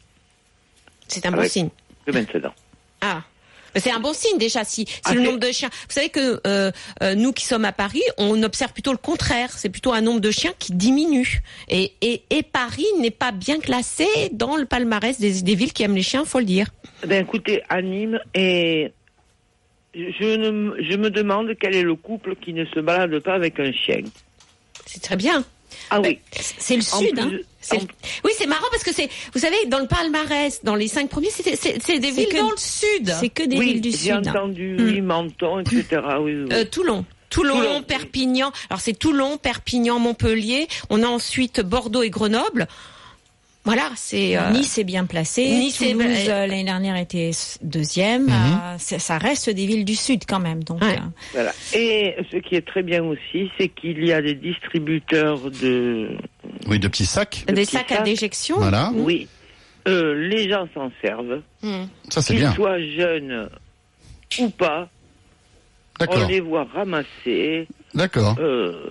C'est 1.08 1.24
un 1.26 1.32
bon 1.32 1.48
signe. 1.48 1.70
que 2.06 2.12
maintenant. 2.12 2.54
Ah. 3.00 3.22
C'est 3.76 3.90
un 3.90 4.00
bon 4.00 4.12
signe 4.12 4.38
déjà 4.38 4.64
si, 4.64 4.86
si 4.86 5.00
Ah, 5.04 5.14
le 5.14 5.20
nombre 5.22 5.38
de 5.38 5.50
chiens. 5.52 5.68
Vous 5.72 5.94
savez 5.94 6.08
que 6.08 6.40
euh, 6.46 6.70
euh, 7.02 7.14
nous 7.14 7.32
qui 7.32 7.44
sommes 7.44 7.64
à 7.64 7.72
Paris, 7.72 8.02
on 8.18 8.42
observe 8.42 8.72
plutôt 8.72 8.92
le 8.92 8.98
contraire. 8.98 9.50
C'est 9.56 9.68
plutôt 9.68 9.92
un 9.92 10.00
nombre 10.00 10.20
de 10.20 10.30
chiens 10.30 10.52
qui 10.58 10.72
diminue. 10.72 11.42
Et, 11.68 11.92
et, 12.00 12.22
et 12.30 12.42
Paris 12.42 12.86
n'est 12.98 13.10
pas 13.10 13.32
bien 13.32 13.58
classé 13.60 14.06
dans 14.32 14.56
le 14.56 14.64
palmarès 14.66 15.18
des, 15.20 15.42
des 15.42 15.54
villes 15.54 15.72
qui 15.72 15.82
aiment 15.82 15.94
les 15.96 16.02
chiens, 16.02 16.24
faut 16.24 16.38
le 16.38 16.44
dire. 16.44 16.66
Ben 17.06 17.22
écoutez, 17.24 17.62
à 17.68 17.80
Nîmes, 17.80 18.18
et 18.34 18.92
je, 19.94 20.36
ne, 20.36 20.82
je 20.82 20.96
me 20.96 21.10
demande 21.10 21.50
quel 21.60 21.74
est 21.74 21.82
le 21.82 21.94
couple 21.94 22.36
qui 22.36 22.52
ne 22.52 22.64
se 22.66 22.80
balade 22.80 23.18
pas 23.20 23.34
avec 23.34 23.58
un 23.60 23.72
chien. 23.72 24.02
C'est 24.86 25.00
très 25.02 25.16
bien. 25.16 25.44
Ah 25.90 26.00
oui. 26.00 26.18
C'est 26.32 26.76
le 26.76 26.82
En 26.92 26.98
sud, 26.98 27.12
plus- 27.12 27.20
hein. 27.36 27.38
Oui, 28.24 28.30
c'est 28.36 28.46
marrant 28.46 28.66
parce 28.70 28.82
que 28.82 28.92
c'est, 28.92 29.08
vous 29.34 29.40
savez, 29.40 29.66
dans 29.66 29.78
le 29.80 29.86
palmarès, 29.86 30.60
dans 30.64 30.74
les 30.74 30.88
cinq 30.88 31.08
premiers, 31.10 31.30
c'est 31.30 31.56
c'est- 31.56 31.78
c'est 31.84 31.98
des 31.98 32.10
villes 32.10 32.28
que- 32.28 32.38
dans 32.38 32.50
le 32.50 32.56
sud. 32.56 33.12
C'est 33.20 33.28
que 33.28 33.42
des 33.42 33.58
oui, 33.58 33.72
villes 33.72 33.80
du 33.82 33.90
j'ai 33.90 33.96
sud. 34.14 34.28
entendu, 34.28 34.76
Hmm. 34.78 34.84
oui, 34.84 35.00
Menton, 35.02 35.60
etc. 35.60 35.84
Oui, 36.20 36.34
oui. 36.34 36.48
Euh, 36.52 36.64
Toulon. 36.64 37.04
Toulon, 37.28 37.54
Toulon, 37.58 37.76
oui. 37.78 37.84
Perpignan. 37.86 38.50
Alors 38.70 38.80
c'est 38.80 38.98
Toulon, 38.98 39.36
Perpignan, 39.36 39.98
Montpellier. 40.00 40.66
On 40.88 41.02
a 41.02 41.06
ensuite 41.06 41.60
Bordeaux 41.60 42.02
et 42.02 42.10
Grenoble. 42.10 42.66
Voilà, 43.64 43.90
c'est. 43.94 44.38
euh, 44.38 44.50
Nice 44.50 44.78
est 44.78 44.84
bien 44.84 45.04
placé. 45.04 45.46
Nice 45.46 45.82
est- 45.82 45.92
Toulouse 45.92 46.06
euh, 46.28 46.46
l'année 46.46 46.64
dernière 46.64 46.96
était 46.96 47.30
deuxième. 47.62 48.24
Mhm. 48.24 48.30
Euh, 48.32 48.78
ça 48.78 49.18
reste 49.18 49.50
des 49.50 49.66
villes 49.66 49.84
du 49.84 49.94
sud 49.96 50.22
quand 50.26 50.40
même. 50.40 50.64
Donc 50.64 50.82
Ouais. 50.82 50.96
euh, 50.96 51.02
Voilà. 51.34 51.52
Et 51.74 52.16
ce 52.32 52.38
qui 52.38 52.54
est 52.56 52.66
très 52.66 52.82
bien 52.82 53.04
aussi, 53.04 53.50
c'est 53.58 53.68
qu'il 53.68 54.02
y 54.04 54.12
a 54.12 54.22
des 54.22 54.34
distributeurs 54.34 55.50
de... 55.50 56.16
Oui, 56.66 56.78
de 56.78 56.88
petits 56.88 57.04
sacs. 57.06 57.44
des 57.48 57.52
petits 57.52 57.66
sacs 57.66 57.92
à 57.92 58.00
déjection. 58.02 58.56
Voilà. 58.56 58.90
Oui. 58.94 59.28
Euh, 59.88 60.14
les 60.28 60.48
gens 60.48 60.66
s'en 60.74 60.90
servent, 61.02 61.42
Hmm. 61.62 61.84
Ça, 62.08 62.22
c'est 62.22 62.32
qu'ils 62.34 62.42
bien. 62.42 62.54
soient 62.54 62.80
jeunes 62.80 63.48
ou 64.38 64.48
pas. 64.50 64.88
On 66.08 66.26
les 66.28 66.40
voit 66.40 66.64
ramasser. 66.64 67.68
D'accord. 67.94 68.36
Euh, 68.38 68.90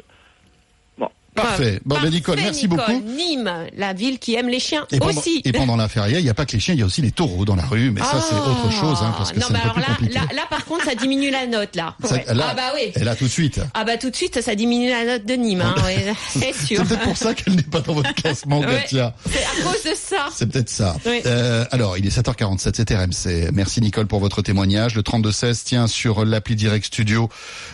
Parfait. 1.42 1.80
Bon, 1.86 1.98
ben, 2.02 2.10
Nicole, 2.10 2.38
merci 2.38 2.68
Nicole. 2.68 2.86
beaucoup. 2.86 3.04
Nîmes, 3.16 3.52
la 3.78 3.94
ville 3.94 4.20
qui 4.20 4.36
aime 4.36 4.48
les 4.50 4.60
chiens 4.60 4.86
Et 4.92 5.00
pendant, 5.00 5.18
aussi. 5.20 5.42
et 5.46 5.52
pendant 5.52 5.76
la 5.76 5.88
feria, 5.88 6.20
il 6.20 6.24
n'y 6.24 6.30
a 6.30 6.34
pas 6.34 6.46
que 6.46 6.54
les 6.54 6.60
chiens, 6.60 6.74
il 6.74 6.80
y 6.80 6.84
a 6.84 6.86
aussi 6.86 7.02
les 7.02 7.12
taureaux 7.12 7.46
dans 7.46 7.56
la 7.56 7.66
rue, 7.66 7.92
mais 7.92 8.02
ça, 8.02 8.22
c'est 8.28 8.36
Ah. 8.36 8.50
autre 8.50 8.72
chose, 8.72 8.98
hein, 9.02 9.14
parce 9.18 9.32
que 9.32 9.40
non, 9.40 9.46
c'est 9.48 9.54
mais 9.54 9.60
un 9.60 9.62
peu 9.64 9.70
alors 9.70 9.74
plus 9.76 9.82
là, 9.82 9.88
compliqué. 9.96 10.14
là, 10.16 10.22
là, 10.36 10.42
par 10.50 10.66
contre, 10.66 10.86
ça 10.86 10.96
diminue 10.96 11.32
la 11.32 11.46
note, 11.48 11.76
là. 11.76 11.96
Ça- 12.04 12.16
Ouais. 12.16 12.26
là, 12.34 12.48
ah 12.52 12.54
bah 12.56 12.72
oui. 12.76 12.92
Et 12.96 13.04
là, 13.04 13.16
tout 13.16 13.26
de 13.26 13.30
suite. 13.30 13.60
Ah 13.74 13.84
bah 13.84 13.98
tout 13.98 14.10
de 14.10 14.16
suite, 14.16 14.42
ça 14.42 14.56
diminue 14.56 14.90
la 14.90 15.06
note 15.06 15.26
de 15.26 15.34
Nîmes, 15.34 15.62
hein, 15.62 15.76
ouais, 15.86 16.14
c'est 16.30 16.54
sûr. 16.54 16.80
C'est 16.80 16.88
peut-être 16.88 17.04
pour 17.04 17.18
ça 17.18 17.34
qu'elle 17.34 17.56
n'est 17.56 17.62
pas 17.64 17.82
dans 17.82 17.94
votre 17.94 18.14
classement, 18.16 18.60
Ouais. 18.70 18.82
Katia. 18.82 19.14
C'est 19.30 19.44
à 19.44 19.64
cause 19.64 19.84
de 19.84 19.96
ça. 19.96 20.28
C'est 20.34 20.46
peut-être 20.52 20.70
ça. 20.70 20.96
Euh, 21.26 21.66
alors, 21.72 21.98
il 21.98 22.06
est 22.06 22.10
7h47, 22.10 22.76
c'est 22.78 22.96
RMC. 22.96 23.52
Merci 23.54 23.82
Nicole 23.82 24.08
pour 24.08 24.20
votre 24.20 24.42
témoignage. 24.42 24.96
Le 24.96 25.04
3216 25.04 25.64
tient 25.64 25.88
sur 25.88 26.26
l'appli 26.26 26.56
Direct 26.56 26.86
Studio. 26.86 27.30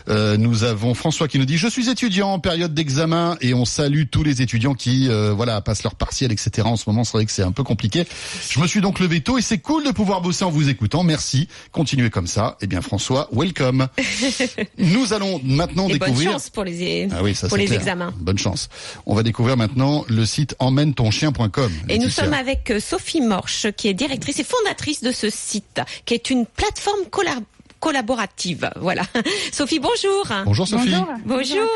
Euh, 0.09 0.37
nous 0.37 0.63
avons 0.63 0.93
François 0.93 1.27
qui 1.27 1.39
nous 1.39 1.45
dit 1.45 1.57
«Je 1.59 1.67
suis 1.67 1.89
étudiant 1.89 2.29
en 2.33 2.39
période 2.39 2.73
d'examen 2.73 3.37
et 3.41 3.53
on 3.55 3.65
salue 3.65 4.03
tous 4.11 4.23
les 4.23 4.41
étudiants 4.41 4.73
qui 4.73 5.09
euh, 5.09 5.33
voilà 5.33 5.61
passent 5.61 5.83
leur 5.83 5.95
partiel, 5.95 6.31
etc. 6.31 6.67
En 6.67 6.75
ce 6.75 6.83
moment, 6.87 7.03
c'est 7.03 7.13
vrai 7.13 7.25
que 7.25 7.31
c'est 7.31 7.41
un 7.43 7.51
peu 7.51 7.63
compliqué. 7.63 8.05
Je 8.49 8.59
me 8.59 8.67
suis 8.67 8.81
donc 8.81 8.99
levé 8.99 9.21
tôt 9.21 9.37
et 9.37 9.41
c'est 9.41 9.57
cool 9.59 9.83
de 9.83 9.91
pouvoir 9.91 10.21
bosser 10.21 10.43
en 10.45 10.51
vous 10.51 10.69
écoutant. 10.69 11.03
Merci. 11.03 11.47
Continuez 11.71 12.09
comme 12.09 12.27
ça. 12.27 12.57
Eh 12.61 12.67
bien, 12.67 12.81
François, 12.81 13.29
welcome. 13.31 13.87
nous 14.77 15.13
allons 15.13 15.39
maintenant 15.43 15.87
Et 15.87 15.97
bonne 15.97 16.09
découvrir... 16.09 16.31
chance 16.33 16.49
pour 16.49 16.63
les, 16.63 17.07
Ah 17.11 17.23
oui, 17.23 17.33
ça 17.35 17.47
pour 17.47 17.57
c'est 17.57 17.61
les 17.63 17.67
clair. 17.67 17.79
examens. 17.79 18.13
Bonne 18.19 18.37
chance. 18.37 18.69
On 19.05 19.15
va 19.15 19.23
découvrir 19.23 19.57
maintenant 19.57 20.05
le 20.07 20.25
site 20.25 20.55
emmène-ton-chien.com. 20.59 21.71
Et 21.89 21.97
nous 21.99 22.09
sommes 22.09 22.33
avec 22.33 22.71
euh, 22.71 22.79
Sophie 22.79 23.21
Morche, 23.21 23.67
qui 23.77 23.87
est 23.87 23.93
directrice 23.93 24.39
et 24.39 24.43
fondatrice 24.43 25.01
de 25.01 25.11
ce 25.11 25.29
site, 25.29 25.81
qui 26.05 26.13
est 26.13 26.29
une 26.29 26.45
plateforme 26.45 27.05
colla- 27.11 27.39
collaborative. 27.85 28.67
Voilà. 28.77 29.03
Sophie, 29.51 29.77
bonjour. 29.79 30.25
Bonjour 30.43 30.67
Sophie. 30.67 30.95
Bonjour. 31.23 31.69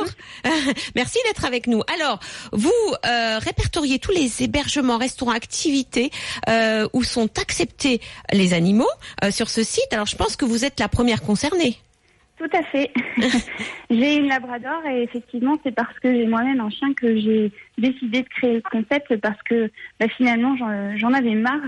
Merci 0.95 1.19
d'être 1.27 1.45
avec 1.45 1.67
nous. 1.67 1.83
Alors, 1.93 2.19
vous 2.51 2.71
euh, 3.05 3.37
répertoriez 3.37 3.99
tous 3.99 4.11
les 4.11 4.41
hébergements, 4.41 4.97
restaurants, 4.97 5.33
activités 5.33 6.09
euh, 6.49 6.87
où 6.93 7.03
sont 7.03 7.29
acceptés 7.39 8.01
les 8.33 8.55
animaux 8.55 8.89
euh, 9.23 9.29
sur 9.29 9.49
ce 9.49 9.61
site. 9.61 9.93
Alors, 9.93 10.07
je 10.07 10.15
pense 10.15 10.35
que 10.35 10.45
vous 10.45 10.65
êtes 10.65 10.79
la 10.79 10.87
première 10.87 11.21
concernée. 11.21 11.77
Tout 12.39 12.49
à 12.53 12.63
fait. 12.63 12.91
j'ai 13.91 14.15
une 14.15 14.29
labrador 14.29 14.83
et 14.89 15.03
effectivement 15.03 15.59
c'est 15.61 15.75
parce 15.75 15.99
que 15.99 16.09
j'ai 16.09 16.25
moi-même 16.25 16.61
un 16.61 16.69
chien 16.69 16.93
que 16.93 17.19
j'ai 17.19 17.51
décidé 17.77 18.21
de 18.21 18.29
créer 18.29 18.53
le 18.53 18.61
concept 18.61 19.17
parce 19.17 19.41
que 19.43 19.69
bah, 19.99 20.07
finalement 20.15 20.55
j'en 20.55 20.95
j'en 20.95 21.11
avais 21.13 21.35
marre 21.35 21.59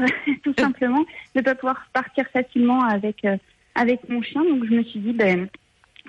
tout 0.45 0.53
simplement 0.57 1.01
de 1.35 1.39
ne 1.39 1.41
pas 1.41 1.55
pouvoir 1.55 1.85
partir 1.91 2.25
facilement 2.31 2.85
avec 2.85 3.25
euh, 3.25 3.35
avec 3.75 4.07
mon 4.09 4.21
chien. 4.21 4.43
Donc 4.43 4.65
je 4.65 4.73
me 4.73 4.83
suis 4.83 4.99
dit 4.99 5.13
ben 5.13 5.47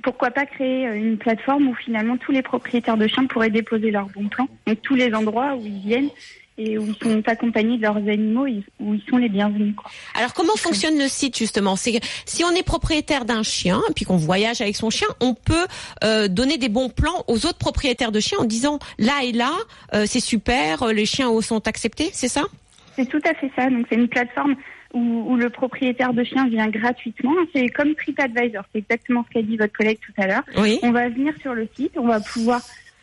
pourquoi 0.03 0.31
pas 0.31 0.47
créer 0.47 0.87
euh, 0.89 0.95
une 0.95 1.19
plateforme 1.19 1.69
où 1.69 1.75
finalement 1.75 2.17
tous 2.17 2.33
les 2.33 2.43
propriétaires 2.43 2.97
de 2.97 3.07
chiens 3.07 3.27
pourraient 3.27 3.51
déposer 3.51 3.91
leurs 3.91 4.09
bons 4.09 4.29
plans, 4.29 4.49
donc 4.67 4.81
tous 4.83 4.95
les 4.95 5.15
endroits 5.15 5.55
où 5.55 5.65
ils 5.65 5.81
viennent 5.81 6.11
et 6.59 6.79
où 6.79 6.87
ils 6.87 6.97
sont 7.03 7.23
accompagnés 7.27 7.79
de 7.79 7.83
leurs 7.83 7.97
animaux, 7.97 8.47
où 8.79 8.95
ils 8.95 9.03
sont 9.09 9.17
les 9.17 9.29
bienvenus. 9.29 9.75
Quoi. 9.75 9.91
Alors 10.15 10.35
comment 10.35 10.55
fonctionne 10.57 10.99
le 10.99 11.09
site 11.09 11.37
justement? 11.37 11.77
C'est 11.77 12.01
si 12.27 12.45
on 12.45 12.51
est 12.51 12.63
propriétaire 12.63 13.25
d'un 13.25 13.43
chien 13.43 13.81
et 13.89 13.93
puis 13.95 14.05
qu'on 14.05 14.17
voyage 14.17 14.61
avec 14.61 14.77
son 14.77 14.91
chien, 14.91 15.09
on 15.21 15.35
peut 15.35 15.67
euh, 16.05 16.29
donner 16.29 16.59
des 16.59 16.69
bons 16.69 16.91
plans 16.91 17.25
aux 17.27 17.47
autres 17.47 17.59
propriétaires 17.59 18.13
de 18.13 18.21
chiens 18.21 18.39
en 18.39 18.45
disant 18.45 18.79
là 18.99 19.23
et 19.25 19.33
là 19.33 19.53
euh, 19.95 20.05
c'est 20.07 20.21
super, 20.21 20.83
euh, 20.83 20.93
les 20.93 21.07
chiens 21.07 21.29
sont 21.41 21.67
acceptés, 21.67 22.11
c'est 22.13 22.29
ça? 22.29 22.43
C'est 22.97 23.07
tout 23.07 23.21
à 23.25 23.35
fait 23.35 23.51
ça. 23.57 23.71
Donc 23.71 23.87
c'est 23.89 23.97
une 23.97 24.09
plateforme 24.09 24.55
où, 24.95 25.25
où 25.29 25.37
le 25.37 25.51
propriétaire 25.51 26.13
de 26.13 26.25
chien 26.25 26.49
vient 26.49 26.69
gratuitement. 26.69 27.35
C'est 27.55 27.69
comme 27.69 27.95
TripAdvisor. 27.95 28.65
C'est 28.73 28.79
exactement 28.79 29.25
ce 29.29 29.35
qu'a 29.35 29.43
dit 29.43 29.57
votre 29.57 29.73
collègue 29.73 29.99
tout 30.05 30.13
à 30.21 30.27
l'heure. 30.27 30.43
Oui. 30.59 30.79
On 30.83 30.91
va 30.91 31.09
venir 31.09 31.35
sur 31.41 31.55
le 31.55 31.69
site, 31.75 31.93
on 31.97 32.07
va 32.07 32.21
pouvoir 32.21 32.61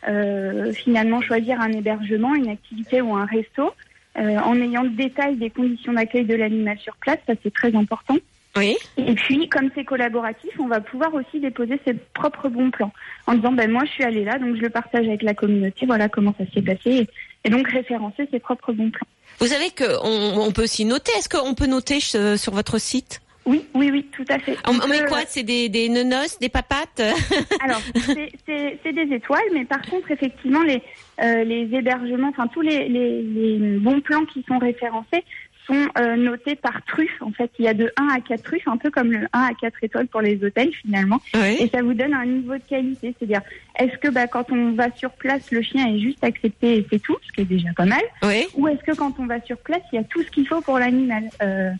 euh, 0.08 0.72
finalement 0.72 1.20
choisir 1.20 1.60
un 1.60 1.72
hébergement, 1.72 2.34
une 2.34 2.48
activité 2.48 3.00
ou 3.00 3.14
un 3.14 3.26
resto, 3.26 3.72
euh, 4.18 4.38
en 4.38 4.56
ayant 4.60 4.82
le 4.82 4.90
détail 4.90 5.36
des 5.36 5.50
conditions 5.50 5.92
d'accueil 5.92 6.24
de 6.24 6.34
l'animal 6.34 6.78
sur 6.78 6.96
place. 6.96 7.18
Ça 7.26 7.34
c'est 7.42 7.52
très 7.52 7.74
important. 7.74 8.16
Oui. 8.56 8.76
Et 8.96 9.14
puis, 9.14 9.48
comme 9.48 9.70
c'est 9.74 9.84
collaboratif, 9.84 10.50
on 10.58 10.66
va 10.66 10.80
pouvoir 10.80 11.14
aussi 11.14 11.38
déposer 11.38 11.80
ses 11.86 11.94
propres 11.94 12.48
bons 12.48 12.70
plans 12.70 12.92
en 13.26 13.34
disant, 13.34 13.52
ben 13.52 13.70
moi, 13.70 13.84
je 13.84 13.90
suis 13.92 14.04
allée 14.04 14.24
là, 14.24 14.38
donc 14.38 14.56
je 14.56 14.60
le 14.60 14.70
partage 14.70 15.06
avec 15.06 15.22
la 15.22 15.34
communauté. 15.34 15.86
Voilà 15.86 16.08
comment 16.08 16.34
ça 16.36 16.44
s'est 16.52 16.62
passé, 16.62 17.06
et, 17.44 17.50
donc 17.50 17.68
référencer 17.68 18.28
ses 18.30 18.40
propres 18.40 18.72
bons 18.72 18.90
plans. 18.90 19.06
Vous 19.38 19.46
savez 19.46 19.70
qu'on 19.70 20.40
on 20.40 20.50
peut 20.50 20.64
aussi 20.64 20.84
noter. 20.84 21.12
Est-ce 21.16 21.28
qu'on 21.28 21.54
peut 21.54 21.66
noter 21.66 21.98
euh, 22.16 22.36
sur 22.36 22.52
votre 22.52 22.78
site? 22.78 23.22
Oui, 23.46 23.64
oui, 23.74 23.90
oui, 23.90 24.06
tout 24.12 24.24
à 24.28 24.38
fait. 24.38 24.56
On, 24.66 24.86
met 24.86 25.02
euh, 25.02 25.06
quoi? 25.06 25.20
C'est 25.26 25.42
des, 25.42 25.68
des 25.68 25.88
nenos, 25.88 26.38
des 26.40 26.50
papates? 26.50 27.00
Alors, 27.60 27.80
c'est- 27.94 28.92
des 28.92 29.14
étoiles, 29.14 29.40
mais 29.54 29.64
par 29.64 29.80
contre, 29.82 30.10
effectivement, 30.10 30.62
les, 30.62 30.82
euh, 31.22 31.44
les 31.44 31.62
hébergements, 31.72 32.28
enfin 32.28 32.48
tous 32.48 32.60
les, 32.60 32.88
les, 32.88 33.22
les 33.22 33.78
bons 33.78 34.00
plans 34.00 34.24
qui 34.24 34.44
sont 34.46 34.58
référencés 34.58 35.24
sont 35.66 35.88
euh, 35.98 36.16
notés 36.16 36.56
par 36.56 36.84
truffe. 36.84 37.20
En 37.20 37.30
fait, 37.32 37.50
il 37.58 37.64
y 37.64 37.68
a 37.68 37.74
de 37.74 37.92
1 37.96 38.08
à 38.08 38.20
4 38.20 38.42
truffes, 38.42 38.68
un 38.68 38.76
peu 38.76 38.90
comme 38.90 39.12
le 39.12 39.26
1 39.32 39.40
à 39.40 39.50
4 39.60 39.84
étoiles 39.84 40.06
pour 40.06 40.20
les 40.20 40.42
hôtels 40.44 40.72
finalement. 40.74 41.20
Oui. 41.34 41.56
Et 41.60 41.68
ça 41.68 41.82
vous 41.82 41.94
donne 41.94 42.14
un 42.14 42.26
niveau 42.26 42.54
de 42.54 42.62
qualité. 42.68 43.14
C'est-à-dire, 43.18 43.42
est-ce 43.78 43.96
que 43.98 44.08
bah, 44.08 44.26
quand 44.26 44.50
on 44.52 44.72
va 44.72 44.90
sur 44.96 45.10
place, 45.12 45.50
le 45.50 45.62
chien 45.62 45.86
est 45.94 46.00
juste 46.00 46.22
accepté 46.24 46.78
et 46.78 46.86
c'est 46.90 47.00
tout, 47.00 47.16
ce 47.26 47.32
qui 47.32 47.42
est 47.42 47.44
déjà 47.44 47.68
pas 47.76 47.86
mal 47.86 48.02
Oui. 48.22 48.46
Ou 48.54 48.68
est-ce 48.68 48.82
que 48.82 48.96
quand 48.96 49.18
on 49.18 49.26
va 49.26 49.40
sur 49.42 49.58
place, 49.58 49.82
il 49.92 49.96
y 49.96 49.98
a 49.98 50.04
tout 50.04 50.22
ce 50.22 50.30
qu'il 50.30 50.46
faut 50.46 50.60
pour 50.60 50.78
l'animal 50.78 51.24
euh, 51.42 51.70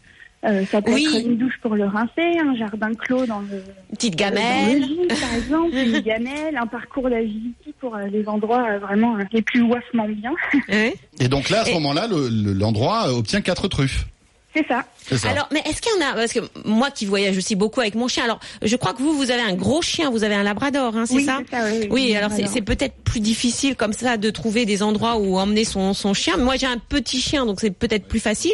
euh, 0.45 0.65
Ça 0.67 0.81
peut 0.83 0.93
Oui. 0.95 1.07
être 1.15 1.27
une 1.27 1.37
douche 1.37 1.59
pour 1.63 1.75
le 1.75 1.85
rincer, 1.85 2.39
un 2.39 2.55
jardin 2.55 2.95
clos 2.95 3.27
dans 3.27 3.41
le, 3.41 3.63
Petite 3.93 4.17
dans 4.17 4.27
le 4.29 4.35
gamelle. 4.35 5.09
par 5.09 5.35
exemple, 5.37 5.75
une 5.77 6.01
gamelle, 6.01 6.57
un 6.57 6.67
parcours 6.67 7.11
d'agility 7.11 7.75
pour 7.81 7.95
euh, 7.97 8.07
les 8.07 8.27
endroits 8.29 8.67
euh, 8.71 8.79
vraiment 8.79 9.17
euh, 9.17 9.23
les 9.33 9.43
plus 9.43 9.63
ouaffement 9.63 10.09
bien. 10.09 10.33
Oui. 10.69 10.93
Et 11.21 11.29
donc 11.29 11.51
là, 11.51 11.61
à 11.61 11.65
ce 11.67 11.73
moment-là, 11.75 12.07
le- 12.07 12.29
le- 12.29 12.53
l'endroit 12.55 13.09
euh, 13.09 13.13
obtient 13.19 13.41
quatre 13.41 13.69
truffes. 13.69 14.07
C'est 14.55 14.67
ça. 14.67 14.85
Alors, 15.29 15.49
mais 15.53 15.63
est-ce 15.65 15.81
qu'il 15.81 15.93
y 15.93 16.03
en 16.03 16.09
a 16.09 16.15
Parce 16.15 16.33
que 16.33 16.41
moi 16.65 16.91
qui 16.91 17.07
voyage 17.07 17.37
aussi 17.37 17.55
beaucoup 17.55 17.81
avec 17.81 17.95
mon 17.95 18.09
chien, 18.09 18.25
alors 18.25 18.41
je 18.63 18.75
crois 18.77 18.93
que 18.93 19.03
vous, 19.03 19.17
vous 19.17 19.31
avez 19.31 19.43
un 19.43 19.55
gros 19.55 19.81
chien, 19.83 20.11
vous 20.11 20.25
avez 20.25 20.35
un 20.35 20.43
labrador, 20.43 20.97
hein, 20.97 21.05
c'est 21.07 21.15
oui, 21.15 21.25
ça 21.25 21.39
ça. 21.51 21.65
Oui, 21.71 21.89
Oui, 21.91 22.17
alors 22.17 22.31
c'est 22.33 22.63
peut-être 22.63 22.95
plus 23.05 23.21
difficile 23.21 23.77
comme 23.77 23.93
ça 23.93 24.17
de 24.17 24.31
trouver 24.31 24.67
des 24.67 24.83
endroits 24.83 25.17
où 25.17 25.39
emmener 25.39 25.65
son, 25.65 25.95
son 25.95 26.15
chien. 26.15 26.37
Moi, 26.37 26.57
j'ai 26.57 26.67
un 26.67 26.79
petit 26.79 27.21
chien, 27.21 27.47
donc 27.47 27.61
c'est 27.61 27.71
peut-être 27.71 28.07
plus 28.07 28.21
facile. 28.21 28.53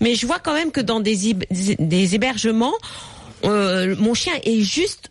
Mais 0.00 0.14
je 0.14 0.26
vois 0.26 0.38
quand 0.38 0.54
même 0.54 0.70
que 0.70 0.80
dans 0.80 1.00
des 1.00 2.14
hébergements, 2.14 2.74
euh, 3.44 3.94
mon 3.98 4.14
chien 4.14 4.32
est 4.44 4.60
juste 4.60 5.10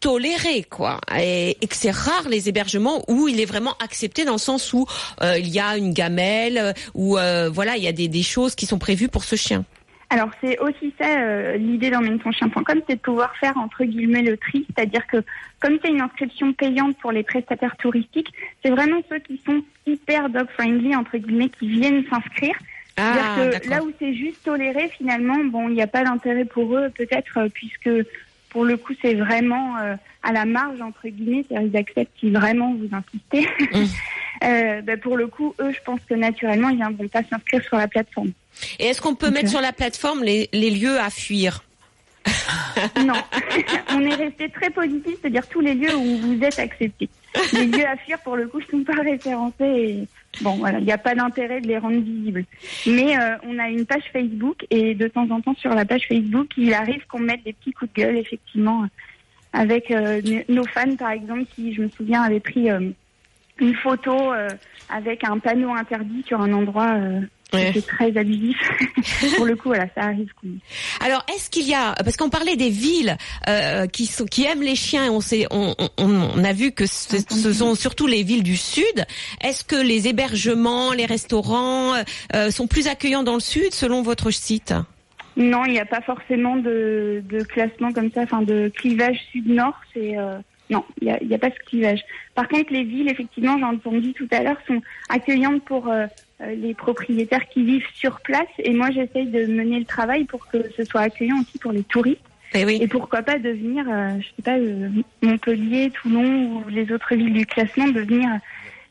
toléré 0.00 0.64
quoi. 0.64 1.00
Et, 1.18 1.56
et 1.60 1.66
que 1.66 1.76
c'est 1.76 1.90
rare 1.90 2.28
les 2.28 2.48
hébergements 2.48 3.04
où 3.08 3.28
il 3.28 3.40
est 3.40 3.44
vraiment 3.44 3.74
accepté 3.82 4.24
dans 4.24 4.32
le 4.32 4.38
sens 4.38 4.72
où 4.72 4.86
euh, 5.22 5.38
il 5.38 5.48
y 5.48 5.60
a 5.60 5.76
une 5.76 5.92
gamelle 5.92 6.58
euh, 6.58 6.72
où 6.94 7.18
euh, 7.18 7.50
voilà 7.50 7.76
il 7.76 7.84
y 7.84 7.88
a 7.88 7.92
des, 7.92 8.08
des 8.08 8.22
choses 8.22 8.54
qui 8.54 8.66
sont 8.66 8.78
prévues 8.78 9.08
pour 9.08 9.24
ce 9.24 9.36
chien. 9.36 9.64
Alors 10.12 10.30
c'est 10.40 10.58
aussi 10.58 10.92
ça 10.98 11.06
euh, 11.06 11.56
l'idée 11.56 11.90
d'emmène 11.90 12.18
ton 12.18 12.32
chien.com, 12.32 12.80
c'est 12.88 12.96
de 12.96 13.00
pouvoir 13.00 13.32
faire 13.36 13.56
entre 13.56 13.84
guillemets 13.84 14.22
le 14.22 14.36
tri, 14.36 14.66
c'est-à-dire 14.66 15.06
que 15.06 15.18
comme 15.60 15.78
c'est 15.82 15.90
une 15.90 16.00
inscription 16.00 16.52
payante 16.52 16.96
pour 16.98 17.12
les 17.12 17.22
prestataires 17.22 17.76
touristiques, 17.76 18.32
c'est 18.64 18.70
vraiment 18.70 19.00
ceux 19.08 19.20
qui 19.20 19.40
sont 19.46 19.62
hyper 19.86 20.28
dog 20.28 20.48
friendly 20.54 20.96
entre 20.96 21.16
guillemets 21.16 21.50
qui 21.50 21.68
viennent 21.68 22.04
s'inscrire. 22.10 22.56
Ah, 22.96 23.36
que 23.62 23.68
là 23.68 23.82
où 23.82 23.92
c'est 23.98 24.12
juste 24.12 24.44
toléré, 24.44 24.90
finalement, 24.98 25.38
bon, 25.44 25.68
il 25.68 25.74
n'y 25.74 25.80
a 25.80 25.86
pas 25.86 26.04
d'intérêt 26.04 26.44
pour 26.44 26.76
eux, 26.76 26.90
peut-être, 26.94 27.46
puisque 27.54 27.88
pour 28.50 28.64
le 28.64 28.76
coup, 28.76 28.92
c'est 29.00 29.14
vraiment 29.14 29.78
euh, 29.78 29.94
à 30.22 30.32
la 30.32 30.44
marge, 30.44 30.80
entre 30.80 31.08
guillemets, 31.08 31.44
c'est-à-dire 31.48 31.68
qu'ils 31.68 31.76
acceptent 31.76 32.20
si 32.20 32.30
vraiment 32.30 32.74
vous 32.74 32.88
insistez. 32.92 33.48
Mm. 33.72 33.86
Euh, 34.42 34.80
bah, 34.80 34.96
pour 34.96 35.18
le 35.18 35.26
coup, 35.26 35.54
eux, 35.60 35.70
je 35.70 35.80
pense 35.84 36.00
que 36.08 36.14
naturellement, 36.14 36.70
ils 36.70 36.78
ne 36.78 36.96
vont 36.96 37.08
pas 37.08 37.22
s'inscrire 37.28 37.62
sur 37.62 37.76
la 37.76 37.88
plateforme. 37.88 38.30
Et 38.78 38.86
est-ce 38.86 39.02
qu'on 39.02 39.14
peut 39.14 39.30
mettre 39.30 39.50
sur 39.50 39.60
la 39.60 39.72
plateforme 39.72 40.24
les, 40.24 40.48
les 40.54 40.70
lieux 40.70 40.98
à 40.98 41.10
fuir 41.10 41.62
Non, 43.04 43.20
on 43.90 44.00
est 44.00 44.14
resté 44.14 44.48
très 44.48 44.70
positif, 44.70 45.16
c'est-à-dire 45.20 45.46
tous 45.46 45.60
les 45.60 45.74
lieux 45.74 45.94
où 45.94 46.16
vous 46.16 46.42
êtes 46.42 46.58
acceptés. 46.58 47.10
Les 47.52 47.66
lieux 47.66 47.86
à 47.86 47.98
fuir, 47.98 48.18
pour 48.20 48.36
le 48.36 48.48
coup, 48.48 48.60
ne 48.60 48.78
sont 48.78 48.82
pas 48.84 49.02
référencés. 49.02 49.54
Et... 49.60 50.08
Bon, 50.42 50.56
voilà, 50.56 50.78
il 50.78 50.84
n'y 50.84 50.92
a 50.92 50.98
pas 50.98 51.14
d'intérêt 51.14 51.60
de 51.60 51.66
les 51.66 51.78
rendre 51.78 52.00
visibles. 52.00 52.44
Mais 52.86 53.18
euh, 53.18 53.36
on 53.42 53.58
a 53.58 53.68
une 53.68 53.84
page 53.84 54.04
Facebook 54.12 54.64
et 54.70 54.94
de 54.94 55.08
temps 55.08 55.28
en 55.30 55.40
temps 55.40 55.54
sur 55.54 55.74
la 55.74 55.84
page 55.84 56.06
Facebook, 56.08 56.50
il 56.56 56.72
arrive 56.72 57.06
qu'on 57.06 57.18
mette 57.18 57.44
des 57.44 57.52
petits 57.52 57.72
coups 57.72 57.92
de 57.92 58.02
gueule, 58.02 58.16
effectivement, 58.16 58.86
avec 59.52 59.90
euh, 59.90 60.22
nos 60.48 60.64
fans, 60.64 60.96
par 60.96 61.10
exemple, 61.10 61.44
qui, 61.54 61.74
je 61.74 61.82
me 61.82 61.88
souviens, 61.88 62.22
avaient 62.22 62.40
pris 62.40 62.70
euh, 62.70 62.90
une 63.58 63.74
photo 63.74 64.32
euh, 64.32 64.48
avec 64.88 65.24
un 65.24 65.38
panneau 65.38 65.72
interdit 65.72 66.24
sur 66.26 66.40
un 66.40 66.52
endroit 66.52 66.94
euh, 66.96 67.20
Ouais. 67.52 67.70
était 67.70 67.82
très 67.82 68.16
abusif. 68.16 68.56
pour 69.36 69.46
le 69.46 69.56
coup, 69.56 69.68
voilà, 69.68 69.86
ça 69.94 70.02
arrive. 70.02 70.28
Alors, 71.00 71.24
est-ce 71.34 71.50
qu'il 71.50 71.68
y 71.68 71.74
a, 71.74 71.94
parce 71.94 72.16
qu'on 72.16 72.30
parlait 72.30 72.56
des 72.56 72.70
villes 72.70 73.16
euh, 73.48 73.86
qui 73.86 74.06
sont, 74.06 74.24
qui 74.24 74.44
aiment 74.44 74.62
les 74.62 74.76
chiens, 74.76 75.10
on 75.10 75.20
sait, 75.20 75.46
on, 75.50 75.74
on, 75.78 76.10
on 76.36 76.44
a 76.44 76.52
vu 76.52 76.72
que 76.72 76.86
ce, 76.86 77.16
ce 77.28 77.52
sont 77.52 77.74
surtout 77.74 78.06
les 78.06 78.22
villes 78.22 78.42
du 78.42 78.56
sud. 78.56 79.04
Est-ce 79.42 79.64
que 79.64 79.76
les 79.76 80.08
hébergements, 80.08 80.92
les 80.92 81.06
restaurants 81.06 81.94
euh, 82.34 82.50
sont 82.50 82.66
plus 82.66 82.86
accueillants 82.86 83.22
dans 83.22 83.34
le 83.34 83.40
sud, 83.40 83.72
selon 83.72 84.02
votre 84.02 84.30
site? 84.30 84.74
Non, 85.36 85.64
il 85.64 85.72
n'y 85.72 85.80
a 85.80 85.86
pas 85.86 86.00
forcément 86.00 86.56
de, 86.56 87.22
de 87.28 87.42
classement 87.44 87.92
comme 87.92 88.10
ça, 88.12 88.22
enfin 88.22 88.42
de 88.42 88.70
clivage 88.74 89.18
sud-nord. 89.32 89.74
C'est 89.94 90.18
euh, 90.18 90.38
non, 90.70 90.84
il 91.00 91.06
n'y 91.06 91.12
a, 91.12 91.18
il 91.22 91.28
y 91.28 91.34
a 91.34 91.38
pas 91.38 91.50
ce 91.50 91.58
clivage. 91.66 92.00
Par 92.34 92.48
contre, 92.48 92.72
les 92.72 92.84
villes, 92.84 93.08
effectivement, 93.08 93.58
j'en 93.58 93.74
entendu 93.74 94.12
tout 94.12 94.28
à 94.30 94.42
l'heure, 94.42 94.56
sont 94.66 94.80
accueillantes 95.08 95.64
pour 95.64 95.88
euh, 95.88 96.06
les 96.46 96.74
propriétaires 96.74 97.48
qui 97.48 97.64
vivent 97.64 97.86
sur 97.94 98.20
place. 98.20 98.48
Et 98.58 98.72
moi, 98.72 98.90
j'essaye 98.90 99.26
de 99.26 99.46
mener 99.46 99.78
le 99.78 99.84
travail 99.84 100.24
pour 100.24 100.46
que 100.48 100.58
ce 100.76 100.84
soit 100.84 101.02
accueillant 101.02 101.40
aussi 101.40 101.58
pour 101.58 101.72
les 101.72 101.82
touristes. 101.82 102.20
Eh 102.54 102.64
oui. 102.64 102.78
Et 102.80 102.88
pourquoi 102.88 103.22
pas 103.22 103.38
devenir, 103.38 103.84
euh, 103.88 104.18
je 104.18 104.26
sais 104.26 104.42
pas, 104.42 104.58
euh, 104.58 104.88
Montpellier, 105.22 105.90
Toulon 105.90 106.56
ou 106.56 106.68
les 106.68 106.90
autres 106.92 107.14
villes 107.14 107.32
du 107.32 107.46
classement, 107.46 107.86
devenir 107.88 108.28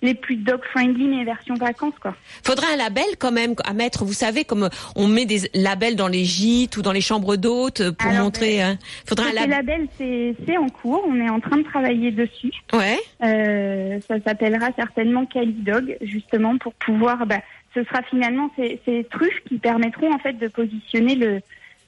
les 0.02 0.14
plus 0.14 0.38
dog-friendly, 0.38 1.08
mais 1.08 1.24
version 1.26 1.56
vacances, 1.56 1.94
quoi. 2.02 2.16
Faudrait 2.44 2.74
un 2.74 2.78
label 2.78 3.04
quand 3.20 3.32
même 3.34 3.54
à 3.66 3.74
mettre. 3.74 4.06
Vous 4.06 4.14
savez, 4.14 4.46
comme 4.46 4.70
on 4.96 5.08
met 5.08 5.26
des 5.26 5.50
labels 5.54 5.96
dans 5.98 6.08
les 6.08 6.24
gîtes 6.24 6.78
ou 6.78 6.82
dans 6.82 6.94
les 6.94 7.02
chambres 7.02 7.36
d'hôtes 7.36 7.90
pour 7.92 8.10
Alors, 8.10 8.24
montrer. 8.24 8.62
hein. 8.62 8.78
Faudrait 9.06 9.28
un 9.28 9.32
Ce 9.32 9.36
label. 9.48 9.50
label, 9.98 10.36
c'est 10.48 10.58
en 10.58 10.70
cours. 10.70 11.04
On 11.08 11.16
est 11.20 11.30
en 11.30 11.40
train 11.42 11.58
de 11.58 11.64
travailler 11.64 12.12
dessus. 12.12 12.52
Ouais. 12.72 12.98
Euh, 13.24 14.00
ça 14.08 14.16
s'appellera 14.26 14.70
certainement 14.78 15.26
Calidog, 15.26 15.98
justement 16.02 16.58
pour 16.58 16.74
pouvoir. 16.76 17.26
Bah, 17.26 17.42
ce 17.74 17.84
sera 17.84 18.02
finalement 18.04 18.50
ces, 18.56 18.80
ces 18.86 19.04
truffes 19.12 19.42
qui 19.48 19.58
permettront 19.58 20.14
en 20.14 20.20
fait 20.20 20.34
de 20.34 20.48
positionner 20.48 21.16
le. 21.16 21.42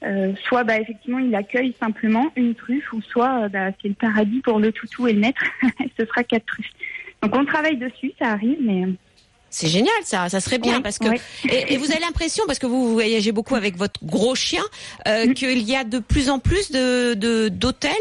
euh, 0.04 0.32
soit 0.46 0.64
bah 0.64 0.78
effectivement 0.78 1.18
il 1.18 1.34
accueille 1.34 1.74
simplement 1.80 2.30
une 2.36 2.54
truffe 2.54 2.92
ou 2.92 3.00
soit 3.02 3.44
euh, 3.44 3.48
bah, 3.48 3.70
c'est 3.80 3.88
le 3.88 3.94
paradis 3.94 4.40
pour 4.40 4.58
le 4.60 4.70
toutou 4.72 5.08
et 5.08 5.12
le 5.12 5.20
maître. 5.20 5.42
ce 5.98 6.04
sera 6.06 6.22
quatre 6.24 6.44
truffes. 6.46 6.70
Donc 7.22 7.34
on 7.36 7.44
travaille 7.44 7.76
dessus, 7.76 8.12
ça 8.18 8.28
arrive, 8.30 8.58
mais 8.60 8.84
C'est 9.50 9.68
génial 9.68 9.92
ça, 10.02 10.28
ça 10.28 10.40
serait 10.40 10.58
bien 10.58 10.76
Oui, 10.76 10.82
parce 10.82 10.98
que 10.98 11.08
oui. 11.08 11.20
et, 11.48 11.74
et 11.74 11.76
vous 11.76 11.90
avez 11.92 12.00
l'impression 12.00 12.42
parce 12.46 12.58
que 12.58 12.66
vous, 12.66 12.88
vous 12.88 12.92
voyagez 12.94 13.32
beaucoup 13.32 13.54
avec 13.54 13.76
votre 13.76 14.00
gros 14.04 14.34
chien 14.34 14.62
euh, 15.06 15.26
Mm. 15.26 15.34
qu'il 15.34 15.58
y 15.62 15.76
a 15.76 15.84
de 15.84 15.98
plus 16.00 16.30
en 16.30 16.38
plus 16.40 16.70
de 16.72 17.14
de- 17.14 17.48
d'hôtels, 17.48 17.92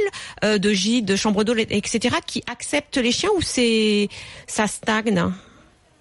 euh, 0.44 0.58
de 0.58 0.72
gîtes, 0.72 1.06
de 1.06 1.16
chambres 1.16 1.44
d'eau, 1.44 1.56
etc. 1.56 2.16
qui 2.26 2.42
acceptent 2.50 2.98
les 2.98 3.12
chiens 3.12 3.30
ou 3.38 3.42
c'est 3.42 4.08
ça 4.48 4.66
stagne? 4.68 5.22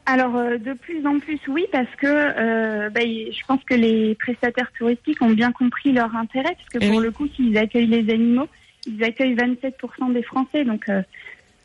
Alors 0.07 0.35
euh, 0.37 0.57
de 0.57 0.73
plus 0.73 1.07
en 1.07 1.18
plus 1.21 1.39
oui 1.49 1.66
parce 1.71 1.95
que 1.99 2.07
euh, 2.07 2.89
bah, 2.91 3.01
je 3.05 3.45
pense 3.47 3.62
que 3.64 3.75
les 3.75 4.14
prestataires 4.14 4.71
touristiques 4.79 5.21
ont 5.21 5.31
bien 5.31 5.53
compris 5.53 5.93
leur 5.93 6.16
intérêt 6.16 6.55
parce 6.57 6.68
que 6.73 6.79
Eh 6.81 6.89
pour 6.89 6.97
oui. 6.99 7.05
le 7.05 7.11
coup 7.11 7.29
s'ils 7.37 7.57
accueillent 7.59 7.87
les 7.87 8.11
animaux 8.12 8.49
ils 8.87 9.05
accueillent 9.05 9.35
27% 9.37 10.12
des 10.14 10.23
Français 10.23 10.64
donc 10.64 10.89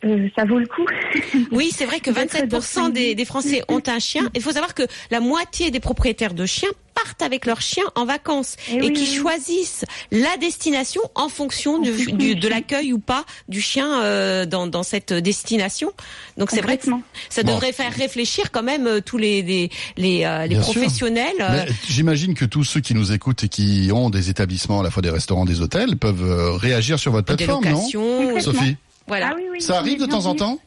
euh, 0.06 0.28
ça 0.36 0.46
vaut 0.46 0.60
le 0.60 0.68
coup. 0.68 0.86
Oui, 1.52 1.72
c'est 1.76 1.86
vrai 1.86 2.00
que 2.00 2.12
D'être 2.12 2.36
27% 2.36 2.92
des, 2.92 3.16
des 3.16 3.26
Français 3.26 3.62
ont 3.68 3.82
un 3.88 4.00
chien. 4.00 4.30
Il 4.36 4.42
faut 4.42 4.52
savoir 4.52 4.74
que 4.74 4.84
la 5.12 5.20
moitié 5.20 5.72
des 5.72 5.80
propriétaires 5.80 6.34
de 6.34 6.46
chiens 6.46 6.70
partent 6.94 7.22
avec 7.22 7.46
leur 7.46 7.60
chien 7.62 7.84
en 7.96 8.06
vacances 8.06 8.56
Eh 8.70 8.76
et, 8.78 8.82
oui, 8.82 8.94
qui 8.94 9.02
oui, 9.02 9.16
choisissent 9.16 9.84
la 10.12 10.38
destination 10.40 11.02
en 11.14 11.28
fonction 11.28 11.80
du, 11.80 11.92
du- 12.14 12.36
de 12.36 12.48
l'accueil 12.48 12.94
ou 12.94 13.00
pas 13.00 13.26
du 13.50 13.60
chien 13.62 14.02
euh, 14.02 14.46
dans, 14.46 14.66
dans 14.68 14.84
cette 14.84 15.12
destination. 15.14 15.92
Donc 16.38 16.52
c'est 16.52 16.62
vrai 16.62 16.78
que 16.78 16.86
ça 17.30 17.44
Bon. 17.44 17.54
devrait 17.54 17.74
faire 17.74 17.92
réfléchir 17.94 18.50
quand 18.52 18.64
même 18.64 18.88
euh, 18.88 19.02
tous 19.02 19.18
les 19.18 19.42
les, 19.42 19.70
les, 19.98 20.24
euh, 20.24 20.44
les 20.44 20.50
Bien 20.56 20.64
sûr. 20.64 20.74
professionnels. 20.74 21.36
euh, 21.42 21.66
J'imagine 21.90 22.34
que 22.34 22.46
tous 22.46 22.64
ceux 22.64 22.80
qui 22.80 22.94
nous 22.94 23.12
écoutent 23.12 23.44
et 23.44 23.50
qui 23.50 23.90
ont 23.94 24.10
des 24.10 24.30
établissements, 24.30 24.80
à 24.80 24.84
la 24.84 24.90
fois 24.92 25.02
des 25.02 25.10
restaurants, 25.10 25.46
des 25.46 25.60
hôtels, 25.62 25.98
peuvent 25.98 26.24
euh, 26.24 26.52
réagir 26.54 26.98
sur 26.98 27.12
votre 27.12 27.28
des 27.36 27.36
plateforme, 27.46 27.66
locations. 27.66 28.40
Sophie? 28.40 28.78
Voilà. 29.08 29.30
Ah 29.32 29.36
oui, 29.36 29.44
oui, 29.52 29.62
Ça 29.62 29.78
arrive 29.78 30.00
de 30.00 30.06
temps 30.06 30.26
en 30.26 30.36
temps 30.36 30.60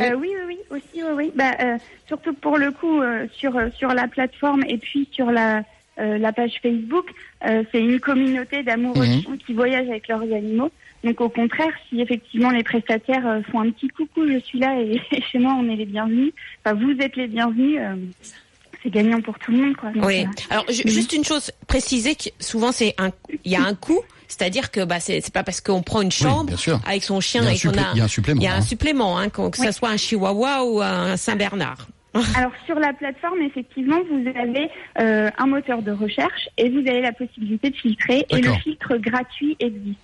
Euh, 0.00 0.14
oui, 0.14 0.30
oui, 0.46 0.56
oui, 0.70 0.78
aussi, 0.78 1.02
oui, 1.04 1.10
oui. 1.16 1.32
Bah, 1.34 1.52
euh, 1.60 1.76
surtout 2.08 2.32
pour 2.34 2.56
le 2.58 2.70
coup, 2.72 3.00
euh, 3.00 3.26
sur, 3.36 3.56
euh, 3.56 3.68
sur 3.76 3.88
la 3.88 4.08
plateforme 4.08 4.64
et 4.66 4.78
puis 4.78 5.06
sur 5.12 5.30
la, 5.30 5.62
euh, 5.98 6.18
la 6.18 6.32
page 6.32 6.58
Facebook, 6.62 7.06
euh, 7.46 7.62
c'est 7.70 7.80
une 7.80 8.00
communauté 8.00 8.62
d'amoureux 8.62 9.06
Mhm. 9.06 9.38
qui 9.38 9.52
voyagent 9.52 9.88
avec 9.90 10.08
leurs 10.08 10.22
animaux. 10.22 10.70
Donc 11.04 11.20
au 11.20 11.28
contraire, 11.28 11.72
si 11.88 12.00
effectivement 12.00 12.50
les 12.50 12.62
prestataires 12.62 13.26
euh, 13.26 13.42
font 13.50 13.60
un 13.60 13.70
petit 13.70 13.88
coucou, 13.88 14.26
je 14.26 14.38
suis 14.38 14.58
là 14.58 14.74
et, 14.80 15.00
et 15.12 15.22
chez 15.22 15.38
moi 15.38 15.54
on 15.58 15.68
est 15.68 15.76
les 15.76 15.84
bienvenus. 15.86 16.32
Enfin, 16.64 16.74
vous 16.76 16.92
êtes 17.00 17.16
les 17.16 17.26
bienvenus. 17.28 17.78
euh, 17.80 17.96
c'est 18.82 18.90
gagnant 18.90 19.20
pour 19.20 19.38
tout 19.38 19.52
le 19.52 19.58
monde, 19.58 19.76
quoi. 19.76 19.90
Donc, 19.90 20.04
Oui. 20.04 20.26
Alors 20.50 20.64
ju- 20.68 20.82
juste 20.86 21.12
une 21.12 21.22
chose 21.22 21.52
préciser 21.68 22.16
que 22.16 22.30
souvent 22.40 22.72
c'est 22.72 22.94
un 22.98 23.10
il 23.44 23.52
y 23.52 23.54
a 23.56 23.62
un 23.62 23.74
coût, 23.76 24.00
c'est-à-dire 24.32 24.70
que 24.70 24.84
bah 24.84 24.98
c'est 24.98 25.20
c'est 25.20 25.32
pas 25.32 25.42
parce 25.44 25.60
qu'on 25.60 25.82
prend 25.82 26.00
une 26.00 26.10
chambre 26.10 26.44
bien 26.46 26.56
sûr. 26.56 26.80
avec 26.86 27.02
son 27.02 27.20
chien 27.20 27.42
et 27.48 27.58
qu'on 27.58 27.70
a 27.70 27.92
il 27.92 27.98
y 27.98 28.00
a 28.00 28.04
un 28.04 28.08
supplément, 28.08 28.40
Il 28.40 28.44
y 28.44 28.46
a 28.46 28.54
un 28.54 28.58
hein. 28.58 28.62
supplément 28.62 29.18
hein, 29.18 29.28
que 29.28 29.42
Oui. 29.42 29.50
ça 29.54 29.72
soit 29.72 29.90
un 29.90 29.96
chihuahua 29.96 30.64
ou 30.64 30.80
un 30.80 31.16
Saint 31.16 31.36
Bernard. 31.36 31.86
Alors 32.36 32.52
sur 32.66 32.78
la 32.78 32.92
plateforme, 32.92 33.40
effectivement, 33.42 33.98
vous 34.10 34.28
avez 34.38 34.70
euh, 35.00 35.30
un 35.38 35.46
moteur 35.46 35.82
de 35.82 35.92
recherche 35.92 36.48
et 36.58 36.68
vous 36.68 36.80
avez 36.80 37.00
la 37.00 37.12
possibilité 37.12 37.70
de 37.70 37.76
filtrer 37.76 38.26
et 38.30 38.40
le 38.40 38.52
filtre 38.54 38.96
gratuit 38.96 39.56
existe. 39.60 39.98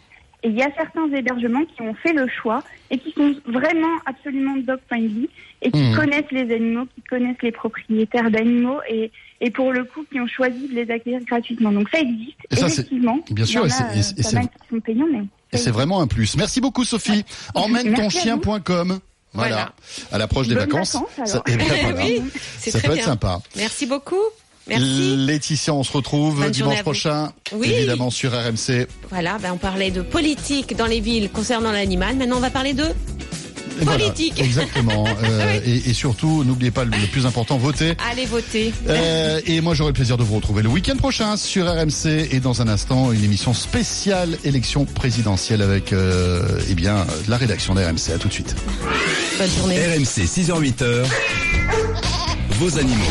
Et 0.45 0.49
il 0.51 0.57
y 0.57 0.63
a 0.63 0.71
certains 0.77 1.11
hébergements 1.13 1.65
qui 1.65 1.83
ont 1.83 1.95
fait 1.95 2.13
le 2.13 2.29
choix 2.29 2.63
et 2.91 2.99
qui 2.99 3.11
sont 3.13 3.35
vraiment 3.47 3.97
absolument 4.07 4.55
dog 4.57 4.79
friendly 4.87 5.29
et 5.63 5.71
qui 5.73 5.83
Mhm. 5.83 5.97
connaissent 5.97 6.31
les 6.31 6.55
animaux, 6.55 6.87
qui 6.95 7.03
connaissent 7.03 7.43
les 7.43 7.51
propriétaires 7.51 8.31
d'animaux 8.31 8.79
et, 8.89 9.11
et 9.41 9.51
pour 9.51 9.73
le 9.73 9.83
coup 9.85 10.05
qui 10.13 10.21
ont 10.21 10.29
choisi 10.29 10.69
de 10.69 10.75
les 10.75 10.89
accueillir 10.91 11.21
gratuitement. 11.25 11.73
Donc 11.73 11.89
ça 11.91 11.99
existe. 11.99 12.37
Et 12.51 12.57
ça, 12.57 12.69
c'est- 12.69 12.83
effectivement. 12.83 13.19
bien 13.31 13.45
sûr, 13.45 13.67
il 13.67 13.71
y 13.71 13.73
et 13.73 13.75
en 13.83 13.87
a, 13.87 13.91
c'est- 13.93 13.99
et 13.99 14.03
c'est- 14.03 14.23
pas 14.23 14.29
c'est- 14.29 14.37
mal 14.37 14.45
qui 14.49 14.69
sont 14.75 14.81
payants, 14.81 15.07
mais 15.11 15.23
Et 15.53 15.57
c'est 15.57 15.71
vraiment 15.73 16.01
un 16.01 16.07
plus. 16.07 16.37
Merci 16.37 16.61
beaucoup 16.61 16.85
Sophie. 16.85 17.25
Emmène-ton-chien.com. 17.55 19.01
Voilà. 19.35 19.55
Voilà. 19.55 19.73
À 20.13 20.19
l'approche 20.19 20.49
des 20.49 20.55
vacances. 20.55 20.97
Ça, 21.25 21.43
eh 21.49 21.57
bien, 21.57 21.67
voilà. 21.83 22.05
oui, 22.05 22.23
Ça 22.59 22.79
très 22.79 22.81
peut 22.89 22.95
bien. 22.95 23.03
être 23.03 23.05
sympa. 23.05 23.41
Merci 23.57 23.87
beaucoup. 23.87 24.17
Merci. 24.69 25.17
Laetitia, 25.17 25.73
on 25.75 25.83
se 25.83 25.93
retrouve 25.93 26.41
Bonne 26.41 26.51
dimanche 26.51 26.83
prochain, 26.83 27.33
Oui. 27.53 27.71
évidemment 27.73 28.11
sur 28.11 28.33
RMC. 28.33 28.87
Voilà, 29.11 29.39
ben 29.41 29.53
on 29.55 29.57
parlait 29.59 29.91
de 29.91 30.03
politique 30.03 30.77
dans 30.77 30.87
les 30.87 31.01
villes 31.01 31.31
concernant 31.31 31.73
l'animal. 31.73 32.17
Maintenant, 32.17 32.37
on 32.37 32.41
va 32.41 32.51
parler 32.51 32.75
de 32.75 32.85
voilà, 33.81 34.07
Politique. 34.07 34.41
exactement. 34.41 35.05
Euh, 35.23 35.61
et, 35.65 35.91
et 35.91 35.95
surtout, 35.95 36.43
n'oubliez 36.45 36.71
pas 36.73 36.85
le, 36.85 36.91
le 36.91 37.07
plus 37.07 37.27
important, 37.27 37.59
votez. 37.59 37.95
aller 38.11 38.25
voter. 38.27 38.73
Euh, 38.89 39.41
et 39.47 39.61
moi, 39.61 39.75
j'aurai 39.75 39.91
le 39.91 39.95
plaisir 39.95 40.17
de 40.17 40.23
vous 40.25 40.35
retrouver 40.37 40.63
le 40.63 40.69
week-end 40.69 40.97
prochain 40.97 41.37
sur 41.37 41.67
RMC 41.67 42.29
et 42.33 42.41
dans 42.41 42.61
un 42.63 42.67
instant, 42.69 43.13
une 43.13 43.23
émission 43.23 43.55
spéciale 43.55 44.37
élection 44.45 44.85
présidentielle 44.85 45.63
avec 45.63 45.93
euh, 45.93 46.43
eh 46.69 46.75
bien 46.75 47.07
la 47.29 47.37
rédaction 47.37 47.75
d'RMC. 47.75 48.11
À 48.15 48.19
tout 48.19 48.29
de 48.29 48.33
suite. 48.33 48.55
Bonne 49.39 49.51
journée. 49.51 49.79
RMC 49.79 50.25
6h-8h, 50.25 51.05
vos 52.59 52.79
animaux. 52.79 53.05